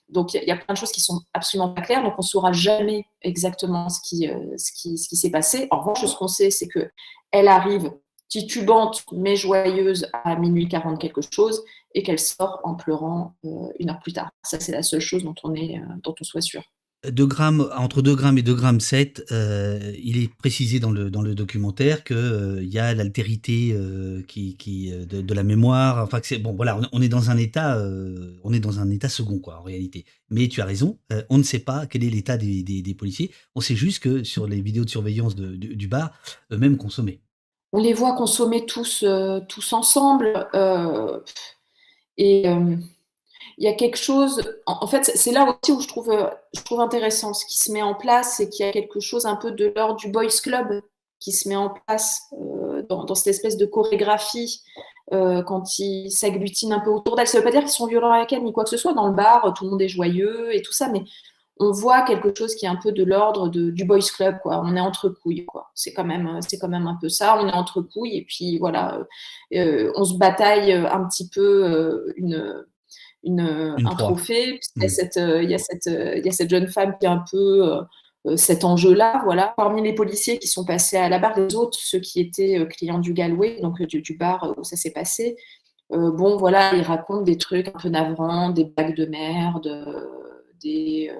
Donc 0.07 0.33
il 0.33 0.43
y, 0.43 0.51
a 0.51 0.55
plein 0.55 0.73
de 0.73 0.79
choses 0.79 0.91
qui 0.91 1.01
sont 1.01 1.21
absolument 1.33 1.69
pas 1.73 1.81
claires. 1.81 2.03
Donc 2.03 2.13
on 2.17 2.23
saura 2.23 2.51
jamais 2.51 3.05
exactement 3.21 3.89
ce 3.89 3.99
qui, 4.01 4.27
ce 4.57 4.71
qui, 4.71 4.97
ce 4.97 5.07
qui 5.07 5.15
s'est 5.15 5.29
passé. 5.29 5.67
En 5.69 5.81
revanche, 5.81 6.03
ce 6.03 6.15
qu'on 6.15 6.27
sait, 6.27 6.49
c'est 6.49 6.67
que 6.67 6.89
elle 7.31 7.47
arrive 7.47 7.91
titubante 8.29 9.03
mais 9.11 9.35
joyeuse 9.35 10.07
à 10.13 10.35
minuit 10.35 10.67
40 10.67 10.99
quelque 11.01 11.21
chose 11.21 11.63
et 11.95 12.03
qu'elle 12.03 12.19
sort 12.19 12.59
en 12.63 12.75
pleurant 12.75 13.35
euh, 13.45 13.67
une 13.79 13.89
heure 13.89 13.99
plus 13.99 14.13
tard. 14.13 14.31
Ça, 14.43 14.59
c'est 14.59 14.71
la 14.71 14.83
seule 14.83 15.01
chose 15.01 15.23
dont 15.23 15.35
on, 15.43 15.53
est, 15.53 15.77
euh, 15.77 15.83
dont 16.03 16.15
on 16.19 16.23
soit 16.23 16.41
sûr. 16.41 16.61
2 17.09 17.25
grammes, 17.25 17.69
entre 17.77 18.01
2 18.01 18.13
grammes 18.13 18.37
et 18.37 18.41
2 18.41 18.53
grammes 18.53 18.81
7, 18.81 19.27
euh, 19.31 19.93
il 20.03 20.21
est 20.21 20.27
précisé 20.35 20.81
dans 20.81 20.91
le, 20.91 21.09
dans 21.09 21.21
le 21.21 21.33
documentaire 21.33 22.03
qu'il 22.03 22.67
y 22.67 22.77
a 22.77 22.93
l'altérité 22.93 23.73
qui, 24.27 24.57
qui, 24.57 24.91
de, 24.91 25.33
la 25.33 25.43
mémoire. 25.43 26.03
Enfin, 26.03 26.19
c'est, 26.21 26.39
bon, 26.39 26.53
voilà, 26.53 26.77
on, 26.91 27.01
est 27.01 27.07
dans 27.07 27.29
un 27.29 27.37
état, 27.37 27.81
on 28.43 28.51
est 28.51 28.59
dans 28.59 28.81
un 28.81 28.89
état 28.89 29.07
second, 29.07 29.39
quoi, 29.39 29.59
en 29.59 29.63
réalité. 29.63 30.03
Mais 30.29 30.49
tu 30.49 30.59
as 30.59 30.65
raison, 30.65 30.99
on 31.29 31.37
ne 31.37 31.43
sait 31.43 31.59
pas 31.59 31.85
quel 31.85 32.03
est 32.03 32.09
l'état 32.09 32.35
des, 32.35 32.63
des, 32.63 32.93
policiers. 32.95 33.31
On 33.55 33.61
sait 33.61 33.77
juste 33.77 34.03
que 34.03 34.25
sur 34.25 34.45
les 34.45 34.59
vidéos 34.59 34.83
de 34.83 34.89
surveillance 34.89 35.37
du 35.37 35.87
bar, 35.87 36.11
eux-mêmes 36.51 36.75
consommaient. 36.75 37.21
On 37.71 37.79
les 37.79 37.93
voit 37.93 38.13
consommer 38.17 38.65
tous, 38.65 39.05
tous 39.47 39.71
ensemble. 39.71 40.49
Et 42.19 42.47
euh, 42.47 42.75
il 43.57 43.63
y 43.63 43.67
a 43.67 43.73
quelque 43.73 43.97
chose, 43.97 44.43
en, 44.65 44.85
fait, 44.87 45.05
c'est 45.05 45.31
là 45.31 45.57
aussi 45.63 45.71
où 45.71 45.79
je 45.79 45.87
trouve, 45.87 46.11
euh, 46.11 46.29
je 46.53 46.61
trouve 46.61 46.81
intéressant 46.81 47.33
ce 47.33 47.45
qui 47.45 47.57
se 47.57 47.71
met 47.71 47.81
en 47.81 47.95
place, 47.95 48.35
c'est 48.37 48.49
qu'il 48.49 48.65
y 48.65 48.69
a 48.69 48.73
quelque 48.73 48.99
chose 48.99 49.25
un 49.25 49.37
peu 49.37 49.51
de 49.51 49.71
l'ordre 49.75 49.95
du 49.95 50.09
boys 50.09 50.27
club 50.43 50.81
qui 51.19 51.31
se 51.31 51.47
met 51.47 51.55
en 51.55 51.69
place 51.69 52.23
euh, 52.33 52.83
dans, 52.89 53.15
cette 53.15 53.27
espèce 53.27 53.57
de 53.57 53.65
chorégraphie 53.65 54.61
quand 55.11 55.79
ils 55.79 56.11
s'agglutinent 56.11 56.75
un 56.75 56.79
peu 56.81 56.91
autour 56.91 57.15
d'elle. 57.15 57.25
Ça 57.25 57.39
ne 57.39 57.41
veut 57.41 57.49
pas 57.49 57.51
dire 57.51 57.61
qu'ils 57.61 57.71
sont 57.71 57.87
violents 57.87 58.11
avec 58.11 58.31
elle 58.31 58.43
ni 58.43 58.53
quoi 58.53 58.63
que 58.63 58.69
ce 58.69 58.77
soit. 58.77 58.93
Dans 58.93 59.07
le 59.07 59.15
bar, 59.15 59.55
tout 59.55 59.63
le 59.63 59.71
monde 59.71 59.81
est 59.81 59.87
joyeux 59.89 60.55
et 60.55 60.61
tout 60.61 60.71
ça, 60.71 60.87
mais 60.87 61.01
on 61.59 61.71
voit 61.71 62.03
quelque 62.03 62.33
chose 62.33 62.55
qui 62.55 62.65
est 62.65 62.69
un 62.69 62.77
peu 62.77 62.93
de 62.93 63.03
l'ordre 63.03 63.49
du 63.49 63.83
boys 63.83 63.99
club, 63.99 64.39
quoi. 64.41 64.61
On 64.63 64.77
est 64.77 64.79
entre 64.79 65.09
couilles, 65.09 65.45
quoi. 65.45 65.69
C'est 65.75 65.93
quand 65.93 66.05
même, 66.05 66.39
c'est 66.41 66.57
quand 66.57 66.69
même 66.69 66.87
un 66.87 66.97
peu 66.99 67.09
ça. 67.09 67.37
On 67.37 67.47
est 67.47 67.53
entre 67.53 67.81
couilles 67.81 68.17
et 68.17 68.25
puis 68.25 68.57
voilà, 68.57 69.05
euh, 69.53 69.91
on 69.95 70.05
se 70.05 70.17
bataille 70.17 70.71
un 70.71 71.05
petit 71.05 71.27
peu 71.27 71.65
euh, 71.65 72.13
une, 72.15 72.65
une, 73.23 73.41
un 73.41 73.95
trophée. 73.95 74.61
Il, 74.77 74.83
y 74.83 74.85
a 74.85 74.89
cette, 74.89 75.17
il, 75.17 75.49
y 75.49 75.53
a 75.53 75.57
cette, 75.57 75.87
il 75.87 76.25
y 76.25 76.29
a 76.29 76.31
cette 76.31 76.49
jeune 76.49 76.69
femme 76.69 76.95
qui 76.97 77.05
a 77.05 77.11
un 77.11 77.25
peu 77.29 77.83
euh, 78.25 78.37
cet 78.37 78.63
enjeu-là, 78.63 79.21
voilà. 79.25 79.53
Parmi 79.57 79.81
les 79.83 79.93
policiers 79.93 80.39
qui 80.39 80.47
sont 80.47 80.63
passés 80.63 80.95
à 80.95 81.09
la 81.09 81.19
barre, 81.19 81.37
les 81.37 81.55
autres, 81.55 81.77
ceux 81.77 81.99
qui 81.99 82.21
étaient 82.21 82.65
clients 82.69 82.99
du 82.99 83.11
Galway, 83.11 83.59
donc 83.61 83.81
du, 83.81 84.01
du 84.01 84.15
bar 84.15 84.55
où 84.57 84.63
ça 84.63 84.77
s'est 84.77 84.91
passé, 84.91 85.35
bon, 85.89 86.37
voilà, 86.37 86.73
ils 86.75 86.83
racontent 86.83 87.23
des 87.23 87.37
trucs 87.37 87.67
un 87.67 87.79
peu 87.81 87.89
navrants, 87.89 88.49
des 88.51 88.65
bagues 88.65 88.95
de 88.95 89.05
merde, 89.05 90.13
des 90.61 91.11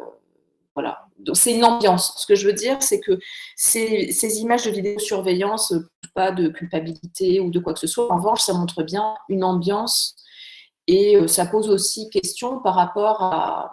voilà. 0.80 1.00
Donc 1.20 1.36
c'est 1.36 1.54
une 1.54 1.65
ambiance. 1.65 2.13
Ce 2.18 2.26
que 2.26 2.36
je 2.36 2.48
veux 2.48 2.54
dire, 2.54 2.82
c'est 2.82 3.02
que 3.02 3.20
ces, 3.58 4.13
ces, 4.13 4.39
images 4.39 4.63
de 4.63 4.72
vidéosurveillance, 4.72 5.74
pas 6.13 6.32
de 6.32 6.48
culpabilité 6.48 7.42
ou 7.42 7.52
de 7.52 7.60
quoi 7.60 7.74
que 7.74 7.80
ce 7.80 7.88
soit. 7.88 8.10
En 8.10 8.15
revanche, 8.15 8.42
ça 8.42 8.54
montre 8.54 8.84
bien 8.84 9.15
une 9.28 9.44
ambiance 9.44 10.15
et 10.88 11.18
euh, 11.18 11.28
ça 11.28 11.46
pose 11.46 11.70
aussi 11.70 12.10
question 12.10 12.62
par 12.62 12.76
rapport 12.76 13.22
à 13.22 13.72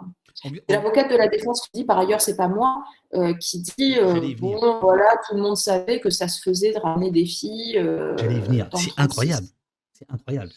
l'avocate 0.67 1.09
de 1.09 1.15
la 1.15 1.29
défense 1.29 1.61
qui 1.61 1.69
dit, 1.79 1.85
par 1.85 1.97
ailleurs, 1.97 2.19
c'est 2.19 2.35
pas 2.35 2.49
moi, 2.49 2.83
euh, 3.13 3.33
qui 3.35 3.61
dit 3.61 3.97
euh, 3.97 4.35
bon, 4.37 4.79
voilà, 4.81 5.07
tout 5.25 5.35
le 5.35 5.41
monde 5.41 5.55
savait 5.55 6.01
que 6.01 6.09
ça 6.09 6.27
se 6.27 6.41
faisait 6.41 6.73
de 6.73 6.79
ramener 6.79 7.09
des 7.09 7.25
filles. 7.25 7.81
J'allais 8.17 8.41
venir. 8.41 8.69
C'est 8.75 8.91
incroyable. 8.97 9.47
C'est 9.93 10.05
incroyable. 10.09 10.51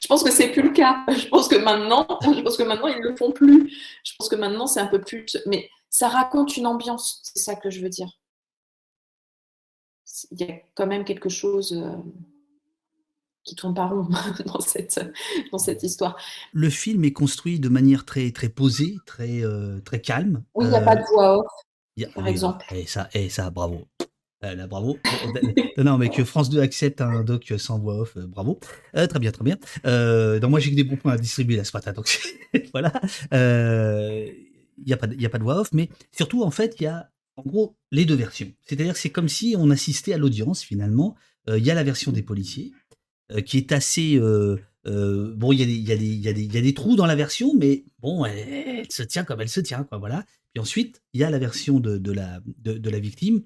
Je 0.00 0.06
pense 0.06 0.22
que 0.22 0.30
c'est 0.30 0.48
plus 0.48 0.62
le 0.62 0.70
cas. 0.70 1.04
Je 1.08 1.28
pense 1.28 1.48
que 1.48 1.56
maintenant, 1.56 2.06
je 2.22 2.40
pense 2.40 2.56
que 2.56 2.62
maintenant 2.62 2.88
ils 2.88 3.00
le 3.00 3.16
font 3.16 3.32
plus. 3.32 3.70
Je 4.04 4.12
pense 4.18 4.28
que 4.28 4.36
maintenant 4.36 4.66
c'est 4.66 4.80
un 4.80 4.86
peu 4.86 5.00
plus. 5.00 5.36
Mais 5.46 5.68
ça 5.88 6.08
raconte 6.08 6.56
une 6.56 6.66
ambiance. 6.66 7.20
C'est 7.22 7.42
ça 7.42 7.54
que 7.56 7.70
je 7.70 7.80
veux 7.80 7.88
dire. 7.88 8.18
Il 10.30 10.40
y 10.40 10.50
a 10.50 10.56
quand 10.74 10.86
même 10.86 11.04
quelque 11.04 11.28
chose 11.28 11.72
euh, 11.72 11.96
qui 13.44 13.54
tourne 13.54 13.74
pas 13.74 13.86
rond 13.86 14.08
dans 14.46 14.60
cette, 14.60 15.00
dans 15.50 15.58
cette 15.58 15.82
histoire. 15.82 16.16
Le 16.52 16.70
film 16.70 17.04
est 17.04 17.12
construit 17.12 17.58
de 17.58 17.68
manière 17.68 18.04
très, 18.04 18.30
très 18.32 18.48
posée, 18.48 18.96
très, 19.06 19.42
euh, 19.42 19.80
très 19.80 20.00
calme. 20.00 20.44
Oui, 20.54 20.66
il 20.66 20.70
n'y 20.70 20.76
a 20.76 20.82
pas 20.82 20.96
de 20.96 21.04
voix 21.12 21.38
off, 21.38 22.14
par 22.14 22.26
exemple. 22.26 22.64
Et 22.74 22.86
ça, 22.86 23.08
et 23.12 23.28
ça, 23.28 23.50
bravo. 23.50 23.86
Euh, 24.42 24.54
là, 24.54 24.66
bravo. 24.66 24.98
non, 25.76 25.98
mais 25.98 26.08
que 26.08 26.24
France 26.24 26.48
2 26.48 26.60
accepte 26.60 27.02
un 27.02 27.22
doc 27.22 27.52
sans 27.58 27.78
voix 27.78 28.00
off, 28.00 28.16
euh, 28.16 28.26
bravo. 28.26 28.58
Euh, 28.96 29.06
très 29.06 29.18
bien, 29.18 29.32
très 29.32 29.44
bien. 29.44 29.58
Euh, 29.84 30.40
moi, 30.48 30.60
j'ai 30.60 30.70
que 30.70 30.76
des 30.76 30.84
bons 30.84 30.96
points 30.96 31.12
à 31.12 31.18
distribuer 31.18 31.56
là 31.56 31.64
ce 31.64 31.76
matin, 31.76 31.92
donc 31.92 32.18
voilà. 32.72 32.92
Il 33.32 34.86
n'y 34.86 34.92
a, 34.94 34.96
pas 34.96 35.06
de, 35.06 35.24
a 35.24 35.28
pas 35.28 35.38
de 35.38 35.42
voix 35.42 35.60
off, 35.60 35.68
mais 35.72 35.90
surtout, 36.10 36.42
en 36.42 36.50
fait, 36.50 36.76
il 36.80 36.84
y 36.84 36.86
a 36.86 37.10
en 37.36 37.42
gros, 37.42 37.76
les 37.90 38.04
deux 38.04 38.14
versions. 38.14 38.52
C'est-à-dire 38.66 38.92
que 38.92 38.98
c'est 38.98 39.10
comme 39.10 39.28
si 39.28 39.54
on 39.56 39.70
assistait 39.70 40.12
à 40.12 40.18
l'audience, 40.18 40.62
finalement. 40.62 41.16
Il 41.48 41.64
y 41.64 41.70
a 41.70 41.74
la 41.74 41.84
version 41.84 42.12
des 42.12 42.22
policiers, 42.22 42.72
qui 43.46 43.56
est 43.56 43.72
assez... 43.72 44.18
bon, 44.18 45.52
il 45.52 45.60
y, 45.60 45.92
a 45.92 46.32
des, 46.32 46.74
trous 46.74 46.96
dans 46.96 47.06
la 47.06 47.14
version, 47.14 47.54
mais 47.56 47.84
bon, 47.98 48.26
elle, 48.26 48.86
se 48.90 49.02
tient 49.02 49.24
comme 49.24 49.40
elle 49.40 49.48
se 49.48 49.60
tient, 49.60 49.84
quoi, 49.84 49.96
voilà. 49.96 50.24
Puis 50.52 50.60
ensuite, 50.60 51.02
il 51.14 51.20
y 51.20 51.24
a 51.24 51.30
la 51.30 51.38
version 51.38 51.80
de, 51.80 52.12
la, 52.12 52.40
de, 52.58 52.90
la 52.90 52.98
victime. 52.98 53.42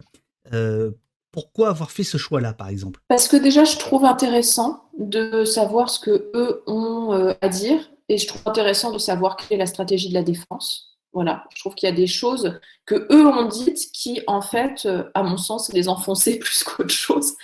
Pourquoi 1.30 1.68
avoir 1.68 1.90
fait 1.90 2.04
ce 2.04 2.16
choix-là, 2.16 2.52
par 2.52 2.68
exemple? 2.68 3.00
Parce 3.08 3.28
que 3.28 3.36
déjà, 3.36 3.64
je 3.64 3.76
trouve 3.76 4.04
intéressant 4.04 4.84
de 4.98 5.44
savoir 5.44 5.90
ce 5.90 5.98
que 5.98 6.30
eux 6.34 6.62
ont 6.66 7.34
à 7.40 7.48
dire, 7.48 7.90
et 8.08 8.18
je 8.18 8.28
trouve 8.28 8.42
intéressant 8.46 8.92
de 8.92 8.98
savoir 8.98 9.36
quelle 9.36 9.56
est 9.56 9.58
la 9.58 9.66
stratégie 9.66 10.10
de 10.10 10.14
la 10.14 10.22
défense. 10.22 10.93
Voilà, 11.14 11.44
je 11.54 11.60
trouve 11.60 11.76
qu'il 11.76 11.88
y 11.88 11.92
a 11.92 11.94
des 11.94 12.08
choses 12.08 12.58
que 12.86 13.06
eux 13.12 13.26
ont 13.28 13.46
dites 13.46 13.92
qui, 13.92 14.20
en 14.26 14.42
fait, 14.42 14.84
euh, 14.84 15.04
à 15.14 15.22
mon 15.22 15.36
sens, 15.36 15.72
les 15.72 15.88
enfoncer 15.88 16.38
plus 16.40 16.64
qu'autre 16.64 16.90
chose. 16.90 17.34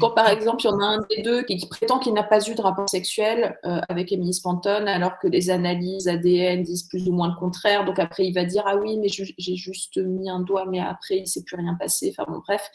Quand, 0.00 0.10
par 0.10 0.28
exemple, 0.28 0.62
il 0.64 0.66
y 0.66 0.70
en 0.70 0.80
a 0.80 0.84
un 0.84 1.06
des 1.08 1.22
deux 1.22 1.44
qui, 1.44 1.64
prétend 1.68 2.00
qu'il 2.00 2.12
n'a 2.12 2.24
pas 2.24 2.44
eu 2.48 2.56
de 2.56 2.60
rapport 2.60 2.90
sexuel 2.90 3.56
euh, 3.64 3.80
avec 3.88 4.10
Emily 4.10 4.34
Spanton, 4.34 4.84
alors 4.88 5.20
que 5.20 5.28
les 5.28 5.48
analyses 5.50 6.08
ADN 6.08 6.64
disent 6.64 6.82
plus 6.82 7.08
ou 7.08 7.12
moins 7.12 7.28
le 7.28 7.36
contraire. 7.36 7.84
Donc 7.84 8.00
après, 8.00 8.26
il 8.26 8.34
va 8.34 8.44
dire 8.44 8.64
ah 8.66 8.76
oui, 8.76 8.98
mais 8.98 9.08
j'ai 9.08 9.56
juste 9.56 9.96
mis 9.98 10.28
un 10.28 10.40
doigt, 10.40 10.66
mais 10.66 10.80
après, 10.80 11.18
il 11.18 11.22
ne 11.22 11.26
s'est 11.26 11.44
plus 11.44 11.56
rien 11.56 11.74
passé. 11.74 12.12
Enfin 12.12 12.30
bon, 12.30 12.40
bref, 12.40 12.68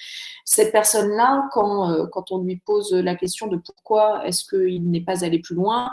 cette 0.45 0.71
personne-là, 0.71 1.49
quand, 1.51 1.91
euh, 1.91 2.05
quand 2.07 2.31
on 2.31 2.41
lui 2.41 2.55
pose 2.65 2.93
la 2.93 3.15
question 3.15 3.47
de 3.47 3.57
pourquoi 3.57 4.25
est-ce 4.25 4.45
qu'il 4.45 4.89
n'est 4.89 5.03
pas 5.03 5.25
allé 5.25 5.39
plus 5.39 5.55
loin, 5.55 5.91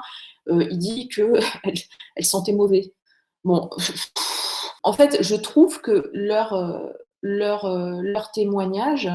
il 0.49 0.79
dit 0.79 1.09
que 1.09 1.35
elle 2.17 2.25
sentait 2.25 2.53
mauvais. 2.53 2.93
Bon. 3.43 3.69
En 4.83 4.93
fait, 4.93 5.23
je 5.23 5.35
trouve 5.35 5.81
que 5.81 6.11
leur, 6.13 6.53
euh, 6.55 6.91
leur, 7.23 7.65
euh, 7.65 8.01
leur 8.03 8.33
témoignage 8.33 9.09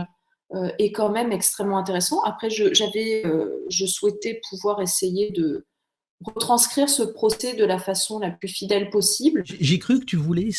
euh, 0.55 0.69
est 0.79 0.91
quand 0.91 1.11
même 1.11 1.31
extrêmement 1.31 1.77
intéressant. 1.77 2.21
Après, 2.23 2.49
je, 2.49 2.73
j'avais, 2.73 3.23
je 3.69 3.85
souhaitais 3.85 4.41
pouvoir 4.49 4.81
essayer 4.81 5.31
de 5.31 5.65
retranscrire 6.23 6.89
ce 6.89 7.03
procès 7.03 7.55
de 7.55 7.65
la 7.65 7.77
façon 7.77 8.19
la 8.19 8.31
plus 8.31 8.47
fidèle 8.47 8.89
possible. 8.89 9.43
J'ai 9.45 9.77
cru 9.77 9.99
que 9.99 10.05
tu 10.05 10.15
voulais 10.15 10.49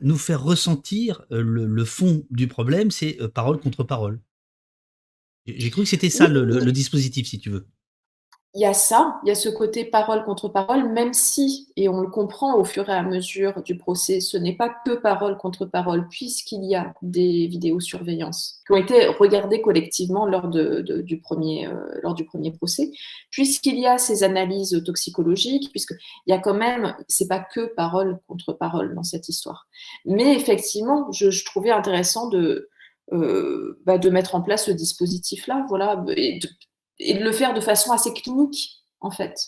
nous 0.00 0.16
faire 0.16 0.42
ressentir 0.42 1.26
le, 1.28 1.84
fond 1.84 2.24
du 2.30 2.48
problème, 2.48 2.90
c'est 2.90 3.18
parole 3.34 3.60
contre 3.60 3.84
parole. 3.84 4.20
J'ai 5.44 5.70
cru 5.70 5.82
que 5.82 5.88
c'était 5.88 6.08
ça 6.08 6.28
le 6.28 6.72
dispositif, 6.72 7.28
si 7.28 7.38
tu 7.38 7.50
veux 7.50 7.66
il 8.56 8.60
y 8.60 8.64
a 8.64 8.72
ça, 8.72 9.20
il 9.22 9.28
y 9.28 9.30
a 9.30 9.34
ce 9.34 9.50
côté 9.50 9.84
parole 9.84 10.24
contre 10.24 10.48
parole, 10.48 10.90
même 10.90 11.12
si, 11.12 11.68
et 11.76 11.90
on 11.90 12.00
le 12.00 12.08
comprend 12.08 12.58
au 12.58 12.64
fur 12.64 12.88
et 12.88 12.92
à 12.92 13.02
mesure 13.02 13.62
du 13.62 13.76
procès, 13.76 14.20
ce 14.20 14.38
n'est 14.38 14.56
pas 14.56 14.70
que 14.70 14.94
parole 14.94 15.36
contre 15.36 15.66
parole, 15.66 16.08
puisqu'il 16.08 16.64
y 16.64 16.74
a 16.74 16.94
des 17.02 17.48
vidéosurveillances 17.48 18.62
qui 18.66 18.72
ont 18.72 18.76
été 18.76 19.08
regardées 19.08 19.60
collectivement 19.60 20.24
lors, 20.24 20.48
de, 20.48 20.80
du, 21.02 21.20
premier, 21.20 21.66
euh, 21.66 22.00
lors 22.02 22.14
du 22.14 22.24
premier 22.24 22.50
procès, 22.50 22.92
puisqu'il 23.30 23.78
y 23.78 23.86
a 23.86 23.98
ces 23.98 24.24
analyses 24.24 24.82
toxicologiques, 24.86 25.70
puisqu'il 25.70 25.98
y 26.26 26.32
a 26.32 26.38
quand 26.38 26.54
même, 26.54 26.96
c'est 27.08 27.28
pas 27.28 27.40
que 27.40 27.74
parole 27.74 28.20
contre 28.26 28.54
parole 28.54 28.94
dans 28.94 29.02
cette 29.02 29.28
histoire. 29.28 29.68
Mais 30.06 30.34
effectivement, 30.34 31.12
je, 31.12 31.44
trouvais 31.44 31.72
intéressant 31.72 32.30
de, 32.30 32.70
euh, 33.12 33.78
bah, 33.84 33.98
de 33.98 34.08
mettre 34.08 34.34
en 34.34 34.40
place 34.40 34.64
ce 34.64 34.70
dispositif-là, 34.70 35.66
voilà, 35.68 36.02
et 36.16 36.38
et 36.98 37.14
de 37.14 37.24
le 37.24 37.32
faire 37.32 37.54
de 37.54 37.60
façon 37.60 37.92
assez 37.92 38.12
clinique, 38.12 38.82
en 39.00 39.10
fait. 39.10 39.38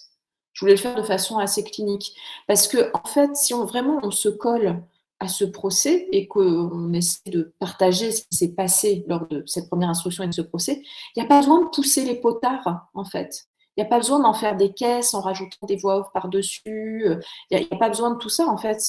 Je 0.52 0.64
voulais 0.64 0.74
le 0.74 0.80
faire 0.80 0.96
de 0.96 1.02
façon 1.02 1.38
assez 1.38 1.62
clinique. 1.62 2.14
Parce 2.46 2.66
que, 2.66 2.90
en 2.92 3.06
fait, 3.06 3.36
si 3.36 3.54
on 3.54 3.64
vraiment 3.64 4.00
on 4.02 4.10
se 4.10 4.28
colle 4.28 4.82
à 5.20 5.28
ce 5.28 5.44
procès 5.44 6.08
et 6.12 6.28
qu'on 6.28 6.92
essaie 6.92 7.30
de 7.30 7.54
partager 7.58 8.12
ce 8.12 8.22
qui 8.22 8.36
s'est 8.36 8.54
passé 8.54 9.04
lors 9.08 9.26
de 9.28 9.42
cette 9.46 9.68
première 9.68 9.88
instruction 9.88 10.24
et 10.24 10.28
de 10.28 10.34
ce 10.34 10.42
procès, 10.42 10.82
il 11.14 11.20
n'y 11.20 11.26
a 11.26 11.28
pas 11.28 11.38
besoin 11.38 11.62
de 11.62 11.68
pousser 11.68 12.04
les 12.04 12.16
potards, 12.16 12.88
en 12.94 13.04
fait. 13.04 13.46
Il 13.76 13.82
n'y 13.82 13.86
a 13.86 13.88
pas 13.88 13.98
besoin 13.98 14.20
d'en 14.20 14.34
faire 14.34 14.56
des 14.56 14.72
caisses 14.72 15.14
en 15.14 15.20
rajoutant 15.20 15.66
des 15.66 15.76
voix 15.76 15.98
off 15.98 16.08
par-dessus. 16.12 17.04
Il 17.50 17.58
n'y 17.58 17.68
a, 17.70 17.76
pas 17.76 17.88
besoin 17.88 18.10
de 18.10 18.18
tout 18.18 18.28
ça, 18.28 18.46
en 18.48 18.58
fait. 18.58 18.80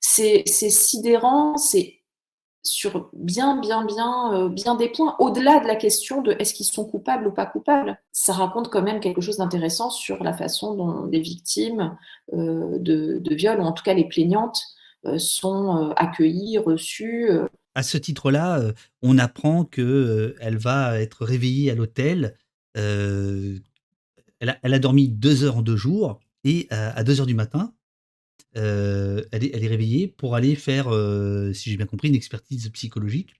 C'est 0.00 0.44
sidérant, 0.46 1.56
c'est 1.56 2.01
sur 2.62 3.10
bien, 3.12 3.60
bien, 3.60 3.84
bien, 3.84 4.32
euh, 4.34 4.48
bien 4.48 4.76
des 4.76 4.88
points, 4.88 5.16
au-delà 5.18 5.60
de 5.60 5.66
la 5.66 5.74
question 5.74 6.22
de 6.22 6.32
est-ce 6.38 6.54
qu'ils 6.54 6.66
sont 6.66 6.84
coupables 6.84 7.26
ou 7.26 7.32
pas 7.32 7.46
coupables. 7.46 7.98
Ça 8.12 8.32
raconte 8.32 8.70
quand 8.70 8.82
même 8.82 9.00
quelque 9.00 9.20
chose 9.20 9.38
d'intéressant 9.38 9.90
sur 9.90 10.22
la 10.22 10.32
façon 10.32 10.74
dont 10.74 11.06
les 11.06 11.20
victimes 11.20 11.96
euh, 12.32 12.78
de, 12.78 13.34
viol, 13.34 13.58
ou 13.60 13.64
en 13.64 13.72
tout 13.72 13.82
cas 13.82 13.94
les 13.94 14.06
plaignantes, 14.06 14.62
euh, 15.06 15.18
sont 15.18 15.92
accueillies, 15.96 16.58
reçues. 16.58 17.30
À 17.74 17.82
ce 17.82 17.98
titre-là, 17.98 18.60
on 19.00 19.18
apprend 19.18 19.64
qu'elle 19.64 20.58
va 20.58 21.00
être 21.00 21.24
réveillée 21.24 21.70
à 21.70 21.74
l'hôtel. 21.74 22.36
Elle 22.74 23.62
a, 24.40 24.78
dormi 24.78 25.08
deux 25.08 25.42
heures 25.42 25.56
en 25.56 25.62
deux 25.62 25.76
jours, 25.76 26.20
et 26.44 26.68
à 26.70 27.02
deux 27.02 27.20
heures 27.20 27.26
du 27.26 27.34
matin, 27.34 27.72
elle, 28.54 29.26
est, 29.32 29.66
réveillée 29.66 30.08
pour 30.08 30.34
aller 30.34 30.54
faire, 30.54 30.86
si 31.54 31.70
j'ai 31.70 31.76
bien 31.76 31.86
compris, 31.86 32.08
une 32.08 32.14
expertise 32.14 32.68
psychologique 32.70 33.34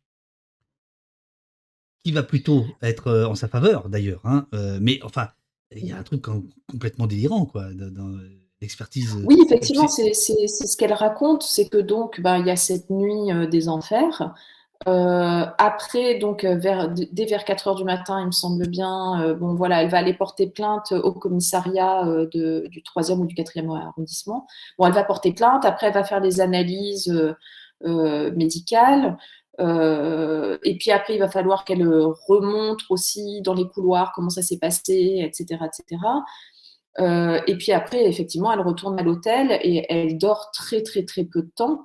qui 2.05 2.13
va 2.13 2.23
plutôt 2.23 2.67
être 2.83 3.27
en 3.29 3.35
sa 3.35 3.49
faveur 3.49 3.89
d'ailleurs. 3.89 4.23
Hein, 4.25 4.49
mais 4.81 5.01
enfin, 5.03 5.29
il 5.75 5.87
y 5.87 5.93
a 5.93 5.99
un 5.99 6.03
truc 6.03 6.25
complètement 6.71 7.07
délirant 7.07 7.47
quoi, 7.47 7.73
dans, 7.75 8.19
l'expertise. 8.61 9.17
Oui, 9.27 9.39
effectivement, 9.45 9.89
c'est 9.89 10.13
ce 10.15 10.77
qu'elle 10.77 10.93
raconte, 10.93 11.43
c'est 11.43 11.69
que 11.69 11.79
donc, 11.79 12.21
ben, 12.21 12.39
il 12.39 12.47
y 12.47 12.51
a 12.51 12.57
cette 12.57 12.91
nuit 12.91 13.31
des 13.51 13.69
enfers 13.69 14.35
euh, 14.89 15.47
après, 15.59 16.19
donc, 16.19 16.45
euh, 16.45 16.57
vers, 16.57 16.89
dès 16.89 17.27
vers 17.27 17.45
4 17.45 17.69
heures 17.69 17.75
du 17.77 17.85
matin, 17.85 18.21
il 18.21 18.27
me 18.27 18.33
semble 18.33 18.67
bien, 18.69 19.23
euh, 19.23 19.35
bon, 19.35 19.55
voilà, 19.55 19.83
elle 19.83 19.91
va 19.91 19.99
aller 19.99 20.15
porter 20.15 20.49
plainte 20.49 20.93
au 20.93 21.13
commissariat 21.13 22.05
du 22.31 22.83
3e 22.83 23.19
ou 23.19 23.27
du 23.27 23.35
4e 23.35 23.75
arrondissement. 23.77 24.47
Bon, 24.79 24.87
elle 24.87 24.93
va 24.93 25.05
porter 25.05 25.33
plainte, 25.33 25.65
après, 25.65 25.89
elle 25.89 25.95
va 25.95 26.05
faire 26.05 26.21
des 26.21 26.41
analyses 26.41 27.13
médicales. 27.83 29.17
et 29.59 30.77
puis 30.79 30.91
après, 30.91 31.15
il 31.15 31.19
va 31.19 31.29
falloir 31.29 31.65
qu'elle 31.65 31.87
remonte 31.87 32.81
aussi 32.91 33.43
dans 33.43 33.55
les 33.55 33.69
couloirs 33.69 34.13
comment 34.15 34.31
ça 34.31 34.43
s'est 34.43 34.59
passé, 34.59 35.23
etc. 35.25 35.61
etc. 35.65 36.03
et 37.47 37.57
puis 37.57 37.73
après, 37.73 38.05
effectivement, 38.05 38.53
elle 38.53 38.61
retourne 38.61 38.99
à 38.99 39.03
l'hôtel 39.03 39.59
et 39.63 39.87
elle 39.89 40.19
dort 40.19 40.51
très, 40.53 40.83
très, 40.83 41.05
très 41.05 41.25
peu 41.25 41.43
de 41.43 41.51
temps. 41.55 41.85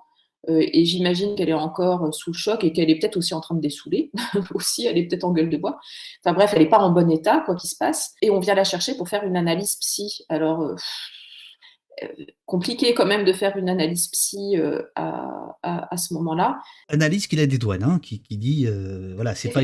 Euh, 0.49 0.65
et 0.71 0.85
j'imagine 0.85 1.35
qu'elle 1.35 1.49
est 1.49 1.53
encore 1.53 2.05
euh, 2.05 2.11
sous 2.11 2.31
le 2.31 2.37
choc 2.37 2.63
et 2.63 2.71
qu'elle 2.71 2.89
est 2.89 2.97
peut-être 2.99 3.17
aussi 3.17 3.33
en 3.33 3.41
train 3.41 3.55
de 3.55 3.61
dessouler. 3.61 4.11
aussi, 4.53 4.85
elle 4.85 4.97
est 4.97 5.07
peut-être 5.07 5.25
en 5.25 5.31
gueule 5.31 5.49
de 5.49 5.57
bois. 5.57 5.77
Enfin 6.23 6.33
bref, 6.33 6.51
elle 6.53 6.63
n'est 6.63 6.69
pas 6.69 6.79
en 6.79 6.91
bon 6.91 7.09
état, 7.09 7.43
quoi 7.45 7.55
qu'il 7.55 7.69
se 7.69 7.75
passe. 7.75 8.13
Et 8.21 8.29
on 8.29 8.39
vient 8.39 8.55
la 8.55 8.63
chercher 8.63 8.95
pour 8.95 9.09
faire 9.09 9.23
une 9.23 9.35
analyse 9.35 9.75
psy. 9.75 10.23
Alors, 10.29 10.61
euh, 10.61 10.75
compliqué 12.45 12.93
quand 12.93 13.07
même 13.07 13.25
de 13.25 13.33
faire 13.33 13.57
une 13.57 13.69
analyse 13.69 14.07
psy 14.09 14.55
à, 14.95 15.57
à, 15.63 15.97
ce 15.97 16.13
moment-là. 16.13 16.59
Analyse 16.89 17.25
qu'il 17.25 17.39
a 17.39 17.47
des 17.47 17.57
douanes, 17.57 17.83
hein, 17.83 17.99
qui, 17.99 18.21
qui, 18.21 18.37
dit, 18.37 18.67
voilà, 19.15 19.33
c'est 19.33 19.49
pas, 19.49 19.61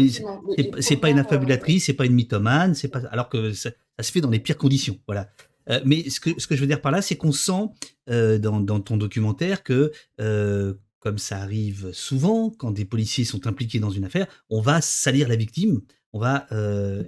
c'est 0.79 0.97
pas 0.97 1.11
une 1.11 1.19
affabulatrice, 1.19 1.85
c'est 1.85 1.93
pas 1.93 2.07
une 2.07 2.15
mythomane, 2.15 2.73
c'est 2.73 2.87
pas, 2.87 3.01
alors 3.11 3.29
que 3.29 3.53
ça, 3.53 3.69
ça, 3.97 4.03
se 4.03 4.11
fait 4.11 4.19
dans 4.19 4.31
les 4.31 4.39
pires 4.39 4.57
conditions, 4.57 4.97
voilà. 5.05 5.29
Euh, 5.69 5.79
mais 5.85 6.09
ce 6.09 6.19
que, 6.19 6.39
ce 6.39 6.47
que 6.47 6.55
je 6.55 6.61
veux 6.61 6.67
dire 6.67 6.81
par 6.81 6.91
là, 6.91 7.01
c'est 7.01 7.15
qu'on 7.15 7.31
sent 7.31 7.69
euh, 8.09 8.37
dans, 8.37 8.59
dans, 8.59 8.79
ton 8.79 8.97
documentaire 8.97 9.63
que, 9.63 9.91
euh, 10.19 10.73
comme 10.99 11.17
ça 11.17 11.37
arrive 11.37 11.91
souvent, 11.93 12.49
quand 12.49 12.71
des 12.71 12.85
policiers 12.85 13.25
sont 13.25 13.47
impliqués 13.47 13.79
dans 13.79 13.89
une 13.89 14.05
affaire, 14.05 14.27
on 14.49 14.61
va 14.61 14.81
salir 14.81 15.27
la 15.27 15.35
victime, 15.35 15.81
on 16.13 16.19
va 16.19 16.45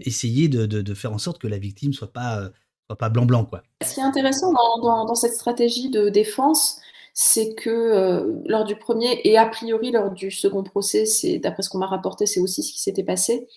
essayer 0.02 0.48
de, 0.48 0.66
de, 0.66 0.94
faire 0.96 1.14
en 1.14 1.20
sorte 1.20 1.40
que 1.40 1.48
la 1.48 1.60
victime 1.60 1.94
soit 1.94 2.12
pas 2.12 2.50
soit 2.88 2.98
pas 2.98 3.10
blanc-blanc. 3.10 3.46
quoi. 3.46 3.62
Ce 3.84 3.94
qui 3.94 4.00
est 4.00 4.04
intéressant 4.04 4.52
dans, 4.52 4.82
dans, 4.82 5.06
dans 5.06 5.16
cette 5.16 5.34
stratégie 5.34 5.90
de 5.90 6.10
défense, 6.10 6.80
c'est 7.14 7.54
que 7.54 8.44
lors 8.48 8.66
du 8.66 8.76
premier 8.76 9.22
et 9.24 9.38
a 9.38 9.46
priori 9.46 9.92
lors 9.92 10.10
du 10.10 10.32
second 10.32 10.64
procès, 10.64 11.06
c'est 11.06 11.38
d'après 11.38 11.62
ce 11.62 11.70
qu'on 11.70 11.78
m'a 11.78 11.86
rapporté, 11.86 12.26
c'est 12.26 12.40
aussi 12.40 12.64
ce 12.64 12.74
qui 12.74 12.82
s'était 12.82 13.04
passé, 13.04 13.48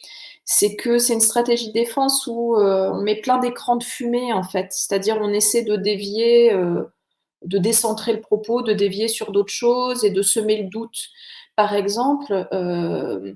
c'est 0.51 0.77
que 0.77 0.99
c'est 0.99 1.13
une 1.13 1.21
stratégie 1.21 1.69
de 1.69 1.75
défense 1.75 2.27
où 2.27 2.57
euh, 2.57 2.91
on 2.91 3.03
met 3.03 3.17
plein 3.17 3.37
d'écrans 3.37 3.77
de 3.77 3.85
fumée, 3.85 4.33
en 4.33 4.43
fait. 4.43 4.69
C'est-à-dire, 4.71 5.19
on 5.21 5.29
essaie 5.29 5.63
de 5.63 5.77
dévier, 5.77 6.55
euh, 6.55 6.85
de 7.45 7.59
décentrer 7.59 8.15
le 8.15 8.23
propos, 8.23 8.63
de 8.63 8.73
dévier 8.73 9.09
sur 9.09 9.31
d'autres 9.31 9.53
choses 9.53 10.05
et 10.05 10.11
de 10.11 10.23
semer 10.23 10.63
le 10.63 10.71
doute. 10.71 11.11
Par 11.55 11.75
exemple, 11.75 12.49
euh, 12.55 13.35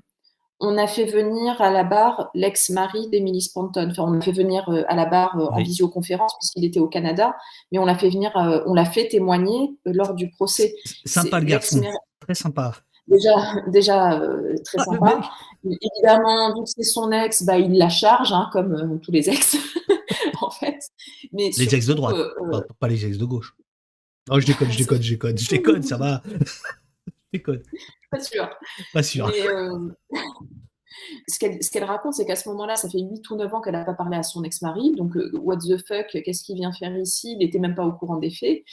on 0.59 0.75
a 0.75 0.87
fait 0.87 1.05
venir 1.05 1.61
à 1.61 1.69
la 1.69 1.83
barre 1.83 2.31
l'ex-mari 2.33 3.07
d'Emily 3.09 3.41
Spanton. 3.41 3.91
Enfin, 3.91 4.05
on 4.07 4.19
a 4.19 4.21
fait 4.21 4.31
venir 4.31 4.67
à 4.87 4.95
la 4.95 5.05
barre 5.05 5.37
en 5.37 5.61
visioconférence 5.61 6.33
puisqu'il 6.39 6.65
était 6.65 6.79
au 6.79 6.87
Canada, 6.87 7.35
mais 7.71 7.77
on 7.77 7.85
l'a 7.85 7.95
fait 7.95 8.09
venir, 8.09 8.31
on 8.65 8.73
l'a 8.73 8.85
fait 8.85 9.09
témoigner 9.09 9.77
lors 9.85 10.15
du 10.15 10.31
procès. 10.31 10.73
Sympa 11.05 11.39
le 11.39 11.45
garçon, 11.45 11.83
très 12.21 12.33
sympa. 12.33 12.73
Déjà, 13.07 13.35
déjà 13.67 14.21
très 14.63 14.77
ah, 14.79 14.83
sympa. 14.85 15.31
Évidemment, 15.65 16.55
vu 16.55 16.63
que 16.63 16.69
c'est 16.69 16.83
son 16.83 17.11
ex, 17.11 17.43
bah, 17.43 17.57
il 17.57 17.77
la 17.77 17.89
charge, 17.89 18.33
hein, 18.33 18.49
comme 18.51 18.73
euh, 18.73 18.97
tous 18.97 19.11
les 19.11 19.29
ex, 19.29 19.57
en 20.41 20.49
fait. 20.49 20.79
Mais 21.31 21.51
les 21.57 21.75
ex 21.75 21.85
de 21.85 21.93
droite, 21.93 22.15
euh, 22.15 22.61
pas, 22.79 22.87
les 22.87 23.05
ex 23.05 23.17
de 23.17 23.25
gauche. 23.25 23.55
Oh, 24.29 24.39
je 24.39 24.45
déconne, 24.45 24.71
je 24.71 24.77
déconne, 24.83 25.01
je 25.01 25.11
déconne, 25.11 25.37
je 25.37 25.49
déconne, 25.49 25.83
ça 25.83 25.97
va. 25.97 26.21
Déconne. 27.33 27.63
Pas 28.11 28.19
sûr. 28.19 28.47
Pas 28.93 29.01
sûr. 29.01 29.27
Euh, 29.27 29.89
ce 31.27 31.71
qu'elle 31.71 31.83
raconte, 31.83 32.13
c'est 32.13 32.25
qu'à 32.25 32.35
ce 32.35 32.47
moment-là, 32.49 32.75
ça 32.75 32.89
fait 32.89 32.99
8 32.99 33.27
ou 33.31 33.35
9 33.37 33.53
ans 33.55 33.61
qu'elle 33.61 33.73
n'a 33.73 33.85
pas 33.85 33.95
parlé 33.95 34.17
à 34.17 34.23
son 34.23 34.43
ex-mari. 34.43 34.91
Donc, 34.95 35.17
euh, 35.17 35.31
what 35.39 35.57
the 35.57 35.77
fuck, 35.87 36.05
qu'est-ce 36.11 36.43
qu'il 36.43 36.55
vient 36.57 36.71
faire 36.71 36.95
ici? 36.95 37.31
Il 37.31 37.39
n'était 37.39 37.57
même 37.57 37.73
pas 37.73 37.85
au 37.85 37.93
courant 37.93 38.17
des 38.17 38.29
faits. 38.29 38.63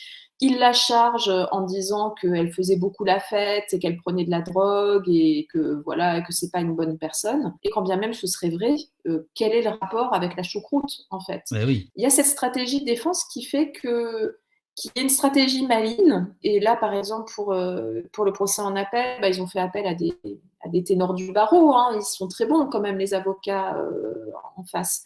Il 0.41 0.59
la 0.59 0.73
charge 0.73 1.31
en 1.51 1.63
disant 1.63 2.15
qu'elle 2.21 2.53
faisait 2.53 2.77
beaucoup 2.77 3.05
la 3.05 3.21
fête 3.21 3.73
et 3.73 3.79
qu'elle 3.79 3.99
prenait 3.99 4.25
de 4.25 4.31
la 4.31 4.41
drogue 4.41 5.09
et 5.09 5.47
que 5.53 5.83
voilà 5.85 6.23
que 6.23 6.33
c'est 6.33 6.51
pas 6.51 6.61
une 6.61 6.75
bonne 6.75 6.97
personne. 6.97 7.55
Et 7.63 7.71
quand 7.71 7.83
bien 7.83 7.97
même 7.97 8.15
ce 8.15 8.27
serait 8.27 8.51
vrai, 8.51 8.77
euh, 9.07 9.29
quel 9.35 9.53
est 9.53 9.63
le 9.63 9.71
rapport 9.71 10.15
avec 10.15 10.37
la 10.37 10.43
choucroute 10.43 11.07
en 11.11 11.21
fait? 11.21 11.43
Ben 11.51 11.67
oui. 11.67 11.91
Il 11.97 12.03
y 12.03 12.07
a 12.07 12.11
cette 12.11 12.27
stratégie 12.27 12.81
de 12.81 12.87
défense 12.87 13.25
qui 13.25 13.43
fait 13.43 13.71
que 13.71 14.39
qu'il 14.77 14.93
y 14.97 15.01
a 15.01 15.03
une 15.03 15.11
stratégie 15.11 15.67
maligne. 15.67 16.27
Et 16.43 16.59
là, 16.61 16.77
par 16.77 16.95
exemple, 16.95 17.31
pour, 17.35 17.53
euh, 17.53 18.01
pour 18.13 18.25
le 18.25 18.33
procès 18.33 18.63
en 18.63 18.77
appel, 18.77 19.21
bah, 19.21 19.29
ils 19.29 19.43
ont 19.43 19.47
fait 19.47 19.59
appel 19.59 19.87
à 19.87 19.95
des, 19.95 20.17
à 20.63 20.69
des 20.69 20.83
ténors 20.83 21.13
du 21.13 21.33
barreau. 21.33 21.75
Hein. 21.75 21.93
Ils 21.97 22.03
sont 22.03 22.29
très 22.29 22.47
bons 22.47 22.67
quand 22.67 22.81
même, 22.81 22.97
les 22.97 23.13
avocats 23.13 23.77
euh, 23.77 24.31
en 24.57 24.65
face. 24.65 25.05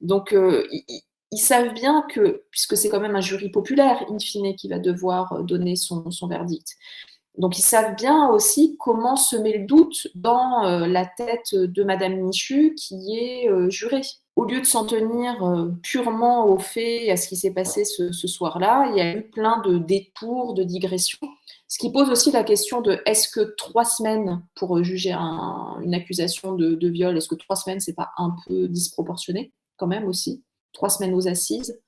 Donc, 0.00 0.34
ils 1.32 1.38
savent 1.38 1.72
bien 1.72 2.04
que, 2.10 2.44
puisque 2.50 2.76
c'est 2.76 2.90
quand 2.90 3.00
même 3.00 3.16
un 3.16 3.22
jury 3.22 3.48
populaire, 3.48 4.04
in 4.10 4.18
fine, 4.18 4.54
qui 4.54 4.68
va 4.68 4.78
devoir 4.78 5.32
euh, 5.32 5.42
donner 5.42 5.76
son, 5.76 6.04
verdict, 6.28 6.76
donc 7.38 7.58
ils 7.58 7.62
savent 7.62 7.96
bien 7.96 8.28
aussi 8.28 8.76
comment 8.78 9.16
semer 9.16 9.58
le 9.58 9.66
doute 9.66 10.08
dans 10.14 10.66
euh, 10.66 10.86
la 10.86 11.06
tête 11.06 11.54
de 11.54 11.82
Madame 11.82 12.16
Michu 12.16 12.74
qui 12.74 13.18
est 13.18 13.50
euh, 13.50 13.70
jurée. 13.70 14.02
Au 14.36 14.44
lieu 14.44 14.60
de 14.60 14.66
s'en 14.66 14.86
tenir 14.86 15.44
purement 15.82 16.46
aux 16.46 16.58
faits, 16.58 17.10
à 17.10 17.18
ce 17.18 17.28
qui 17.28 17.36
s'est 17.36 17.50
passé 17.50 17.84
ce, 17.84 18.10
soir-là, 18.26 18.88
il 18.90 18.96
y 18.96 19.00
a 19.02 19.14
eu 19.14 19.28
plein 19.28 19.60
de 19.60 19.76
détours, 19.76 20.54
de 20.54 20.62
digressions, 20.62 21.28
ce 21.68 21.76
qui 21.76 21.92
pose 21.92 22.08
aussi 22.08 22.30
la 22.30 22.42
question 22.42 22.80
de 22.80 23.02
est-ce 23.04 23.28
que 23.28 23.54
trois 23.58 23.84
semaines 23.84 24.42
pour 24.54 24.82
juger 24.82 25.12
une 25.12 25.94
accusation 25.94 26.54
de, 26.54 26.74
de 26.74 26.88
viol, 26.88 27.14
est-ce 27.14 27.28
que 27.28 27.34
trois 27.34 27.56
semaines 27.56 27.80
c'est 27.80 27.92
pas 27.92 28.12
un 28.16 28.34
peu 28.46 28.68
disproportionné 28.68 29.52
quand 29.76 29.86
même 29.86 30.06
aussi? 30.06 30.42
Trois 30.72 30.90
semaines 30.90 31.14
aux 31.14 31.28
assises. 31.28 31.78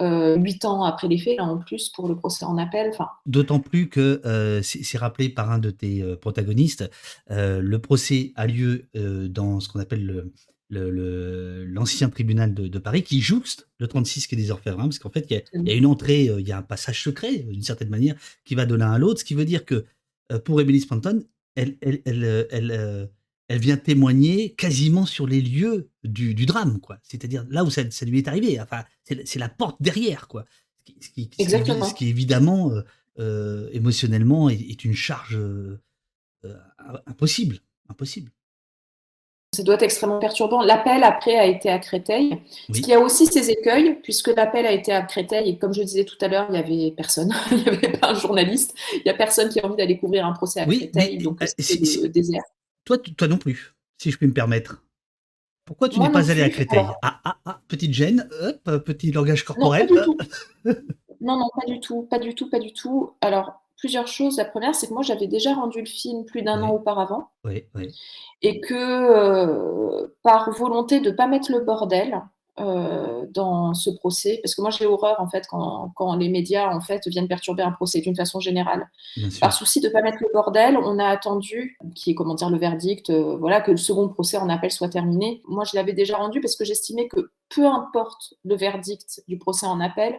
Euh, 0.00 0.36
huit 0.36 0.64
ans 0.64 0.82
après 0.82 1.06
les 1.06 1.18
faits, 1.18 1.36
là 1.36 1.44
en 1.44 1.58
plus, 1.58 1.90
pour 1.90 2.08
le 2.08 2.16
procès 2.16 2.44
en 2.44 2.58
appel. 2.58 2.90
D'autant 3.26 3.60
plus 3.60 3.88
que 3.88 4.20
euh, 4.24 4.60
c'est 4.62 4.98
rappelé 4.98 5.28
par 5.28 5.52
un 5.52 5.58
de 5.58 5.70
tes 5.70 6.02
euh, 6.02 6.16
protagonistes, 6.16 6.90
le 7.28 7.76
procès 7.76 8.32
a 8.34 8.46
lieu 8.46 8.88
dans 8.94 9.60
ce 9.60 9.68
qu'on 9.68 9.80
appelle 9.80 10.30
l'ancien 10.70 12.08
tribunal 12.08 12.54
de, 12.54 12.78
Paris, 12.78 13.02
qui 13.02 13.20
jouxte 13.20 13.68
le 13.78 13.86
36 13.86 14.26
qui 14.26 14.34
est 14.34 14.38
des 14.38 14.50
orphelins, 14.50 14.76
parce 14.76 14.98
qu'en 14.98 15.10
fait, 15.10 15.26
il 15.30 15.68
y, 15.68 15.70
a 15.70 15.74
une 15.74 15.86
entrée, 15.86 16.24
il 16.24 16.46
y 16.46 16.52
a 16.52 16.58
un 16.58 16.62
passage 16.62 17.02
secret, 17.02 17.38
d'une 17.38 17.62
certaine 17.62 17.90
manière, 17.90 18.16
qui 18.44 18.54
va 18.54 18.66
de 18.66 18.74
l'un 18.74 18.92
à 18.92 18.98
l'autre, 18.98 19.20
ce 19.20 19.24
qui 19.24 19.34
veut 19.34 19.44
dire 19.44 19.64
que 19.64 19.84
pour 20.44 20.60
Emily 20.60 20.80
Spanton, 20.80 21.22
elle 21.54 21.76
vient 23.50 23.76
témoigner 23.76 24.54
quasiment 24.54 25.06
sur 25.06 25.26
les 25.26 25.40
lieux 25.40 25.90
du, 26.02 26.46
drame, 26.46 26.80
quoi. 26.80 26.98
C'est-à-dire 27.02 27.44
là 27.50 27.64
où 27.64 27.70
ça, 27.70 27.82
lui 28.02 28.18
est 28.18 28.28
arrivé. 28.28 28.60
Enfin, 28.60 28.84
c'est 29.04 29.38
la 29.38 29.48
porte 29.48 29.76
derrière, 29.80 30.28
quoi. 30.28 30.44
Ce 31.00 31.08
qui, 31.08 31.30
Exactement. 31.38 31.84
Ce 31.84 31.94
qui 31.94 32.08
évidemment, 32.08 32.70
euh, 32.70 32.82
euh, 33.18 33.68
émotionnellement, 33.72 34.48
est, 34.48 34.84
une 34.84 34.94
charge 34.94 35.36
euh, 35.36 35.78
impossible, 37.06 37.58
impossible. 37.88 38.30
Ça 39.54 39.62
doit 39.62 39.76
être 39.76 39.82
extrêmement 39.82 40.18
perturbant. 40.18 40.62
L'appel 40.62 41.04
après 41.04 41.36
a 41.36 41.46
été 41.46 41.70
à 41.70 41.78
Créteil, 41.78 42.40
ce 42.72 42.80
qui 42.80 42.92
a 42.92 42.98
aussi 42.98 43.26
ses 43.26 43.50
écueils, 43.50 44.00
puisque 44.02 44.28
l'appel 44.28 44.66
a 44.66 44.72
été 44.72 44.90
à 44.90 45.02
Créteil 45.02 45.48
et 45.48 45.58
comme 45.58 45.72
je 45.72 45.82
disais 45.82 46.04
tout 46.04 46.16
à 46.20 46.26
l'heure, 46.26 46.46
il 46.48 46.52
n'y 46.54 46.58
avait 46.58 46.90
personne, 46.90 47.32
il 47.52 47.58
n'y 47.58 47.68
avait 47.68 47.92
pas 47.92 48.08
un 48.10 48.14
journaliste, 48.14 48.74
il 48.94 49.02
n'y 49.04 49.10
a 49.12 49.14
personne 49.14 49.48
qui 49.50 49.60
a 49.60 49.66
envie 49.66 49.76
d'aller 49.76 49.96
couvrir 49.96 50.26
un 50.26 50.32
procès 50.32 50.60
à 50.60 50.66
Créteil, 50.66 51.18
donc 51.18 51.38
c'est 51.56 52.08
désert. 52.08 52.42
Toi, 52.84 52.98
toi 52.98 53.28
non 53.28 53.38
plus, 53.38 53.74
si 53.98 54.10
je 54.10 54.16
puis 54.16 54.26
me 54.26 54.32
permettre. 54.32 54.82
Pourquoi 55.64 55.88
tu 55.88 55.98
n'es 55.98 56.10
pas 56.10 56.30
allé 56.30 56.42
à 56.42 56.50
Créteil 56.50 56.84
ah, 57.02 57.20
ah, 57.24 57.38
ah, 57.46 57.60
petite 57.68 57.92
gêne, 57.92 58.28
hop, 58.42 58.84
petit 58.84 59.12
langage 59.12 59.44
corporel. 59.44 59.88
Non, 61.20 61.38
non, 61.38 61.48
pas 61.58 61.66
du 61.66 61.80
tout, 61.80 62.02
pas 62.02 62.18
du 62.18 62.34
tout, 62.34 62.50
pas 62.50 62.58
du 62.58 62.74
tout. 62.74 63.12
Alors, 63.22 63.62
plusieurs 63.78 64.08
choses. 64.08 64.36
La 64.36 64.44
première, 64.44 64.74
c'est 64.74 64.88
que 64.88 64.92
moi, 64.92 65.02
j'avais 65.02 65.26
déjà 65.26 65.54
rendu 65.54 65.80
le 65.80 65.86
film 65.86 66.26
plus 66.26 66.42
d'un 66.42 66.62
an 66.62 66.70
auparavant. 66.70 67.30
Oui, 67.44 67.64
oui. 67.74 67.94
Et 68.42 68.60
que, 68.60 68.74
euh, 68.74 70.08
par 70.22 70.50
volonté 70.50 71.00
de 71.00 71.10
ne 71.10 71.14
pas 71.14 71.26
mettre 71.26 71.50
le 71.50 71.60
bordel, 71.60 72.20
euh, 72.60 73.26
dans 73.30 73.74
ce 73.74 73.90
procès 73.90 74.38
Parce 74.42 74.54
que 74.54 74.62
moi, 74.62 74.70
j'ai 74.70 74.86
horreur, 74.86 75.20
en 75.20 75.28
fait, 75.28 75.44
quand, 75.48 75.92
quand, 75.96 76.14
les 76.14 76.28
médias, 76.28 76.72
en 76.72 76.80
fait, 76.80 77.06
viennent 77.08 77.26
perturber 77.26 77.64
un 77.64 77.72
procès 77.72 78.00
d'une 78.00 78.14
façon 78.14 78.38
générale. 78.38 78.88
Par 79.40 79.52
souci 79.52 79.80
de 79.80 79.88
ne 79.88 79.92
pas 79.92 80.02
mettre 80.02 80.18
le 80.20 80.28
bordel, 80.32 80.78
on 80.78 80.98
a 81.00 81.06
attendu, 81.06 81.76
qui 81.96 82.12
est, 82.12 82.14
comment 82.14 82.34
dire, 82.34 82.50
le 82.50 82.58
verdict, 82.58 83.10
euh, 83.10 83.36
voilà, 83.36 83.60
que 83.60 83.72
le 83.72 83.76
second 83.76 84.08
procès 84.08 84.36
en 84.36 84.48
appel 84.48 84.70
soit 84.70 84.88
terminé. 84.88 85.42
Moi, 85.48 85.64
je 85.64 85.76
l'avais 85.76 85.94
déjà 85.94 86.16
rendu 86.16 86.40
parce 86.40 86.54
que 86.54 86.64
j'estimais 86.64 87.08
que 87.08 87.32
peu 87.48 87.66
importe 87.66 88.34
le 88.44 88.54
verdict 88.54 89.24
du 89.26 89.36
procès 89.36 89.66
en 89.66 89.80
appel, 89.80 90.14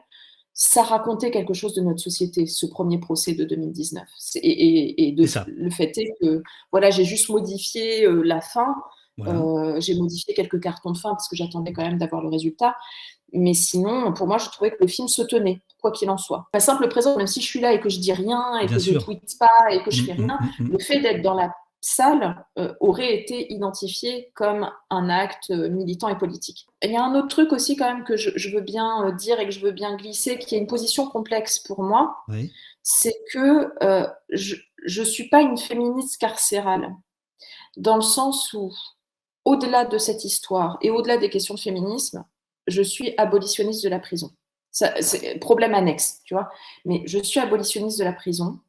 ça 0.53 0.83
racontait 0.83 1.31
quelque 1.31 1.53
chose 1.53 1.73
de 1.73 1.81
notre 1.81 1.99
société, 1.99 2.45
ce 2.47 2.65
premier 2.65 2.97
procès 2.97 3.33
de 3.33 3.43
2019. 3.45 4.03
Et, 4.35 5.07
et, 5.07 5.11
de, 5.13 5.25
le 5.47 5.69
fait 5.69 5.97
est 5.97 6.13
que, 6.21 6.43
voilà, 6.71 6.89
j'ai 6.89 7.05
juste 7.05 7.29
modifié 7.29 8.05
euh, 8.05 8.23
la 8.23 8.41
fin 8.41 8.75
euh, 9.19 9.79
j'ai 9.79 9.95
modifié 9.95 10.33
quelques 10.33 10.59
cartons 10.59 10.91
de 10.91 10.97
fin 10.97 11.11
parce 11.11 11.27
que 11.27 11.35
j'attendais 11.35 11.73
quand 11.73 11.83
même 11.83 11.97
d'avoir 11.97 12.21
le 12.21 12.29
résultat. 12.29 12.75
Mais 13.33 13.53
sinon, 13.53 14.13
pour 14.13 14.27
moi, 14.27 14.37
je 14.37 14.49
trouvais 14.49 14.71
que 14.71 14.77
le 14.79 14.87
film 14.87 15.07
se 15.07 15.21
tenait, 15.21 15.61
quoi 15.81 15.91
qu'il 15.91 16.09
en 16.09 16.17
soit. 16.17 16.47
Pas 16.51 16.59
simple 16.59 16.87
présent, 16.87 17.17
même 17.17 17.27
si 17.27 17.41
je 17.41 17.45
suis 17.45 17.59
là 17.59 17.73
et 17.73 17.79
que 17.79 17.89
je 17.89 17.99
dis 17.99 18.13
rien 18.13 18.57
et 18.59 18.67
que 18.67 18.79
je 18.79 18.93
ne 18.93 18.99
tweete 18.99 19.37
pas 19.39 19.71
et 19.71 19.83
que 19.83 19.91
je 19.91 20.03
mmh, 20.03 20.05
fais 20.05 20.13
mmh, 20.13 20.25
rien, 20.25 20.39
mmh, 20.59 20.71
le 20.71 20.79
fait 20.79 20.99
d'être 20.99 21.21
dans 21.21 21.33
la 21.33 21.53
salle 21.81 22.43
euh, 22.57 22.73
aurait 22.79 23.15
été 23.15 23.51
identifié 23.53 24.31
comme 24.33 24.69
un 24.89 25.09
acte 25.09 25.51
euh, 25.51 25.69
militant 25.69 26.07
et 26.07 26.17
politique. 26.17 26.65
il 26.81 26.91
y 26.91 26.95
a 26.95 27.03
un 27.03 27.13
autre 27.13 27.27
truc 27.27 27.51
aussi 27.51 27.75
quand 27.75 27.85
même 27.85 28.03
que 28.03 28.17
je, 28.17 28.49
veux 28.49 28.61
bien 28.61 29.11
dire 29.11 29.39
et 29.39 29.45
que 29.45 29.51
je 29.51 29.59
veux 29.59 29.71
bien 29.71 29.95
glisser, 29.95 30.39
qui 30.39 30.55
est 30.55 30.59
une 30.59 30.67
position 30.67 31.07
complexe 31.07 31.59
pour 31.59 31.83
moi, 31.83 32.15
c'est 32.81 33.15
que 33.31 33.71
je 34.29 35.01
ne 35.01 35.05
suis 35.05 35.29
pas 35.29 35.41
une 35.41 35.57
féministe 35.57 36.19
carcérale, 36.19 36.89
dans 37.77 37.95
le 37.95 38.01
sens 38.01 38.53
où 38.53 38.71
au-delà 39.45 39.85
de 39.85 39.97
cette 39.97 40.25
histoire 40.25 40.77
et 40.81 40.89
au-delà 40.89 41.17
des 41.17 41.29
questions 41.29 41.53
de 41.53 41.59
féminisme, 41.59 42.25
je 42.67 42.81
suis 42.81 43.13
abolitionniste 43.17 43.83
de 43.83 43.89
la 43.89 43.99
prison. 43.99 44.31
C'est 44.71 45.39
problème 45.39 45.73
annexe, 45.73 46.19
tu 46.25 46.33
vois. 46.33 46.49
Mais 46.83 47.03
je 47.05 47.19
suis 47.19 47.39
abolitionniste 47.39 47.99
de 47.99 48.03
la 48.03 48.11
prison. 48.11 48.59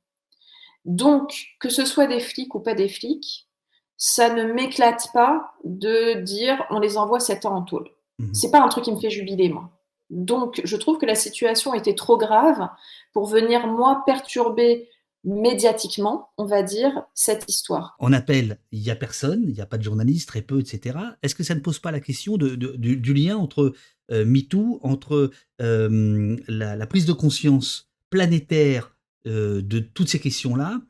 Donc, 0.85 1.47
que 1.59 1.69
ce 1.69 1.85
soit 1.85 2.07
des 2.07 2.21
flics 2.21 2.55
ou 2.55 2.61
pas 2.61 2.75
des 2.75 2.89
flics, 2.89 3.49
ça 3.97 4.33
ne 4.33 4.45
m'éclate 4.45 5.09
pas 5.13 5.55
de 5.65 6.21
dire 6.21 6.65
on 6.71 6.79
les 6.79 6.97
envoie 6.97 7.19
7 7.19 7.47
ans 7.47 7.57
en 7.57 7.63
tôle. 7.63 7.91
Mmh. 8.19 8.35
C'est 8.35 8.53
pas 8.53 8.63
un 8.63 8.69
truc 8.69 8.85
qui 8.85 8.93
me 8.93 9.01
fait 9.01 9.11
jubiler, 9.11 9.49
moi. 9.49 9.71
Donc, 10.11 10.61
je 10.63 10.77
trouve 10.77 10.99
que 10.99 11.07
la 11.07 11.17
situation 11.17 11.75
était 11.75 11.95
trop 11.95 12.17
grave 12.17 12.69
pour 13.13 13.27
venir, 13.27 13.67
moi, 13.67 14.05
perturber 14.07 14.89
médiatiquement, 15.27 16.31
on 16.39 16.47
va 16.47 16.63
dire, 16.63 17.03
cette 17.13 17.45
histoire. 17.49 17.97
On 17.99 18.13
appelle, 18.13 18.59
il 18.71 18.81
n'y 18.81 18.91
a 18.91 18.97
personne, 18.97 19.43
il 19.43 19.53
n'y 19.53 19.61
a 19.61 19.67
pas 19.67 19.77
de 19.77 19.83
journaliste, 19.83 20.29
très 20.29 20.41
peu, 20.41 20.61
etc. 20.61 20.99
Est-ce 21.23 21.35
que 21.35 21.43
ça 21.43 21.57
ne 21.57 21.61
pose 21.61 21.81
pas 21.81 21.91
la 21.91 22.01
question 22.01 22.37
du, 22.39 23.15
lien 23.15 23.37
entre 23.37 23.75
euh, 24.13 24.25
MeToo, 24.25 24.79
entre 24.83 25.31
euh, 25.61 26.37
la, 26.47 26.87
prise 26.87 27.07
de 27.07 27.13
conscience 27.13 27.91
planétaire 28.09 28.97
euh, 29.27 29.61
de 29.63 29.81
toutes 29.81 30.09
ces 30.09 30.21
questions-là 30.21 30.81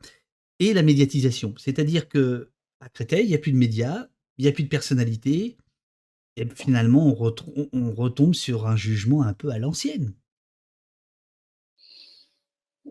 et 0.59 0.73
la 0.73 0.83
médiatisation? 0.83 1.55
C'est-à-dire 1.57 2.07
que 2.07 2.51
à 2.79 2.89
Créteil, 2.89 3.25
il 3.25 3.29
n'y 3.29 3.35
a 3.35 3.39
plus 3.39 3.51
de 3.51 3.57
médias, 3.57 4.07
il 4.37 4.43
n'y 4.43 4.49
a 4.49 4.51
plus 4.51 4.63
de 4.63 4.69
personnalité, 4.69 5.57
et 6.35 6.47
finalement, 6.53 7.07
on 7.07 7.91
retombe 7.95 8.35
sur 8.35 8.67
un 8.67 8.75
jugement 8.75 9.23
un 9.23 9.33
peu 9.33 9.49
à 9.49 9.57
l'ancienne 9.57 10.13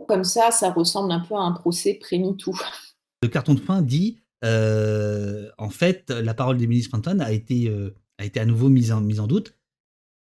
comme 0.07 0.25
ça, 0.25 0.51
ça 0.51 0.71
ressemble 0.71 1.13
un 1.13 1.21
peu 1.21 1.35
à 1.35 1.41
un 1.41 1.53
procès 1.53 1.95
pré-MeToo. 1.95 2.53
Le 3.23 3.29
carton 3.29 3.55
de 3.55 3.61
fin 3.61 3.83
dit, 3.83 4.19
euh, 4.45 5.49
en 5.59 5.71
fait, 5.71 6.11
la 6.11 6.35
parole 6.35 6.57
d'Emily 6.57 6.83
Spanton 6.83 7.21
a 7.21 7.33
été, 7.33 7.69
euh, 7.69 7.95
a 8.19 8.25
été 8.25 8.41
à 8.41 8.45
nouveau 8.45 8.69
mise 8.69 8.93
en, 8.93 9.01
mise 9.01 9.21
en 9.21 9.27
doute 9.27 9.55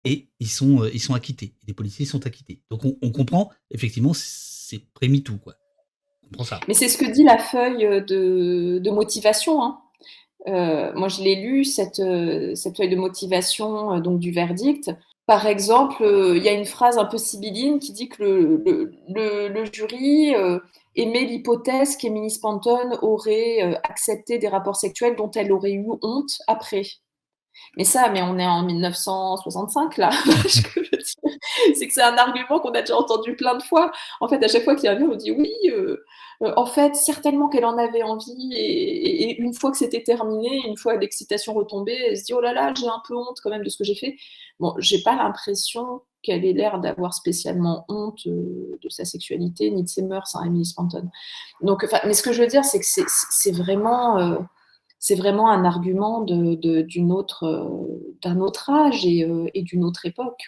et 0.06 0.30
ils 0.40 0.50
sont, 0.50 0.84
euh, 0.84 0.92
ils 0.94 1.00
sont 1.00 1.14
acquittés. 1.14 1.54
Les 1.68 1.74
policiers 1.74 2.06
sont 2.06 2.26
acquittés. 2.26 2.62
Donc 2.70 2.82
on, 3.02 3.12
comprend, 3.12 3.52
effectivement, 3.72 4.14
c'est 4.14 4.80
pré-MeToo, 4.94 5.38
quoi. 5.38 5.56
On 6.24 6.28
comprend 6.28 6.44
ça. 6.44 6.60
Mais 6.68 6.74
c'est 6.74 6.88
ce 6.88 6.98
que 6.98 7.12
dit 7.12 7.24
la 7.24 7.38
feuille 7.38 8.04
de, 8.06 8.90
motivation. 8.92 9.64
Hein. 9.64 9.80
moi, 10.96 11.08
je 11.08 11.22
l'ai 11.22 11.36
lu, 11.36 11.66
cette, 11.66 12.02
cette 12.56 12.78
feuille 12.78 12.90
de 12.90 12.96
motivation 12.96 14.00
donc, 14.00 14.20
du 14.20 14.32
verdict. 14.32 14.92
Par 15.26 15.48
exemple, 15.48 16.04
euh, 16.04 16.36
il 16.36 16.44
y 16.44 16.50
a 16.50 16.54
une 16.54 16.66
phrase 16.66 16.98
un 16.98 17.06
peu 17.06 17.18
sibylline 17.18 17.80
qui 17.80 17.94
dit 17.94 18.10
que 18.10 18.24
le, 18.24 19.66
jury 19.72 20.36
euh, 20.36 20.60
aimait 20.98 21.24
l'hypothèse 21.24 21.96
qu'Emily 21.96 22.30
Spanton 22.30 22.98
aurait 23.02 23.64
euh, 23.64 23.76
accepté 23.84 24.38
des 24.38 24.50
rapports 24.50 24.76
sexuels 24.76 25.16
dont 25.16 25.32
elle 25.32 25.54
aurait 25.54 25.72
eu 25.72 25.86
honte 26.02 26.40
après. 26.48 26.84
Mais 27.78 27.84
ça, 27.84 28.10
mais 28.10 28.22
on 28.22 28.38
est 28.38 28.46
en 28.46 28.64
1965 28.64 29.98
là. 29.98 30.10
c'est 31.76 31.88
que 31.88 31.94
c'est 31.94 32.02
un 32.02 32.18
argument 32.18 32.60
qu'on 32.60 32.72
a 32.72 32.82
déjà 32.82 32.98
entendu 32.98 33.36
plein 33.36 33.56
de 33.56 33.64
fois. 33.64 33.92
En 34.20 34.28
fait, 34.28 34.44
à 34.44 34.48
chaque 34.48 34.64
fois 34.64 34.76
qu'il 34.76 34.86
y 34.86 34.88
a 34.88 34.94
un 34.94 35.02
on 35.02 35.16
dit 35.16 35.32
oui, 35.32 35.54
euh, 35.70 36.04
euh, 36.44 36.54
en 36.56 36.66
fait, 36.66 36.96
certainement 36.96 37.50
qu'elle 37.50 37.66
en 37.66 37.78
avait 37.78 38.04
envie. 38.04 38.54
Et, 38.56 39.42
une 39.42 39.54
fois 39.54 39.72
que 39.72 39.78
c'était 39.78 40.04
terminé, 40.04 40.62
une 40.68 40.78
fois 40.78 40.96
l'excitation 40.96 41.54
retombée, 41.54 41.98
elle 42.10 42.18
se 42.18 42.26
dit 42.26 42.34
oh 42.34 42.42
là 42.42 42.54
là, 42.54 42.74
j'ai 42.78 42.88
un 42.88 43.02
peu 43.08 43.16
honte 43.16 43.38
quand 43.42 43.50
même 43.50 43.64
de 43.64 43.70
ce 43.70 43.78
que 43.78 43.84
j'ai 43.84 43.96
fait. 43.96 44.16
Bon, 44.60 44.74
j'ai 44.80 45.02
pas 45.02 45.16
l'impression 45.16 46.02
qu'elle 46.22 46.46
ait 46.46 46.54
l'air 46.54 46.80
d'avoir 46.80 47.14
spécialement 47.14 47.86
honte 47.90 48.28
euh, 48.28 48.78
de 48.82 48.90
sa 48.90 49.04
sexualité 49.04 49.70
ni 49.72 49.84
de 49.84 49.90
ses 49.90 50.04
mœurs, 50.04 50.36
hein, 50.36 50.44
Emily 50.46 50.66
Spanton. 50.66 51.10
Donc, 51.62 51.86
mais 52.06 52.14
ce 52.14 52.24
que 52.24 52.32
je 52.32 52.42
veux 52.42 52.48
dire, 52.48 52.64
c'est 52.64 52.80
que 52.80 52.86
c'est 52.86 53.52
vraiment 53.52 54.38
c'est 55.04 55.16
vraiment 55.16 55.50
un 55.50 55.66
argument 55.66 56.26
euh, 56.30 56.56
d'un 56.56 58.40
autre 58.40 58.70
âge 58.70 59.06
euh, 59.06 59.50
et, 59.54 59.62
d'une 59.62 59.84
autre 59.84 60.06
époque. 60.06 60.40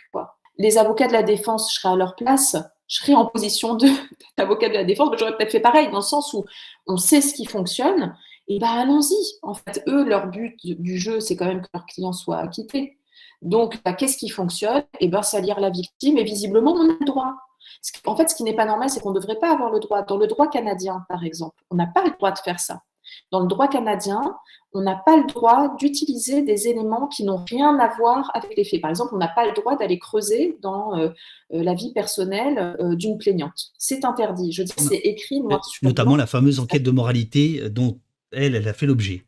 Les 0.58 0.78
avocats 0.78 1.08
de 1.08 1.12
la 1.12 1.24
défense, 1.24 1.74
je 1.74 1.82
serais 1.82 1.94
à 1.94 1.98
leur 1.98 2.16
place, 2.16 2.56
je 2.88 2.96
serais 3.00 3.16
en 3.16 3.26
position 3.26 3.76
d'avocat 4.38 4.70
de, 4.70 4.76
la 4.76 4.86
défense, 4.86 5.10
mais 5.12 5.18
j'aurais 5.18 5.36
peut-être 5.36 5.52
fait 5.52 5.60
pareil, 5.60 5.90
dans 5.90 5.98
le 5.98 6.02
sens 6.02 6.32
où 6.32 6.46
on 6.88 6.96
sait 6.96 7.20
ce 7.20 7.34
qui 7.34 7.46
fonctionne, 7.46 8.16
et 8.48 8.58
ben 8.58 8.70
allons-y. 8.70 9.18
En 9.42 9.56
fait, 9.56 9.84
eux, 9.90 10.06
leur 10.06 10.28
but 10.28 10.56
du 10.64 11.00
jeu, 11.00 11.20
c'est 11.20 11.36
quand 11.36 11.48
même 11.48 11.62
que 11.62 11.68
leurs 11.74 11.86
clients 11.86 12.14
soient 12.14 12.38
acquittés. 12.38 12.98
Donc, 13.42 13.84
bah, 13.84 13.92
qu'est-ce 13.92 14.16
qui 14.16 14.30
fonctionne? 14.30 14.86
Et 15.02 15.10
ben, 15.10 15.22
salir 15.22 15.60
la 15.60 15.70
victime, 15.70 16.18
et 16.18 16.24
visiblement, 16.24 16.72
on 16.72 16.92
a 16.92 16.96
le 16.98 17.06
droit. 17.06 17.34
En 18.06 18.16
fait, 18.16 18.30
ce 18.30 18.36
qui 18.36 18.44
n'est 18.44 18.56
pas 18.56 18.66
normal, 18.66 18.90
c'est 18.90 19.02
qu'on 19.02 19.12
ne 19.12 19.20
devrait 19.20 19.36
pas 19.36 19.52
avoir 19.52 19.70
le 19.70 19.82
droit. 19.82 20.04
Dans 20.04 20.16
le 20.16 20.28
droit 20.28 20.48
canadien, 20.48 21.06
par 21.10 21.26
exemple, 21.26 21.62
on 21.72 21.76
n'a 21.76 21.88
pas 21.88 22.06
le 22.06 22.12
droit 22.12 22.32
de 22.32 22.40
faire 22.40 22.62
ça. 22.62 22.80
Dans 23.32 23.42
le 23.42 23.48
droit 23.48 23.68
canadien, 23.68 24.36
on 24.76 24.82
n'a 24.82 24.96
pas 24.96 25.16
le 25.16 25.26
droit 25.26 25.76
d'utiliser 25.78 26.42
des 26.42 26.68
éléments 26.68 27.08
qui 27.08 27.24
n'ont 27.24 27.44
rien 27.50 27.80
à 27.80 27.96
voir 27.96 28.30
avec 28.34 28.56
les 28.58 28.66
faits. 28.66 28.82
Par 28.82 28.90
exemple, 28.90 29.16
on 29.16 29.18
n'a 29.18 29.30
pas 29.30 29.48
le 29.48 29.54
droit 29.54 29.78
d'aller 29.78 29.98
creuser 29.98 30.58
dans 30.62 30.98
euh, 30.98 31.10
euh, 31.54 31.64
la 31.64 31.74
vie 31.74 31.94
personnelle 31.94 32.76
euh, 32.80 32.96
d'une 32.96 33.18
plaignante. 33.18 33.72
C'est 33.78 34.04
interdit. 34.04 34.52
Je 34.52 34.64
dis, 34.64 34.74
c'est 34.78 34.98
écrit 34.98 35.42
Notamment 35.82 36.18
la 36.18 36.28
fameuse 36.28 36.60
enquête 36.60 36.84
de 36.84 36.92
moralité 36.92 37.70
dont 37.70 38.00
elle, 38.32 38.56
elle 38.56 38.68
a 38.68 38.74
fait 38.74 38.86
l'objet. 38.86 39.26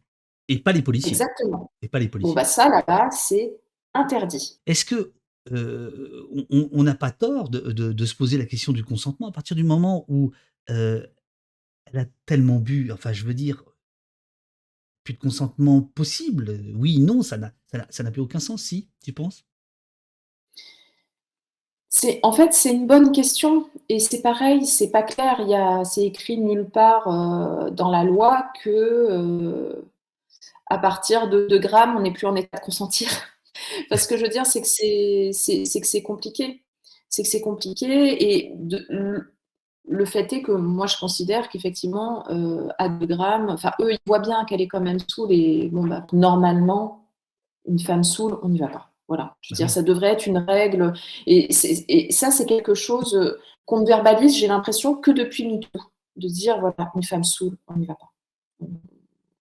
Et 0.50 0.60
pas 0.60 0.74
les 0.74 0.82
policiers. 0.82 1.12
Exactement. 1.12 1.72
Et 1.82 1.88
pas 1.88 2.00
les 2.00 2.10
policiers. 2.10 2.30
Bon, 2.30 2.36
bah 2.36 2.46
ça, 2.46 2.68
là-bas, 2.68 3.10
c'est 3.12 3.58
interdit. 3.94 4.60
Est-ce 4.66 4.84
que 4.84 5.14
on 5.50 6.84
n'a 6.84 6.96
pas 6.96 7.12
tort 7.12 7.48
de, 7.48 8.06
se 8.06 8.16
poser 8.16 8.38
la 8.38 8.46
question 8.46 8.74
du 8.74 8.84
consentement 8.84 9.30
à 9.30 9.32
partir 9.32 9.56
du 9.56 9.64
moment 9.64 10.04
où 10.10 10.32
elle 10.68 12.00
a 12.00 12.06
tellement 12.26 12.60
bu, 12.60 12.92
enfin 12.92 13.14
je 13.14 13.24
veux 13.24 13.34
dire, 13.34 13.64
de 15.14 15.20
consentement 15.20 15.82
possible. 15.82 16.60
Oui, 16.76 17.00
non, 17.00 17.22
ça 17.22 17.38
n'a, 17.38 17.54
ça 17.90 18.04
n'a 18.04 18.12
plus 18.12 18.22
aucun 18.22 18.40
sens, 18.40 18.62
si, 18.64 18.90
tu 19.04 19.14
penses? 19.14 19.46
C'est, 21.90 22.20
en 22.22 22.32
fait, 22.32 22.54
c'est 22.54 22.72
une 22.72 22.86
bonne 22.86 23.12
question 23.12 23.70
et 23.90 24.00
c'est 24.00 24.22
pareil, 24.22 24.68
c'est 24.68 24.92
pas 24.92 25.02
clair. 25.04 25.38
Il 25.40 25.50
y 25.50 25.86
c'est 25.86 26.06
écrit 26.06 26.38
nulle 26.38 26.70
part 26.70 27.08
euh, 27.08 27.72
dans 27.72 27.90
la 27.90 28.04
loi 28.04 28.52
que 28.64 28.70
euh, 28.70 29.90
à 30.68 30.78
partir 30.78 31.30
de 31.30 31.48
2 31.48 31.58
grammes, 31.60 31.96
on 31.98 32.02
n'est 32.02 32.12
plus 32.14 32.28
en 32.28 32.36
état 32.36 32.60
de 32.60 32.64
consentir. 32.64 33.10
Parce 33.90 34.06
que 34.06 34.18
je 34.18 34.24
veux 34.24 34.30
dire, 34.30 34.46
c'est 34.46 34.62
que 34.62 34.68
c'est, 34.68 35.32
c'est, 35.34 35.82
que 35.82 35.88
c'est 35.88 36.04
compliqué. 36.04 36.64
C'est 37.10 37.24
que 37.24 37.30
c'est 37.30 37.42
compliqué 37.42 37.88
et 37.88 38.52
de, 38.56 38.86
le 39.88 40.06
fait 40.06 40.32
est 40.34 40.42
que 40.42 40.52
moi, 40.52 40.86
je 40.86 40.98
considère 40.98 41.50
qu'effectivement, 41.50 42.30
euh, 42.30 42.68
à 42.78 42.90
2 42.90 43.06
grammes, 43.06 43.50
enfin, 43.50 43.72
eux, 43.80 43.94
ils 43.94 44.00
voient 44.06 44.20
bien 44.20 44.44
qu'elle 44.46 44.62
est 44.62 44.68
quand 44.68 44.82
même 44.82 45.00
saoule 45.08 45.32
et 45.32 45.70
bon, 45.72 45.88
bah, 45.88 46.06
normalement, 46.12 47.06
une 47.66 47.80
femme 47.80 48.04
saoule, 48.04 48.38
on 48.44 48.50
n'y 48.50 48.60
va 48.60 48.68
pas. 48.68 48.92
Voilà. 49.08 49.36
Je 49.42 49.54
veux 49.54 49.58
dire, 49.58 49.70
ça 49.70 49.82
devrait 49.82 50.08
être 50.08 50.26
une 50.26 50.40
règle. 50.40 50.94
Et, 51.26 51.52
ça, 52.12 52.32
c'est 52.32 52.46
quelque 52.46 52.74
chose 52.74 53.38
qu'on 53.66 53.80
ne 53.82 53.86
verbalise, 53.86 54.36
j'ai 54.36 54.48
l'impression, 54.48 54.96
que 54.96 55.12
depuis 55.12 55.48
MeToo. 55.48 55.80
De 56.18 56.28
dire, 56.28 56.60
voilà, 56.60 56.92
une 56.96 57.04
femme 57.04 57.24
saoule, 57.24 57.58
on 57.68 57.76
n'y 57.76 57.86
va 57.86 57.96
pas. 57.96 58.12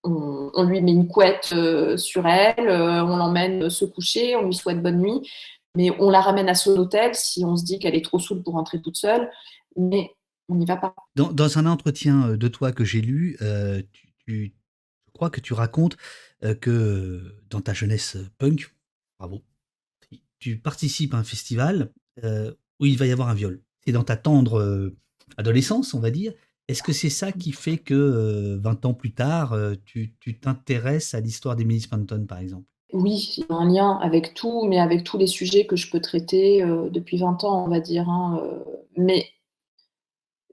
On, 0.04 0.62
lui 0.62 0.80
met 0.82 0.92
une 0.92 1.08
couette 1.08 1.52
euh, 1.52 1.96
sur 1.96 2.26
elle, 2.28 2.68
euh, 2.68 3.02
on 3.02 3.16
l'emmène 3.16 3.68
se 3.70 3.84
coucher, 3.84 4.36
on 4.36 4.42
lui 4.42 4.54
souhaite 4.54 4.80
bonne 4.80 5.00
nuit, 5.00 5.28
mais 5.74 5.90
on 5.98 6.10
la 6.10 6.20
ramène 6.20 6.48
à 6.48 6.54
son 6.54 6.76
hôtel 6.76 7.14
si 7.14 7.44
on 7.44 7.56
se 7.56 7.64
dit 7.64 7.80
qu'elle 7.80 7.96
est 7.96 8.04
trop 8.04 8.20
saoule 8.20 8.42
pour 8.42 8.54
rentrer 8.54 8.80
toute 8.80 8.96
seule. 8.96 9.28
Mais 9.76 10.15
on 10.48 10.56
n'y 10.56 10.66
va 10.66 10.76
pas. 10.76 10.94
Dans, 11.14 11.58
un 11.58 11.66
entretien 11.66 12.30
euh, 12.30 12.36
de 12.36 12.48
toi 12.48 12.72
que 12.72 12.84
j'ai 12.84 13.00
lu, 13.00 13.36
euh, 13.42 13.82
tu, 14.26 14.54
je 15.06 15.12
crois 15.12 15.30
que 15.30 15.40
tu 15.40 15.52
racontes 15.52 15.96
euh, 16.44 16.54
que 16.54 17.40
dans 17.50 17.60
ta 17.60 17.74
jeunesse 17.74 18.16
punk, 18.38 18.74
bravo, 19.18 19.42
tu 20.38 20.58
participes 20.58 21.14
à 21.14 21.18
un 21.18 21.24
festival 21.24 21.90
où 22.80 22.86
il 22.86 22.96
va 22.96 23.06
y 23.06 23.12
avoir 23.12 23.28
un 23.28 23.34
viol. 23.34 23.60
C'est 23.84 23.92
dans 23.92 24.04
ta 24.04 24.16
tendre 24.16 24.92
adolescence, 25.36 25.92
on 25.92 26.00
va 26.00 26.10
dire. 26.10 26.32
Est-ce 26.68 26.82
que 26.82 26.92
c'est 26.92 27.10
ça 27.10 27.32
qui 27.32 27.52
fait 27.52 27.78
que 27.78 28.56
20 28.56 28.86
ans 28.86 28.94
plus 28.94 29.12
tard, 29.12 29.56
tu 29.84 30.14
t'intéresses 30.40 31.14
à 31.14 31.20
l'histoire 31.20 31.56
d'Emily 31.56 31.80
Spanton, 31.80 32.26
par 32.26 32.38
exemple? 32.38 32.64
Oui, 32.92 33.34
il 33.36 33.40
y 33.42 33.52
a 33.52 33.54
un 33.54 33.68
lien 33.68 33.98
avec 34.02 34.34
tout, 34.34 34.64
mais 34.66 34.78
avec 34.78 35.04
tous 35.04 35.18
les 35.18 35.26
sujets 35.26 35.66
que 35.66 35.76
je 35.76 35.90
peux 35.90 36.00
traiter 36.00 36.64
depuis 36.90 37.18
20 37.18 37.44
ans, 37.44 37.64
on 37.64 37.68
va 37.68 37.80
dire. 37.80 38.08
Hein, 38.08 38.40
mais 38.96 39.26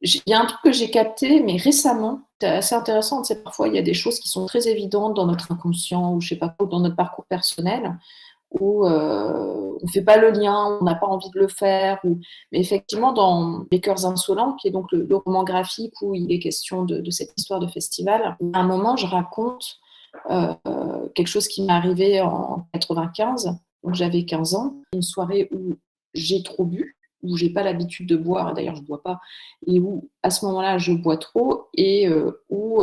il 0.03 0.21
y 0.27 0.33
a 0.33 0.41
un 0.41 0.45
truc 0.45 0.59
que 0.63 0.71
j'ai 0.73 0.91
capté, 0.91 1.41
mais 1.41 1.55
récemment, 1.55 2.21
c'est 2.41 2.47
assez 2.49 2.75
intéressant. 2.75 3.23
Parfois 3.43 3.69
il 3.69 3.75
y 3.75 3.77
a 3.77 3.81
des 3.81 3.93
choses 3.93 4.19
qui 4.19 4.27
sont 4.27 4.45
très 4.45 4.67
évidentes 4.67 5.15
dans 5.15 5.25
notre 5.25 5.51
inconscient 5.51 6.13
ou 6.13 6.21
je 6.21 6.29
sais 6.29 6.35
pas 6.35 6.53
dans 6.59 6.81
notre 6.81 6.97
parcours 6.97 7.25
personnel, 7.25 7.97
où 8.51 8.85
euh, 8.85 9.77
on 9.81 9.85
ne 9.85 9.91
fait 9.91 10.01
pas 10.01 10.17
le 10.17 10.31
lien, 10.31 10.77
on 10.79 10.83
n'a 10.83 10.95
pas 10.95 11.07
envie 11.07 11.29
de 11.29 11.39
le 11.39 11.47
faire. 11.47 11.99
Mais 12.03 12.59
effectivement, 12.59 13.13
dans 13.13 13.65
Les 13.71 13.79
Cœurs 13.79 14.05
Insolents, 14.05 14.53
qui 14.53 14.67
est 14.67 14.71
donc 14.71 14.91
le, 14.91 15.07
roman 15.15 15.45
graphique 15.45 15.93
où 16.01 16.13
il 16.13 16.31
est 16.33 16.39
question 16.39 16.83
de, 16.83 17.09
cette 17.09 17.33
histoire 17.37 17.61
de 17.61 17.67
festival, 17.67 18.37
à 18.53 18.59
un 18.59 18.67
moment, 18.67 18.97
je 18.97 19.07
raconte 19.07 19.79
euh, 20.29 20.53
quelque 21.15 21.27
chose 21.27 21.47
qui 21.47 21.63
m'est 21.63 21.73
arrivé 21.73 22.19
en 22.19 22.67
95, 22.73 23.57
donc 23.83 23.95
j'avais 23.95 24.25
15 24.25 24.55
ans, 24.55 24.75
une 24.93 25.01
soirée 25.01 25.49
où 25.53 25.75
j'ai 26.13 26.43
trop 26.43 26.65
bu 26.65 26.97
où 27.23 27.37
j'ai 27.37 27.49
pas 27.49 27.63
l'habitude 27.63 28.07
de 28.07 28.15
boire, 28.15 28.53
d'ailleurs 28.53 28.75
je 28.75 28.81
bois 28.81 29.01
pas, 29.01 29.19
et 29.67 29.79
où 29.79 30.09
à 30.21 30.29
ce 30.29 30.45
moment-là 30.45 30.77
je 30.77 30.91
bois 30.91 31.17
trop, 31.17 31.67
et 31.73 32.07
euh, 32.07 32.43
où 32.49 32.81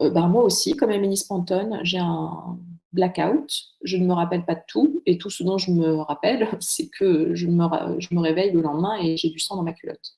bah, 0.00 0.26
moi 0.28 0.44
aussi, 0.44 0.74
comme 0.76 0.90
Emily 0.90 1.16
Spanton, 1.16 1.78
j'ai 1.82 1.98
un 1.98 2.58
blackout, 2.92 3.52
je 3.82 3.96
ne 3.96 4.06
me 4.06 4.12
rappelle 4.12 4.44
pas 4.44 4.54
de 4.54 4.62
tout, 4.66 5.02
et 5.06 5.18
tout 5.18 5.30
ce 5.30 5.42
dont 5.42 5.58
je 5.58 5.70
me 5.70 6.00
rappelle, 6.00 6.48
c'est 6.60 6.88
que 6.88 7.34
je 7.34 7.46
me, 7.46 7.64
je 8.00 8.08
me 8.14 8.20
réveille 8.20 8.52
le 8.52 8.62
lendemain 8.62 8.98
et 9.00 9.16
j'ai 9.16 9.30
du 9.30 9.38
sang 9.38 9.56
dans 9.56 9.62
ma 9.62 9.72
culotte. 9.72 10.16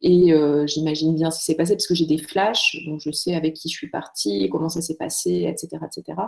Et 0.00 0.32
j'imagine 0.66 1.16
bien 1.16 1.30
ce 1.30 1.40
qui 1.40 1.44
s'est 1.46 1.56
passé 1.56 1.74
parce 1.74 1.86
que 1.86 1.94
j'ai 1.94 2.06
des 2.06 2.18
flashs, 2.18 2.76
donc 2.86 3.00
je 3.00 3.10
sais 3.10 3.34
avec 3.34 3.54
qui 3.54 3.68
je 3.68 3.76
suis 3.76 3.90
partie, 3.90 4.48
comment 4.48 4.68
ça 4.68 4.80
s'est 4.80 4.96
passé, 4.96 5.46
etc. 5.48 5.78
etc. 5.84 6.18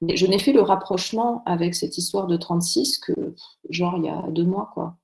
Mais 0.00 0.16
je 0.16 0.26
n'ai 0.26 0.38
fait 0.38 0.52
le 0.52 0.60
rapprochement 0.60 1.42
avec 1.46 1.74
cette 1.74 1.96
histoire 1.96 2.26
de 2.26 2.36
36 2.36 2.98
que, 2.98 3.34
genre, 3.70 3.94
il 3.96 4.04
y 4.04 4.08
a 4.08 4.22
deux 4.30 4.44
mois, 4.44 4.70
quoi 4.74 4.96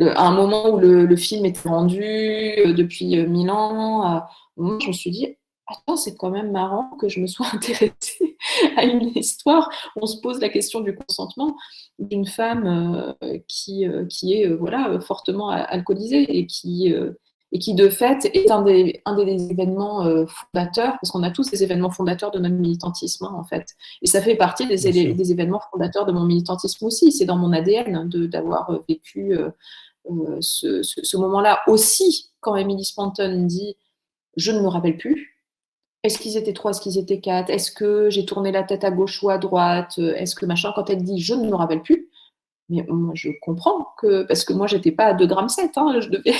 à 0.00 0.26
un 0.26 0.34
moment 0.34 0.70
où 0.70 0.78
le, 0.78 1.16
film 1.16 1.44
était 1.44 1.68
rendu 1.68 2.02
euh, 2.02 2.72
depuis 2.72 3.18
euh, 3.18 3.26
mille 3.26 3.50
ans, 3.50 4.22
je 4.56 4.88
me 4.88 4.92
suis 4.92 5.10
dit, 5.10 5.36
attends, 5.66 5.96
c'est 5.96 6.16
quand 6.16 6.30
même 6.30 6.52
marrant 6.52 6.96
que 6.98 7.08
je 7.08 7.20
me 7.20 7.26
sois 7.28 7.46
intéressée 7.52 8.36
à 8.76 8.84
une 8.84 9.08
histoire. 9.14 9.70
On 9.96 10.06
se 10.06 10.20
pose 10.20 10.40
la 10.40 10.48
question 10.48 10.80
du 10.80 10.94
consentement 10.94 11.56
d'une 11.98 12.26
femme 12.26 13.14
euh, 13.22 13.38
qui, 13.46 13.86
qui 14.08 14.34
est 14.34 14.48
voilà, 14.48 14.98
fortement 15.00 15.50
alcoolisée 15.50 16.38
et 16.38 16.46
qui 16.46 16.94
et 17.52 17.58
qui 17.58 17.74
de 17.74 17.88
fait 17.88 18.30
est 18.34 18.50
un 18.50 18.62
des, 18.62 19.02
un 19.04 19.16
des 19.16 19.50
événements 19.50 20.04
euh, 20.04 20.24
fondateurs, 20.26 20.96
parce 21.00 21.10
qu'on 21.10 21.22
a 21.22 21.30
tous 21.30 21.50
des 21.50 21.62
événements 21.62 21.90
fondateurs 21.90 22.30
de 22.30 22.38
notre 22.38 22.54
militantisme 22.54 23.24
hein, 23.24 23.34
en 23.34 23.44
fait. 23.44 23.74
Et 24.02 24.06
ça 24.06 24.22
fait 24.22 24.36
partie 24.36 24.66
des, 24.66 25.12
des, 25.14 25.32
événements 25.32 25.60
fondateurs 25.72 26.06
de 26.06 26.12
mon 26.12 26.24
militantisme 26.24 26.86
aussi. 26.86 27.10
C'est 27.10 27.24
dans 27.24 27.36
mon 27.36 27.52
ADN 27.52 28.08
d'avoir 28.08 28.70
euh, 28.70 28.78
vécu 28.88 29.36
euh, 29.36 29.50
ce, 30.40 30.82
ce, 30.82 31.16
moment-là. 31.16 31.60
Aussi, 31.66 32.30
quand 32.40 32.54
Emily 32.56 32.84
Spanton 32.84 33.46
dit 33.46 33.76
Je 34.36 34.52
ne 34.52 34.60
me 34.60 34.68
rappelle 34.68 34.96
plus. 34.96 35.36
Est-ce 36.02 36.18
qu'ils 36.18 36.36
étaient 36.36 36.54
trois, 36.54 36.70
est-ce 36.70 36.80
qu'ils 36.80 36.98
étaient 36.98 37.20
quatre? 37.20 37.50
Est-ce 37.50 37.70
que 37.70 38.08
j'ai 38.10 38.24
tourné 38.24 38.52
la 38.52 38.62
tête 38.62 38.84
à 38.84 38.90
gauche 38.90 39.22
ou 39.22 39.28
à 39.28 39.38
droite? 39.38 39.98
Est-ce 39.98 40.34
que 40.34 40.46
machin 40.46 40.72
Quand 40.74 40.88
elle 40.88 41.02
dit 41.02 41.20
Je 41.20 41.34
ne 41.34 41.46
me 41.50 41.54
rappelle 41.54 41.82
plus, 41.82 42.08
mais 42.70 42.86
moi, 42.88 43.12
je 43.14 43.30
comprends 43.42 43.88
que, 43.98 44.22
parce 44.22 44.44
que 44.44 44.52
moi, 44.52 44.66
j'étais 44.66 44.92
pas 44.92 45.06
à 45.06 45.14
2 45.14 45.26
grammes 45.26 45.48
7, 45.48 45.72
hein, 45.76 46.00
je 46.00 46.08
devais 46.08 46.34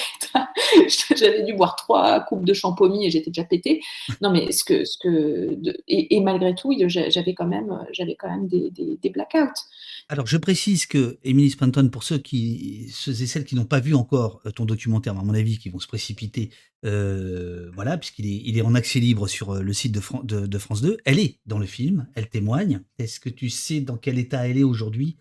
j'avais 1.17 1.43
dû 1.43 1.55
boire 1.55 1.77
trois 1.77 2.21
coupes 2.21 2.45
de 2.45 2.55
champomis 2.55 3.07
et 3.07 3.11
j'étais 3.11 3.31
déjà 3.31 3.45
pété. 3.45 3.83
Non, 4.21 4.31
mais 4.31 4.53
ce 4.53 4.65
que, 4.65 4.85
ce 4.85 4.97
que, 4.99 5.59
et, 5.89 6.21
malgré 6.21 6.55
tout, 6.55 6.75
j'avais 6.87 7.35
quand 7.35 7.47
même, 7.47 7.79
j'avais 7.93 8.15
quand 8.15 8.29
même 8.29 8.47
des, 8.47 9.11
blackouts. 9.11 9.61
Alors, 10.09 10.27
je 10.27 10.37
précise 10.37 10.87
que 10.87 11.19
Emily 11.25 11.51
Spanton, 11.51 11.89
pour 11.89 12.03
ceux 12.03 12.19
qui, 12.19 12.89
ceux 12.93 13.23
et 13.23 13.27
celles 13.27 13.45
qui 13.45 13.55
n'ont 13.55 13.65
pas 13.65 13.81
vu 13.81 13.95
encore 13.95 14.41
euh, 14.47 14.51
ton 14.51 14.65
documentaire, 14.65 15.17
à 15.19 15.23
mon 15.23 15.35
avis, 15.35 15.59
qui 15.59 15.69
vont 15.69 15.79
se 15.79 15.87
précipiter, 15.87 16.51
euh, 16.85 17.71
voilà, 17.75 17.97
puisqu'il 17.97 18.27
est, 18.27 18.43
il 18.45 18.59
est 18.59 18.63
en 18.63 18.75
accès 18.75 18.99
libre 18.99 19.29
sur 19.29 19.55
euh, 19.55 19.63
le 19.63 19.73
site 19.73 19.93
de 19.93 20.59
France 20.59 20.81
2. 20.81 20.99
Elle 21.05 21.19
est 21.19 21.39
dans 21.47 21.59
le 21.59 21.67
film, 21.67 22.09
elle 22.15 22.29
témoigne. 22.29 22.81
Est-ce 22.99 23.21
que 23.21 23.29
tu 23.29 23.51
sais 23.51 23.81
dans 23.81 23.97
quel 23.97 24.19
état 24.19 24.49
elle 24.49 24.59
est 24.59 24.65
aujourd'hui? 24.65 25.17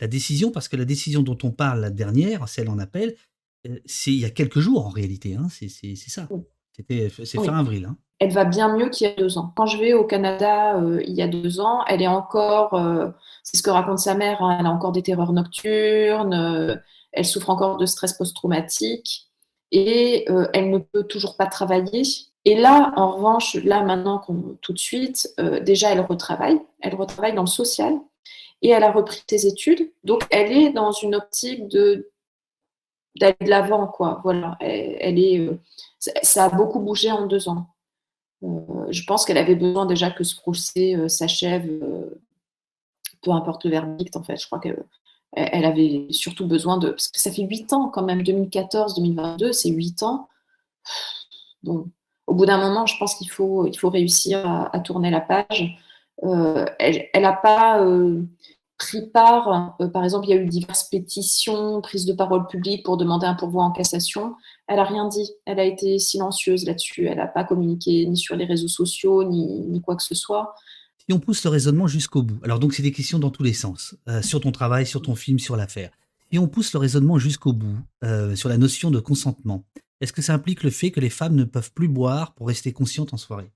La 0.00 0.06
décision, 0.06 0.50
parce 0.50 0.68
que 0.68 0.76
la 0.76 0.84
décision 0.84 1.22
dont 1.22 1.38
on 1.42 1.50
parle, 1.50 1.80
la 1.80 1.90
dernière, 1.90 2.48
celle 2.48 2.68
en 2.68 2.78
appel, 2.78 3.14
euh, 3.66 3.78
c'est 3.84 4.12
il 4.12 4.20
y 4.20 4.24
a 4.24 4.30
quelques 4.30 4.60
jours 4.60 4.86
en 4.86 4.90
réalité. 4.90 5.34
Hein, 5.34 5.48
c'est 5.50 5.68
ça. 5.68 6.28
C'était 6.72 7.10
c'est 7.24 7.42
fin 7.42 7.58
avril. 7.58 7.86
Hein. 7.86 7.96
Elle 8.18 8.32
va 8.32 8.44
bien 8.44 8.74
mieux 8.74 8.88
qu'il 8.88 9.06
y 9.06 9.10
a 9.10 9.14
deux 9.14 9.38
ans. 9.38 9.52
Quand 9.56 9.66
je 9.66 9.78
vais 9.78 9.92
au 9.92 10.04
Canada 10.04 10.76
euh, 10.76 11.02
il 11.06 11.14
y 11.14 11.22
a 11.22 11.28
deux 11.28 11.60
ans, 11.60 11.84
elle 11.86 12.02
est 12.02 12.06
encore, 12.06 12.74
euh, 12.74 13.08
c'est 13.42 13.56
ce 13.56 13.62
que 13.62 13.70
raconte 13.70 13.98
sa 13.98 14.14
mère, 14.14 14.42
hein, 14.42 14.58
elle 14.60 14.66
a 14.66 14.70
encore 14.70 14.92
des 14.92 15.02
terreurs 15.02 15.32
nocturnes, 15.32 16.80
elle 17.12 17.24
souffre 17.24 17.50
encore 17.50 17.76
de 17.76 17.86
stress 17.86 18.14
post-traumatique 18.14 19.28
et 19.72 20.26
elle 20.52 20.70
ne 20.70 20.78
peut 20.78 21.04
toujours 21.04 21.36
pas 21.36 21.46
travailler. 21.46 22.02
Et 22.44 22.54
là, 22.54 22.92
en 22.96 23.12
revanche, 23.12 23.54
là 23.64 23.82
maintenant, 23.82 24.22
tout 24.60 24.72
de 24.72 24.78
suite, 24.78 25.34
déjà 25.64 25.90
elle 25.90 26.00
retravaille, 26.00 26.60
elle 26.80 26.94
retravaille 26.94 27.34
dans 27.34 27.42
le 27.42 27.48
social 27.48 27.94
et 28.62 28.70
elle 28.70 28.84
a 28.84 28.92
repris 28.92 29.22
ses 29.28 29.46
études. 29.46 29.92
Donc, 30.04 30.26
elle 30.30 30.52
est 30.52 30.70
dans 30.70 30.92
une 30.92 31.14
optique 31.14 31.68
de 31.68 32.10
d'aller 33.18 33.36
de 33.40 33.48
l'avant, 33.48 33.86
quoi. 33.86 34.20
Voilà, 34.24 34.56
elle, 34.60 35.18
est, 35.18 35.38
euh, 35.38 35.58
ça 36.22 36.44
a 36.44 36.48
beaucoup 36.50 36.80
bougé 36.80 37.10
en 37.10 37.26
deux 37.26 37.48
ans. 37.48 37.68
Euh, 38.42 38.86
je 38.90 39.02
pense 39.04 39.24
qu'elle 39.24 39.38
avait 39.38 39.54
besoin 39.54 39.86
déjà 39.86 40.10
que 40.10 40.22
ce 40.22 40.36
procès 40.36 40.94
euh, 40.94 41.08
s'achève, 41.08 41.66
peu 43.22 43.30
importe 43.30 43.64
le 43.64 43.70
verdict, 43.70 44.16
en 44.16 44.22
fait. 44.22 44.36
Je 44.36 44.46
crois 44.46 44.58
qu'elle 44.60 44.84
elle 45.32 45.64
avait 45.64 46.06
surtout 46.10 46.46
besoin 46.46 46.78
de. 46.78 46.90
Parce 46.90 47.08
que 47.08 47.20
ça 47.20 47.30
fait 47.30 47.42
huit 47.42 47.72
ans 47.72 47.88
quand 47.88 48.02
même, 48.02 48.22
2014-2022, 48.22 49.52
c'est 49.52 49.70
huit 49.70 50.02
ans. 50.02 50.28
Donc, 51.62 51.86
au 52.26 52.34
bout 52.34 52.46
d'un 52.46 52.58
moment, 52.58 52.86
je 52.86 52.96
pense 52.98 53.14
qu'il 53.16 53.30
faut, 53.30 53.66
il 53.66 53.78
faut 53.78 53.90
réussir 53.90 54.46
à, 54.72 54.80
tourner 54.80 55.10
la 55.10 55.20
page. 55.20 55.76
Elle 56.22 57.22
n'a 57.22 57.32
pas 57.32 57.80
pris 58.78 59.06
part, 59.06 59.76
euh, 59.80 59.88
par 59.88 60.04
exemple, 60.04 60.26
il 60.26 60.30
y 60.30 60.32
a 60.34 60.36
eu 60.36 60.46
diverses 60.46 60.84
pétitions, 60.84 61.80
prises 61.80 62.04
de 62.04 62.12
parole 62.12 62.46
publiques 62.46 62.84
pour 62.84 62.96
demander 62.96 63.26
un 63.26 63.34
pourvoi 63.34 63.64
en 63.64 63.70
cassation. 63.70 64.34
Elle 64.66 64.76
n'a 64.76 64.84
rien 64.84 65.08
dit. 65.08 65.30
Elle 65.46 65.58
a 65.58 65.64
été 65.64 65.98
silencieuse 65.98 66.64
là-dessus. 66.64 67.06
Elle 67.06 67.18
n'a 67.18 67.26
pas 67.26 67.44
communiqué 67.44 68.06
ni 68.06 68.16
sur 68.16 68.36
les 68.36 68.44
réseaux 68.44 68.68
sociaux, 68.68 69.24
ni, 69.24 69.80
quoi 69.80 69.96
que 69.96 70.02
ce 70.02 70.14
soit. 70.14 70.54
Si 70.98 71.12
on 71.12 71.20
pousse 71.20 71.44
le 71.44 71.50
raisonnement 71.50 71.86
jusqu'au 71.86 72.22
bout, 72.22 72.38
alors 72.42 72.58
donc 72.58 72.74
c'est 72.74 72.82
des 72.82 72.92
questions 72.92 73.20
dans 73.20 73.30
tous 73.30 73.44
les 73.44 73.52
sens, 73.52 73.94
euh, 74.08 74.22
sur 74.22 74.40
ton 74.40 74.50
travail, 74.50 74.86
sur 74.86 75.02
ton 75.02 75.14
film, 75.14 75.38
sur 75.38 75.56
l'affaire. 75.56 75.90
Si 76.32 76.38
on 76.38 76.48
pousse 76.48 76.72
le 76.72 76.80
raisonnement 76.80 77.18
jusqu'au 77.18 77.52
bout, 77.52 77.78
euh, 78.02 78.34
sur 78.34 78.48
la 78.48 78.58
notion 78.58 78.90
de 78.90 78.98
consentement, 78.98 79.64
est-ce 80.00 80.12
que 80.12 80.20
ça 80.20 80.34
implique 80.34 80.64
le 80.64 80.70
fait 80.70 80.90
que 80.90 80.98
les 80.98 81.08
femmes 81.08 81.36
ne 81.36 81.44
peuvent 81.44 81.72
plus 81.72 81.86
boire 81.86 82.34
pour 82.34 82.48
rester 82.48 82.72
conscientes 82.72 83.14
en 83.14 83.16
soirée? 83.16 83.52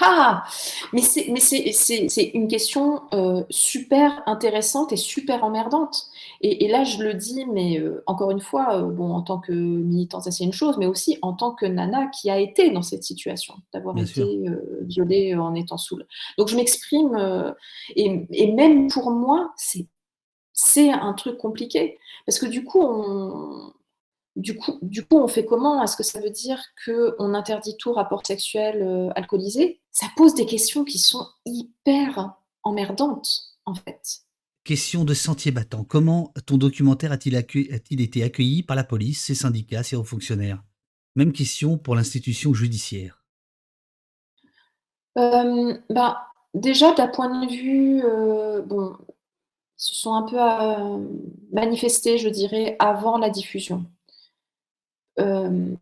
Ah 0.00 0.44
Mais 0.92 1.00
c'est 1.00 2.30
une 2.34 2.48
question 2.48 3.02
euh, 3.14 3.44
super 3.50 4.22
intéressante 4.26 4.92
et 4.92 4.96
super 4.96 5.44
emmerdante. 5.44 6.08
Et, 6.40 6.68
là, 6.68 6.84
je 6.84 7.02
le 7.02 7.14
dis, 7.14 7.46
mais 7.46 7.78
euh, 7.78 8.02
encore 8.06 8.30
une 8.30 8.40
fois, 8.40 8.78
euh, 8.78 8.90
bon, 8.90 9.12
en 9.12 9.22
tant 9.22 9.38
que 9.38 9.52
militante, 9.52 10.24
ça 10.24 10.30
c'est 10.30 10.44
une 10.44 10.52
chose, 10.52 10.76
mais 10.78 10.86
aussi 10.86 11.18
en 11.22 11.32
tant 11.32 11.52
que 11.52 11.66
nana 11.66 12.08
qui 12.08 12.30
a 12.30 12.38
été 12.38 12.70
dans 12.70 12.82
cette 12.82 13.04
situation, 13.04 13.54
d'avoir 13.72 13.96
été 13.96 14.24
violée 14.82 15.34
en 15.34 15.54
étant 15.54 15.78
saoule. 15.78 16.06
Donc 16.36 16.48
je 16.48 16.56
m'exprime, 16.56 17.54
et, 17.94 18.26
et, 18.32 18.52
même 18.52 18.88
pour 18.88 19.10
moi, 19.10 19.52
c'est 20.52 20.90
un 20.90 21.12
truc 21.12 21.38
compliqué. 21.38 21.98
Parce 22.26 22.38
que 22.38 22.46
du 22.46 22.64
coup, 22.64 22.82
on, 22.82 23.72
du 24.36 24.54
coup, 24.54 24.78
du 24.82 25.04
coup, 25.04 25.16
on 25.16 25.28
fait 25.28 25.46
comment? 25.46 25.82
Est-ce 25.82 25.96
que 25.96 26.02
ça 26.02 26.20
veut 26.20 26.30
dire 26.30 26.62
qu'on 26.84 27.34
interdit 27.34 27.76
tout 27.78 27.92
rapport 27.92 28.24
sexuel 28.24 28.82
euh, 28.82 29.08
alcoolisé? 29.16 29.80
Ça 29.90 30.06
pose 30.14 30.34
des 30.34 30.44
questions 30.44 30.84
qui 30.84 30.98
sont 30.98 31.26
hyper 31.46 32.34
emmerdantes, 32.62 33.56
en 33.64 33.74
fait. 33.74 34.20
Question 34.62 35.04
de 35.04 35.14
sentier 35.14 35.52
battant. 35.52 35.84
Comment 35.84 36.34
ton 36.44 36.58
documentaire 36.58 37.12
a-t-il, 37.12 37.34
été 37.34 38.22
accueilli 38.22 38.62
par 38.62 38.76
la 38.76 38.84
police, 38.84 39.24
ses 39.24 39.34
syndicats, 39.34 39.82
ses 39.82 39.96
hauts 39.96 40.04
fonctionnaires? 40.04 40.62
Même 41.14 41.32
question 41.32 41.78
pour 41.78 41.94
l'institution 41.96 42.52
judiciaire. 42.52 43.24
Euh, 45.16 45.78
bah, 45.88 46.26
déjà, 46.52 46.92
d'un 46.92 47.08
point 47.08 47.46
de 47.46 47.50
vue, 47.50 48.02
euh, 48.04 48.60
bon, 48.60 48.96
ils 49.08 49.82
se 49.82 49.94
sont 49.94 50.12
un 50.12 50.22
peu 50.24 51.06
manifestés, 51.52 52.18
je 52.18 52.28
dirais, 52.28 52.76
avant 52.80 53.16
la 53.16 53.30
diffusion. 53.30 53.86
Euh, 55.18 55.74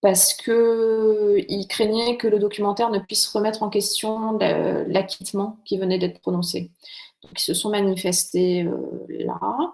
parce 0.00 0.34
qu'il 0.34 1.66
craignait 1.68 2.18
que 2.18 2.28
le 2.28 2.38
documentaire 2.38 2.90
ne 2.90 2.98
puisse 2.98 3.26
remettre 3.26 3.62
en 3.62 3.70
question 3.70 4.38
l'acquittement 4.86 5.58
qui 5.64 5.78
venait 5.78 5.98
d'être 5.98 6.20
prononcé. 6.20 6.70
Donc 7.22 7.40
ils 7.40 7.42
se 7.44 7.54
sont 7.54 7.70
manifestés 7.70 8.64
euh, 8.64 8.76
là. 9.08 9.72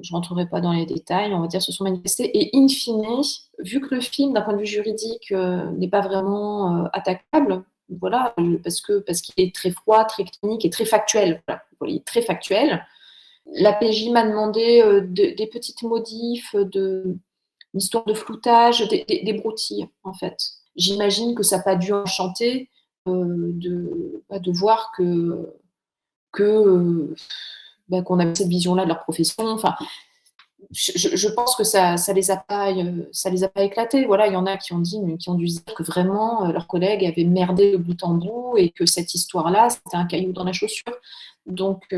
Je 0.00 0.10
ne 0.10 0.16
rentrerai 0.16 0.48
pas 0.48 0.62
dans 0.62 0.72
les 0.72 0.86
détails, 0.86 1.34
on 1.34 1.40
va 1.40 1.48
dire 1.48 1.60
se 1.60 1.70
sont 1.70 1.84
manifestés. 1.84 2.30
Et 2.38 2.50
in 2.54 2.66
fine, 2.66 3.20
vu 3.58 3.80
que 3.80 3.94
le 3.94 4.00
film, 4.00 4.32
d'un 4.32 4.40
point 4.40 4.54
de 4.54 4.58
vue 4.58 4.66
juridique, 4.66 5.32
euh, 5.32 5.70
n'est 5.72 5.88
pas 5.88 6.00
vraiment 6.00 6.86
attaquable, 6.94 7.62
voilà, 8.00 8.34
parce 8.64 8.80
que 8.80 9.00
parce 9.00 9.20
qu'il 9.20 9.34
est 9.44 9.54
très 9.54 9.70
froid, 9.70 10.06
très 10.06 10.24
clinique 10.24 10.64
et 10.64 10.70
très 10.70 10.86
factuel. 10.86 11.42
Voilà, 11.46 11.62
il 11.86 11.96
est 11.96 12.06
très 12.06 12.22
factuel. 12.22 12.86
La 13.44 13.74
PJ 13.74 14.08
m'a 14.08 14.26
demandé 14.26 14.82
des 15.10 15.46
petites 15.46 15.82
modifs 15.82 16.54
de 16.54 17.18
une 17.74 17.80
histoire 17.80 18.04
de 18.04 18.14
floutage, 18.14 18.86
des, 18.88 19.32
broutilles, 19.32 19.88
en 20.04 20.12
fait. 20.12 20.36
J'imagine 20.76 21.34
que 21.34 21.42
ça 21.42 21.58
n'a 21.58 21.62
pas 21.62 21.76
dû 21.76 21.92
enchanter 21.92 22.68
euh, 23.08 23.50
de, 23.54 24.22
bah, 24.28 24.38
de 24.38 24.52
voir 24.52 24.92
que, 24.96 25.48
euh, 26.40 27.14
bah, 27.88 28.02
qu'on 28.02 28.18
avait 28.18 28.34
cette 28.34 28.48
vision-là 28.48 28.84
de 28.84 28.88
leur 28.88 29.00
profession. 29.00 29.44
Enfin, 29.46 29.74
je, 30.70 31.28
pense 31.28 31.56
que 31.56 31.64
ça, 31.64 31.96
ça 31.96 32.12
les 32.12 32.30
a 32.30 32.36
pas, 32.36 32.72
euh, 32.72 33.08
ça 33.12 33.30
les 33.30 33.44
a 33.44 33.48
pas 33.48 33.62
éclatés. 33.62 34.04
Voilà, 34.06 34.26
il 34.26 34.34
y 34.34 34.36
en 34.36 34.46
a 34.46 34.56
qui 34.56 34.72
ont 34.72 34.78
dit, 34.78 35.00
qui 35.18 35.30
ont 35.30 35.34
dû 35.34 35.46
dire 35.46 35.64
que 35.64 35.82
vraiment 35.82 36.46
leurs 36.46 36.66
collègues 36.66 37.04
avaient 37.04 37.24
merdé 37.24 37.72
de 37.72 37.76
bout 37.78 38.02
en 38.04 38.14
bout 38.14 38.54
et 38.56 38.70
que 38.70 38.86
cette 38.86 39.14
histoire-là, 39.14 39.70
c'était 39.70 39.96
un 39.96 40.06
caillou 40.06 40.32
dans 40.32 40.44
la 40.44 40.52
chaussure. 40.52 40.94
Donc, 41.46 41.94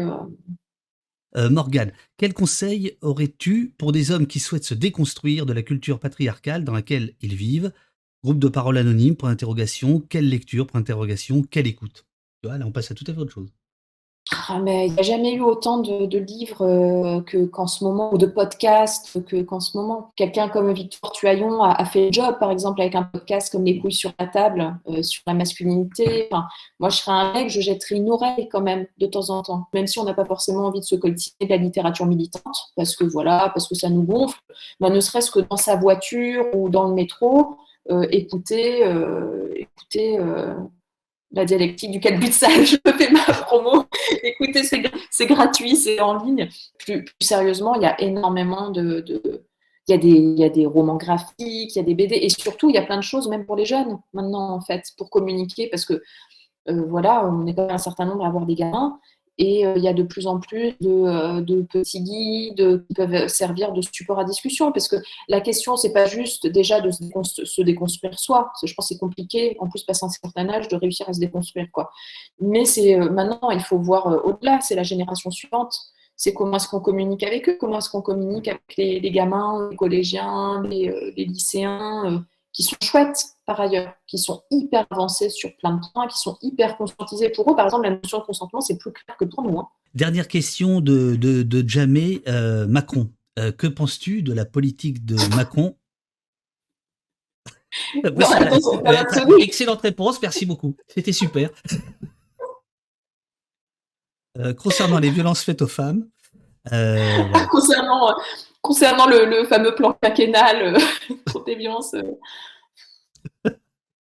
Morgane, 1.37 1.93
quel 2.17 2.33
conseil 2.33 2.97
aurais-tu 3.01 3.75
pour 3.77 3.91
des 3.93 4.11
hommes 4.13 4.27
qui 4.27 4.39
souhaitent 4.39 4.65
se 4.65 4.75
déconstruire 4.75 5.47
de 5.47 5.53
la 5.53 5.63
culture 5.63 5.99
patriarcale 5.99 6.65
dans 6.65 6.73
laquelle 6.73 7.15
ils 7.21 7.35
vivent? 7.35 7.73
Groupe 8.23 8.39
de 8.39 8.49
parole 8.49 8.79
anonyme, 8.79 9.17
pour 9.17 9.29
interrogation, 9.29 10.01
quelle 10.01 10.29
lecture, 10.29 10.67
pour 10.67 10.77
interrogation, 10.77 11.43
quelle 11.43 11.67
écoute? 11.67 12.07
Tu 12.43 12.49
vois, 12.49 12.59
Là, 12.59 12.67
on 12.67 12.73
passe 12.73 12.91
à 12.91 12.95
tout 12.95 13.05
à 13.09 13.13
fait 13.15 13.21
autre 13.21 13.33
chose. 13.33 13.53
Ah, 14.33 14.59
mais 14.59 14.87
il 14.87 14.95
n'y 14.95 15.01
a 15.01 15.03
jamais 15.03 15.35
eu 15.35 15.43
autant 15.43 15.79
de, 15.79 16.19
livres 16.19 16.63
euh, 16.63 17.21
que, 17.21 17.45
qu'en 17.45 17.67
ce 17.67 17.85
moment, 17.85 18.13
ou 18.13 18.17
de 18.17 18.25
podcasts 18.25 19.23
que, 19.27 19.43
qu'en 19.43 19.61
ce 19.61 19.77
moment. 19.77 20.13
Quelqu'un 20.17 20.49
comme 20.49 20.73
Victor 20.73 21.13
Tuaillon 21.13 21.63
a, 21.63 21.85
fait 21.85 22.07
le 22.07 22.13
job, 22.13 22.39
par 22.41 22.51
exemple, 22.51 22.81
avec 22.81 22.95
un 22.95 23.03
podcast 23.03 23.53
comme 23.53 23.65
Les 23.65 23.79
couilles 23.79 23.93
sur 23.93 24.13
la 24.19 24.27
table, 24.27 24.79
euh, 24.89 25.03
sur 25.03 25.23
la 25.27 25.35
masculinité. 25.35 26.31
moi, 26.81 26.89
je 26.89 26.97
serais 26.97 27.13
un 27.13 27.33
mec, 27.35 27.51
je 27.51 27.61
jetterais 27.61 27.97
une 27.97 28.11
oreille 28.11 28.49
quand 28.51 28.63
même, 28.63 28.87
de 28.97 29.07
temps 29.07 29.29
en 29.29 29.43
temps, 29.43 29.67
même 29.75 29.87
si 29.87 29.99
on 29.99 30.05
n'a 30.05 30.15
pas 30.15 30.25
forcément 30.25 30.67
envie 30.67 30.81
de 30.81 30.87
se 30.87 30.97
coltiner 30.97 31.47
de 31.47 31.51
la 31.51 31.59
littérature 31.59 32.07
militante, 32.07 32.73
parce 32.77 32.97
que 32.97 33.05
voilà, 33.05 33.51
parce 33.53 33.69
que 33.69 33.75
ça 33.75 33.91
nous 33.91 34.05
gonfle, 34.05 34.41
mais 34.81 34.89
ne 34.89 35.01
serait-ce 35.01 35.31
que 35.31 35.41
dans 35.41 35.59
sa 35.59 35.77
voiture 35.77 36.47
ou 36.55 36.71
dans 36.71 36.89
le 36.89 36.95
métro, 36.95 37.57
euh, 37.91 38.07
écouter, 38.11 38.81
écouter 39.57 40.19
la 41.35 41.45
dialectique 41.45 41.91
du 41.91 42.01
4 42.01 42.19
buts 42.19 42.33
sale, 42.33 42.65
je 42.65 42.77
fais 42.97 43.11
ma 43.11 43.21
promo. 43.21 43.85
Écoutez, 44.23 44.63
c'est 44.63 45.27
gratuit, 45.27 45.77
c'est 45.77 46.01
en 46.01 46.23
ligne. 46.23 46.49
Plus, 46.79 47.05
sérieusement, 47.21 47.75
il 47.75 47.83
y 47.83 47.87
a 47.87 48.01
énormément 48.01 48.71
de, 48.71 49.05
il, 49.09 49.91
y 49.91 49.95
a 49.95 49.99
des, 49.99 50.09
il 50.09 50.39
y 50.39 50.45
a 50.45 50.49
des 50.49 50.67
romans 50.67 50.97
graphiques, 50.97 51.75
il 51.75 51.77
y 51.77 51.79
a 51.79 51.83
des 51.83 51.95
BD, 51.95 52.15
et 52.17 52.29
surtout, 52.29 52.71
il 52.71 52.75
y 52.75 52.79
a 52.79 52.83
plein 52.83 52.97
de 52.97 53.03
choses, 53.03 53.29
même 53.29 53.45
pour 53.45 53.57
les 53.57 53.67
jeunes, 53.67 53.99
maintenant, 54.13 54.51
en 54.51 54.61
fait, 54.61 54.85
pour 54.97 55.11
communiquer, 55.11 55.69
parce 55.69 55.85
que, 55.85 56.03
euh, 56.69 56.85
voilà, 56.89 57.27
on 57.27 57.47
est 57.47 57.55
quand 57.55 57.67
même 57.67 57.75
un 57.75 57.79
certain 57.79 58.07
nombre 58.07 58.25
à 58.25 58.29
avoir 58.29 58.47
des 58.47 58.55
gamins, 58.55 58.99
Et 59.39 59.67
euh, 59.67 59.75
il 59.77 59.83
y 59.83 59.89
a 59.89 59.93
de 59.93 60.03
plus 60.03 60.27
en 60.27 60.39
plus 60.39 60.75
de, 60.81 60.89
euh, 60.89 61.63
petits 61.65 62.01
guides 62.01 62.85
qui 62.87 62.95
peuvent 62.95 63.29
servir 63.29 63.73
de 63.73 63.83
support 63.83 64.19
à 64.19 64.25
discussion, 64.25 64.71
parce 64.73 64.89
que 64.89 64.97
la 65.29 65.41
question, 65.41 65.77
c'est 65.77 65.93
pas 65.93 66.07
juste 66.07 66.47
déjà 66.47 66.81
de 66.81 66.91
se 66.91 67.63
déconstruire 67.63 68.19
soi. 68.19 68.53
je 68.65 68.73
pense 68.75 68.89
que 68.89 68.95
c'est 68.95 69.01
compliqué, 69.01 69.57
en 69.59 69.69
plus, 69.69 69.83
passer 69.83 70.05
un 70.05 70.09
certain 70.09 70.49
âge, 70.49 70.69
de 70.69 70.77
réussir 70.77 71.09
à 71.09 71.13
se 71.13 71.21
déconstruire. 71.21 71.67
Quoi. 71.73 71.91
Mais 72.41 72.65
c'est 72.65 72.97
maintenant, 72.97 73.51
il 73.51 73.61
faut 73.61 73.79
voir 73.79 74.25
au-delà, 74.25 74.61
c'est 74.61 74.77
la 74.77 74.85
génération 74.85 75.31
suivante. 75.31 75.77
C'est 76.17 76.33
comment 76.33 76.59
est-ce 76.59 76.69
qu'on 76.69 76.81
communique 76.81 77.25
avec 77.25 77.49
eux, 77.49 77.57
comment 77.59 77.79
est-ce 77.79 77.91
qu'on 77.91 78.03
communique 78.03 78.47
avec 78.47 78.77
les, 78.77 79.01
gamins, 79.11 79.69
les 79.71 79.77
collégiens, 79.77 80.63
les 80.63 81.13
lycéens 81.17 82.25
qui 82.55 82.63
sont 82.63 82.77
chouettes 82.83 83.27
par 83.45 83.61
ailleurs, 83.61 83.93
qui 84.07 84.17
sont 84.17 84.43
hyper 84.51 84.87
avancés 84.89 85.29
sur 85.29 85.55
plein 85.57 85.75
de 85.75 85.81
points, 85.93 86.07
qui 86.07 86.19
sont 86.19 86.39
hyper 86.41 86.79
conscientisés. 86.79 87.29
Pour 87.29 87.51
eux, 87.53 87.57
par 87.57 87.67
exemple, 87.67 87.85
la 87.85 87.97
notion 87.97 88.21
de 88.21 88.25
consentement, 88.25 88.63
c'est 88.63 88.79
plus 88.79 88.93
clair 88.93 89.17
que 89.19 89.27
pour 89.27 89.43
nous. 89.43 89.59
Hein. 89.59 89.69
Dernière 89.95 90.29
question 90.29 90.81
de, 90.81 91.17
de, 91.17 91.43
de 91.43 91.69
Jamé 91.69 92.23
euh, 92.27 92.67
Macron. 92.67 93.11
Euh, 93.39 93.53
que 93.53 93.67
penses-tu 93.67 94.23
de 94.23 94.33
la 94.33 94.45
politique 94.45 95.05
de 95.05 95.17
Macron? 95.37 95.77
Excellente 99.41 99.83
réponse, 99.83 100.23
merci 100.23 100.47
beaucoup. 100.47 100.77
C'était 100.87 101.13
super. 101.13 101.51
Euh, 104.39 104.55
concernant 104.55 105.01
les 105.01 105.11
violences 105.11 105.43
faites 105.43 105.63
aux 105.63 105.69
femmes. 105.69 106.09
concernant, 107.51 108.15
concernant 108.63 109.07
le, 109.07 109.45
fameux 109.45 109.75
plan 109.75 109.97
quinquennal 110.01 110.77
contre 111.27 111.45
les 111.47 111.57
violences 111.57 111.95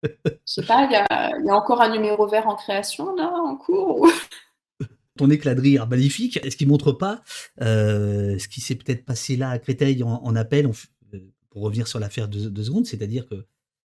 je 0.03 0.09
sais 0.45 0.63
pas, 0.63 0.85
il 0.85 0.93
y 0.93 0.97
a, 1.51 1.57
encore 1.57 1.81
un 1.81 1.91
numéro 1.91 2.27
vert 2.27 2.47
en 2.47 2.55
création, 2.55 3.15
là, 3.17 3.33
en 3.35 3.57
cours 3.57 4.09
Ton 5.17 5.31
éclat 5.31 5.55
de 5.55 5.61
rire 5.61 5.87
magnifique, 5.89 6.39
est-ce 6.45 6.57
qu'il 6.57 6.69
montre 6.69 6.93
pas 6.93 7.23
euh, 7.61 8.39
ce 8.39 8.49
qui 8.49 8.61
s'est 8.61 8.77
peut-être 8.77 9.05
passé 9.05 9.37
là 9.37 9.51
à 9.51 9.59
Créteil 9.59 10.03
en, 10.03 10.37
appel, 10.37 10.67
euh, 10.67 11.19
pour 11.51 11.63
revenir 11.63 11.89
sur 11.89 11.99
l'affaire 11.99 12.29
de 12.29 12.49
deux 12.49 12.65
secondes, 12.65 12.87
c'est-à-dire 12.87 13.27
que, 13.29 13.47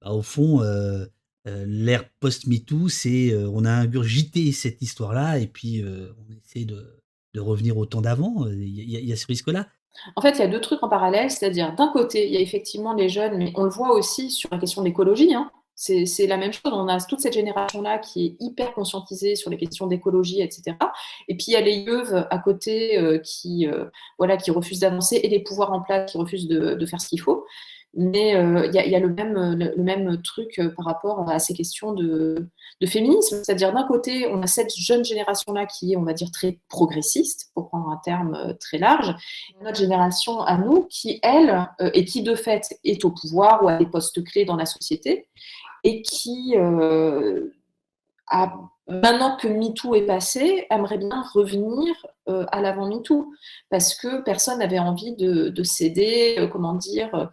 bah, 0.01 0.13
au 0.13 0.23
fond, 0.23 0.63
euh, 0.63 1.07
l'ère 1.45 2.09
post-MeToo, 2.21 2.89
c'est 2.89 3.35
on 3.47 3.65
a 3.65 3.71
ingurgité 3.71 4.53
cette 4.53 4.83
histoire-là 4.83 5.39
et 5.39 5.47
puis 5.47 5.83
on 5.83 6.33
essaie 6.33 6.67
de, 6.67 6.98
revenir 7.37 7.77
au 7.77 7.87
temps 7.87 8.01
d'avant. 8.01 8.47
Il 8.49 8.69
y, 8.69 9.13
a 9.13 9.17
ce 9.17 9.27
risque-là. 9.27 9.67
En 10.17 10.23
fait, 10.23 10.33
il 10.33 10.39
y 10.39 10.43
a 10.43 10.49
deux 10.49 10.61
trucs 10.61 10.83
en 10.83 10.89
parallèle, 10.89 11.31
c'est-à-dire 11.31 11.75
d'un 11.75 11.89
côté, 11.89 12.27
il 12.27 12.35
y 12.35 12.37
a 12.37 12.41
effectivement 12.41 12.95
les 12.95 13.09
jeunes, 13.09 13.37
mais 13.37 13.53
on 13.57 13.65
le 13.65 13.71
voit 13.71 13.93
aussi 13.93 14.31
sur 14.31 14.49
la 14.53 14.59
question 14.59 14.83
de 14.83 14.87
l'écologie. 14.87 15.35
Hein. 15.35 15.51
C'est 15.75 16.27
la 16.27 16.37
même 16.37 16.53
chose. 16.53 16.73
On 16.73 16.89
a 16.89 17.01
toute 17.01 17.21
cette 17.21 17.35
génération-là 17.35 17.99
qui 17.99 18.27
est 18.27 18.37
hyper 18.41 18.75
conscientisée 18.75 19.37
sur 19.37 19.49
les 19.49 19.57
questions 19.57 19.87
d'écologie, 19.87 20.43
etc. 20.43 20.77
Et 21.29 21.37
puis 21.37 21.47
il 21.49 21.53
y 21.53 21.57
a 21.57 21.61
les 21.61 21.77
yeux 21.77 22.17
à 22.17 22.39
côté 22.39 22.99
euh, 22.99 23.19
qui, 23.19 23.69
euh, 23.69 23.85
voilà, 24.19 24.37
qui 24.37 24.51
refusent 24.51 24.81
d'avancer 24.81 25.21
et 25.23 25.29
les 25.29 25.39
pouvoirs 25.39 25.73
en 25.73 25.81
place 25.81 26.11
qui 26.11 26.19
refusent 26.19 26.49
de 26.49 26.87
faire 26.87 27.01
ce 27.01 27.09
qu'il 27.09 27.21
faut. 27.21 27.45
Mais 27.95 28.37
euh, 28.37 28.67
il 28.67 28.75
y, 28.75 28.95
a 28.95 29.01
le 29.01 29.09
même, 29.09 29.35
le, 29.59 29.83
même 29.83 30.21
truc 30.21 30.59
euh, 30.59 30.69
par 30.69 30.85
rapport 30.85 31.29
à 31.29 31.39
ces 31.39 31.55
questions 31.55 31.93
de, 31.93 32.49
féminisme. 32.87 33.43
C'est-à-dire, 33.43 33.73
d'un 33.73 33.85
côté, 33.85 34.29
on 34.31 34.43
a 34.43 34.47
cette 34.47 34.75
jeune 34.77 35.05
génération-là 35.05 35.67
qui 35.67 35.93
est, 35.93 35.97
on 35.97 36.03
va 36.03 36.13
dire, 36.13 36.31
très 36.31 36.59
progressiste, 36.69 37.51
pour 37.55 37.69
prendre 37.69 37.89
un 37.89 37.97
terme 38.05 38.35
euh, 38.35 38.53
très 38.53 38.77
large. 38.79 39.15
Et 39.51 39.65
notre 39.65 39.79
génération 39.79 40.43
à 40.43 40.59
nous, 40.59 40.87
qui, 40.91 41.19
elle, 41.23 41.67
et 41.95 42.05
qui 42.05 42.23
de 42.23 42.35
fait 42.35 42.79
est 42.85 43.05
au 43.05 43.11
pouvoir 43.11 43.65
ou 43.65 43.69
a 43.69 43.79
des 43.79 43.87
postes 43.87 44.23
clés 44.23 44.45
dans 44.45 44.57
la 44.57 44.67
société, 44.67 45.27
et 45.83 46.03
qui, 46.03 46.57
a, 48.31 48.55
maintenant 48.87 49.37
que 49.37 49.49
MeToo 49.49 49.95
est 49.95 50.07
passé, 50.07 50.67
aimerait 50.71 50.99
bien 50.99 51.25
revenir 51.33 51.95
à 52.27 52.61
l'avant 52.61 52.87
MeToo, 52.87 53.33
parce 53.71 53.95
que 53.95 54.23
personne 54.23 54.59
n'avait 54.59 54.79
envie 54.79 55.17
de, 55.17 55.49
de 55.49 55.63
céder, 55.63 56.49
comment 56.53 56.75
dire, 56.75 57.31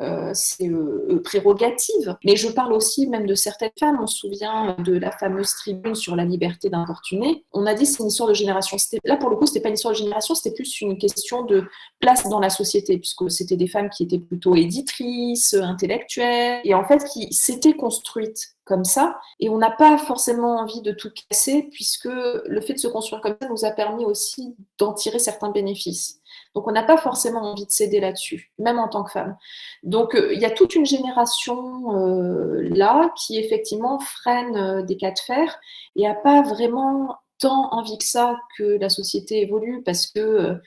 euh, 0.00 0.30
c'est 0.34 0.68
euh, 0.68 1.06
euh, 1.10 1.22
prérogative. 1.22 2.16
Mais 2.24 2.36
je 2.36 2.48
parle 2.48 2.72
aussi 2.72 3.06
même 3.06 3.26
de 3.26 3.34
certaines 3.34 3.70
femmes. 3.78 3.98
On 4.00 4.06
se 4.06 4.18
souvient 4.18 4.76
de 4.78 4.96
la 4.96 5.10
fameuse 5.10 5.50
tribune 5.52 5.94
sur 5.94 6.16
la 6.16 6.24
liberté 6.24 6.70
d'importuner. 6.70 7.44
On 7.52 7.66
a 7.66 7.74
dit 7.74 7.86
c'est 7.86 8.02
une 8.02 8.08
histoire 8.08 8.28
de 8.28 8.34
génération. 8.34 8.76
Là, 9.04 9.16
pour 9.16 9.30
le 9.30 9.36
coup, 9.36 9.46
c'était 9.46 9.60
pas 9.60 9.68
une 9.68 9.74
histoire 9.74 9.92
de 9.92 9.98
génération, 9.98 10.34
c'était 10.34 10.54
plus 10.54 10.80
une 10.80 10.96
question 10.96 11.44
de 11.44 11.64
place 12.00 12.28
dans 12.28 12.40
la 12.40 12.50
société, 12.50 12.98
puisque 12.98 13.30
c'était 13.30 13.56
des 13.56 13.66
femmes 13.66 13.90
qui 13.90 14.04
étaient 14.04 14.18
plutôt 14.18 14.54
éditrices, 14.54 15.54
intellectuelles, 15.54 16.60
et 16.64 16.74
en 16.74 16.84
fait 16.84 17.04
qui 17.04 17.32
s'étaient 17.32 17.74
construites 17.74 18.54
comme 18.64 18.84
ça. 18.84 19.18
Et 19.40 19.48
on 19.48 19.58
n'a 19.58 19.70
pas 19.70 19.98
forcément 19.98 20.58
envie 20.60 20.80
de 20.80 20.92
tout 20.92 21.10
casser, 21.28 21.68
puisque 21.72 22.04
le 22.04 22.60
fait 22.60 22.74
de 22.74 22.78
se 22.78 22.88
construire 22.88 23.20
comme 23.20 23.36
ça 23.40 23.48
nous 23.48 23.64
a 23.64 23.70
permis 23.70 24.04
aussi 24.04 24.54
d'en 24.78 24.94
tirer 24.94 25.18
certains 25.18 25.50
bénéfices. 25.50 26.19
Donc 26.54 26.66
on 26.66 26.72
n'a 26.72 26.82
pas 26.82 26.96
forcément 26.96 27.42
envie 27.42 27.66
de 27.66 27.70
céder 27.70 28.00
là-dessus, 28.00 28.52
même 28.58 28.78
en 28.78 28.88
tant 28.88 29.04
que 29.04 29.12
femme. 29.12 29.36
Donc 29.82 30.14
euh, 30.14 30.32
il 30.34 30.40
y 30.40 30.44
a 30.44 30.50
toute 30.50 30.74
une 30.74 30.86
génération 30.86 31.96
euh, 31.96 32.68
là 32.70 33.12
qui 33.16 33.38
effectivement 33.38 34.00
freine 34.00 34.56
euh, 34.56 34.82
des 34.82 34.96
cas 34.96 35.12
de 35.12 35.18
fer 35.18 35.60
et 35.96 36.02
n'a 36.02 36.14
pas 36.14 36.42
vraiment 36.42 37.16
tant 37.38 37.72
envie 37.72 37.98
que 37.98 38.04
ça 38.04 38.36
que 38.58 38.64
la 38.64 38.88
société 38.88 39.42
évolue 39.42 39.82
parce 39.84 40.06
que 40.08 40.60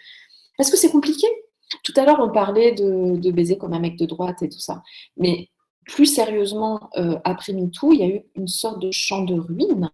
c'est 0.57 0.91
compliqué. 0.91 1.27
Tout 1.83 1.93
à 1.97 2.05
l'heure 2.05 2.19
on 2.21 2.29
parlait 2.29 2.71
de, 2.71 3.17
de, 3.17 3.31
baiser 3.31 3.57
comme 3.57 3.73
un 3.73 3.79
mec 3.79 3.97
de 3.97 4.05
droite 4.05 4.41
et 4.41 4.49
tout 4.49 4.59
ça, 4.59 4.83
mais 5.17 5.49
plus 5.85 6.05
sérieusement 6.05 6.89
après 7.25 7.51
MeToo, 7.51 7.91
il 7.91 7.99
y 7.99 8.03
a 8.03 8.07
eu 8.07 8.21
une 8.35 8.47
sorte 8.47 8.79
de 8.79 8.89
champ 8.91 9.23
de 9.23 9.39
ruines 9.39 9.89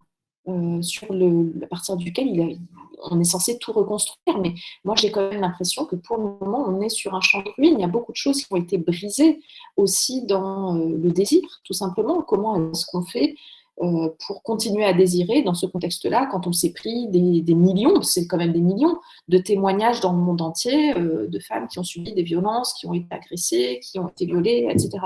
sur 0.82 1.14
le, 1.14 1.54
à 1.64 1.68
partir 1.68 1.98
duquel 1.98 2.58
on 3.04 3.20
est 3.20 3.26
censé 3.26 3.58
tout 3.58 3.72
reconstruire, 3.72 4.40
mais 4.42 4.54
moi 4.84 4.96
j'ai 4.98 5.12
quand 5.12 5.30
même 5.30 5.42
l'impression 5.42 5.86
que 5.86 5.96
pour 5.96 6.18
le 6.18 6.24
moment 6.24 6.66
on 6.68 6.82
est 6.82 6.90
sur 6.90 7.16
un 7.16 7.22
champ 7.22 7.42
de 7.42 7.50
ruines. 7.58 7.76
Il 7.78 7.82
y 7.82 7.84
a 7.84 7.88
beaucoup 7.88 8.12
de 8.12 8.18
choses 8.18 8.44
qui 8.44 8.54
ont 8.54 8.58
été 8.58 8.78
brisées 8.78 9.42
aussi 9.78 10.26
dans 10.26 10.76
euh, 10.76 10.98
le 10.98 11.12
désir, 11.12 11.42
tout 11.64 11.74
simplement. 11.74 12.22
Comment 12.22 12.72
est-ce 12.72 12.86
qu'on 12.86 13.04
fait 13.04 13.36
euh, 13.82 14.10
pour 14.28 14.44
continuer 14.44 14.84
à 14.84 14.92
désirer 14.92 15.42
dans 15.42 15.54
ce 15.54 15.66
contexte-là 15.66 16.28
quand 16.30 16.48
on 16.48 16.52
s'est 16.52 16.74
pris 16.74 17.08
des, 17.08 17.56
millions, 17.56 18.02
c'est 18.02 18.28
quand 18.28 18.36
même 18.36 18.52
des 18.52 18.60
millions 18.60 19.00
de 19.30 19.38
témoignages 19.38 20.02
dans 20.02 20.12
le 20.12 20.20
monde 20.20 20.42
entier 20.42 20.94
euh, 20.98 21.28
de 21.28 21.40
femmes 21.40 21.68
qui 21.70 21.80
ont 21.80 21.84
subi 21.84 22.14
des 22.14 22.24
violences, 22.24 22.74
qui 22.74 22.88
ont 22.88 22.94
été 22.94 23.08
agressées, 23.10 23.80
qui 23.82 23.98
ont 23.98 24.10
été 24.10 24.26
violées, 24.26 24.68
etc. 24.70 24.98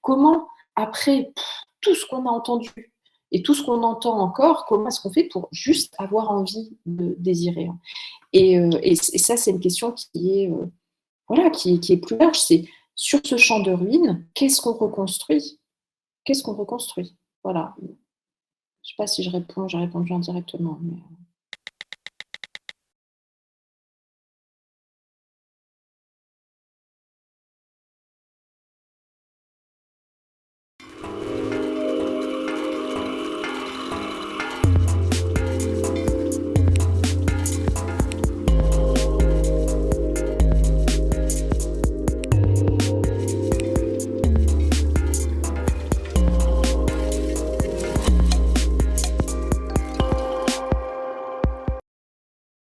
Comment 0.00 0.46
après 0.76 1.32
tout 1.80 1.96
ce 1.96 2.06
qu'on 2.06 2.26
a 2.26 2.30
entendu 2.30 2.92
et 3.32 3.42
tout 3.42 3.54
ce 3.54 3.62
qu'on 3.64 3.82
entend 3.82 4.18
encore, 4.18 4.66
comment 4.66 4.88
est-ce 4.88 5.00
qu'on 5.00 5.12
fait 5.12 5.24
pour 5.24 5.48
juste 5.50 5.94
avoir 5.98 6.30
envie 6.30 6.76
de 6.86 7.16
désirer 7.18 7.66
hein? 7.66 7.78
euh, 8.34 8.78
et, 8.82 8.94
ça, 8.94 9.36
c'est 9.36 9.50
une 9.50 9.60
question 9.60 9.92
qui 9.92 10.38
est, 10.38 10.50
euh, 10.50 10.66
voilà, 11.28 11.50
qui, 11.50 11.80
est 11.88 11.96
plus 11.96 12.16
large. 12.16 12.38
C'est 12.38 12.66
sur 12.94 13.20
ce 13.24 13.36
champ 13.38 13.60
de 13.60 13.72
ruines, 13.72 14.26
qu'est-ce 14.34 14.60
qu'on 14.60 14.74
reconstruit? 14.74 15.58
Qu'est-ce 16.24 16.42
qu'on 16.42 16.54
reconstruit? 16.54 17.16
Voilà. 17.42 17.74
Je 17.80 17.86
ne 17.86 17.92
sais 18.82 18.94
pas 18.98 19.06
si 19.06 19.22
je 19.22 19.30
réponds, 19.30 19.66
j'ai 19.66 19.78
répondu 19.78 20.12
indirectement. 20.12 20.78
Mais... 20.82 20.94
Euh. 20.94 21.31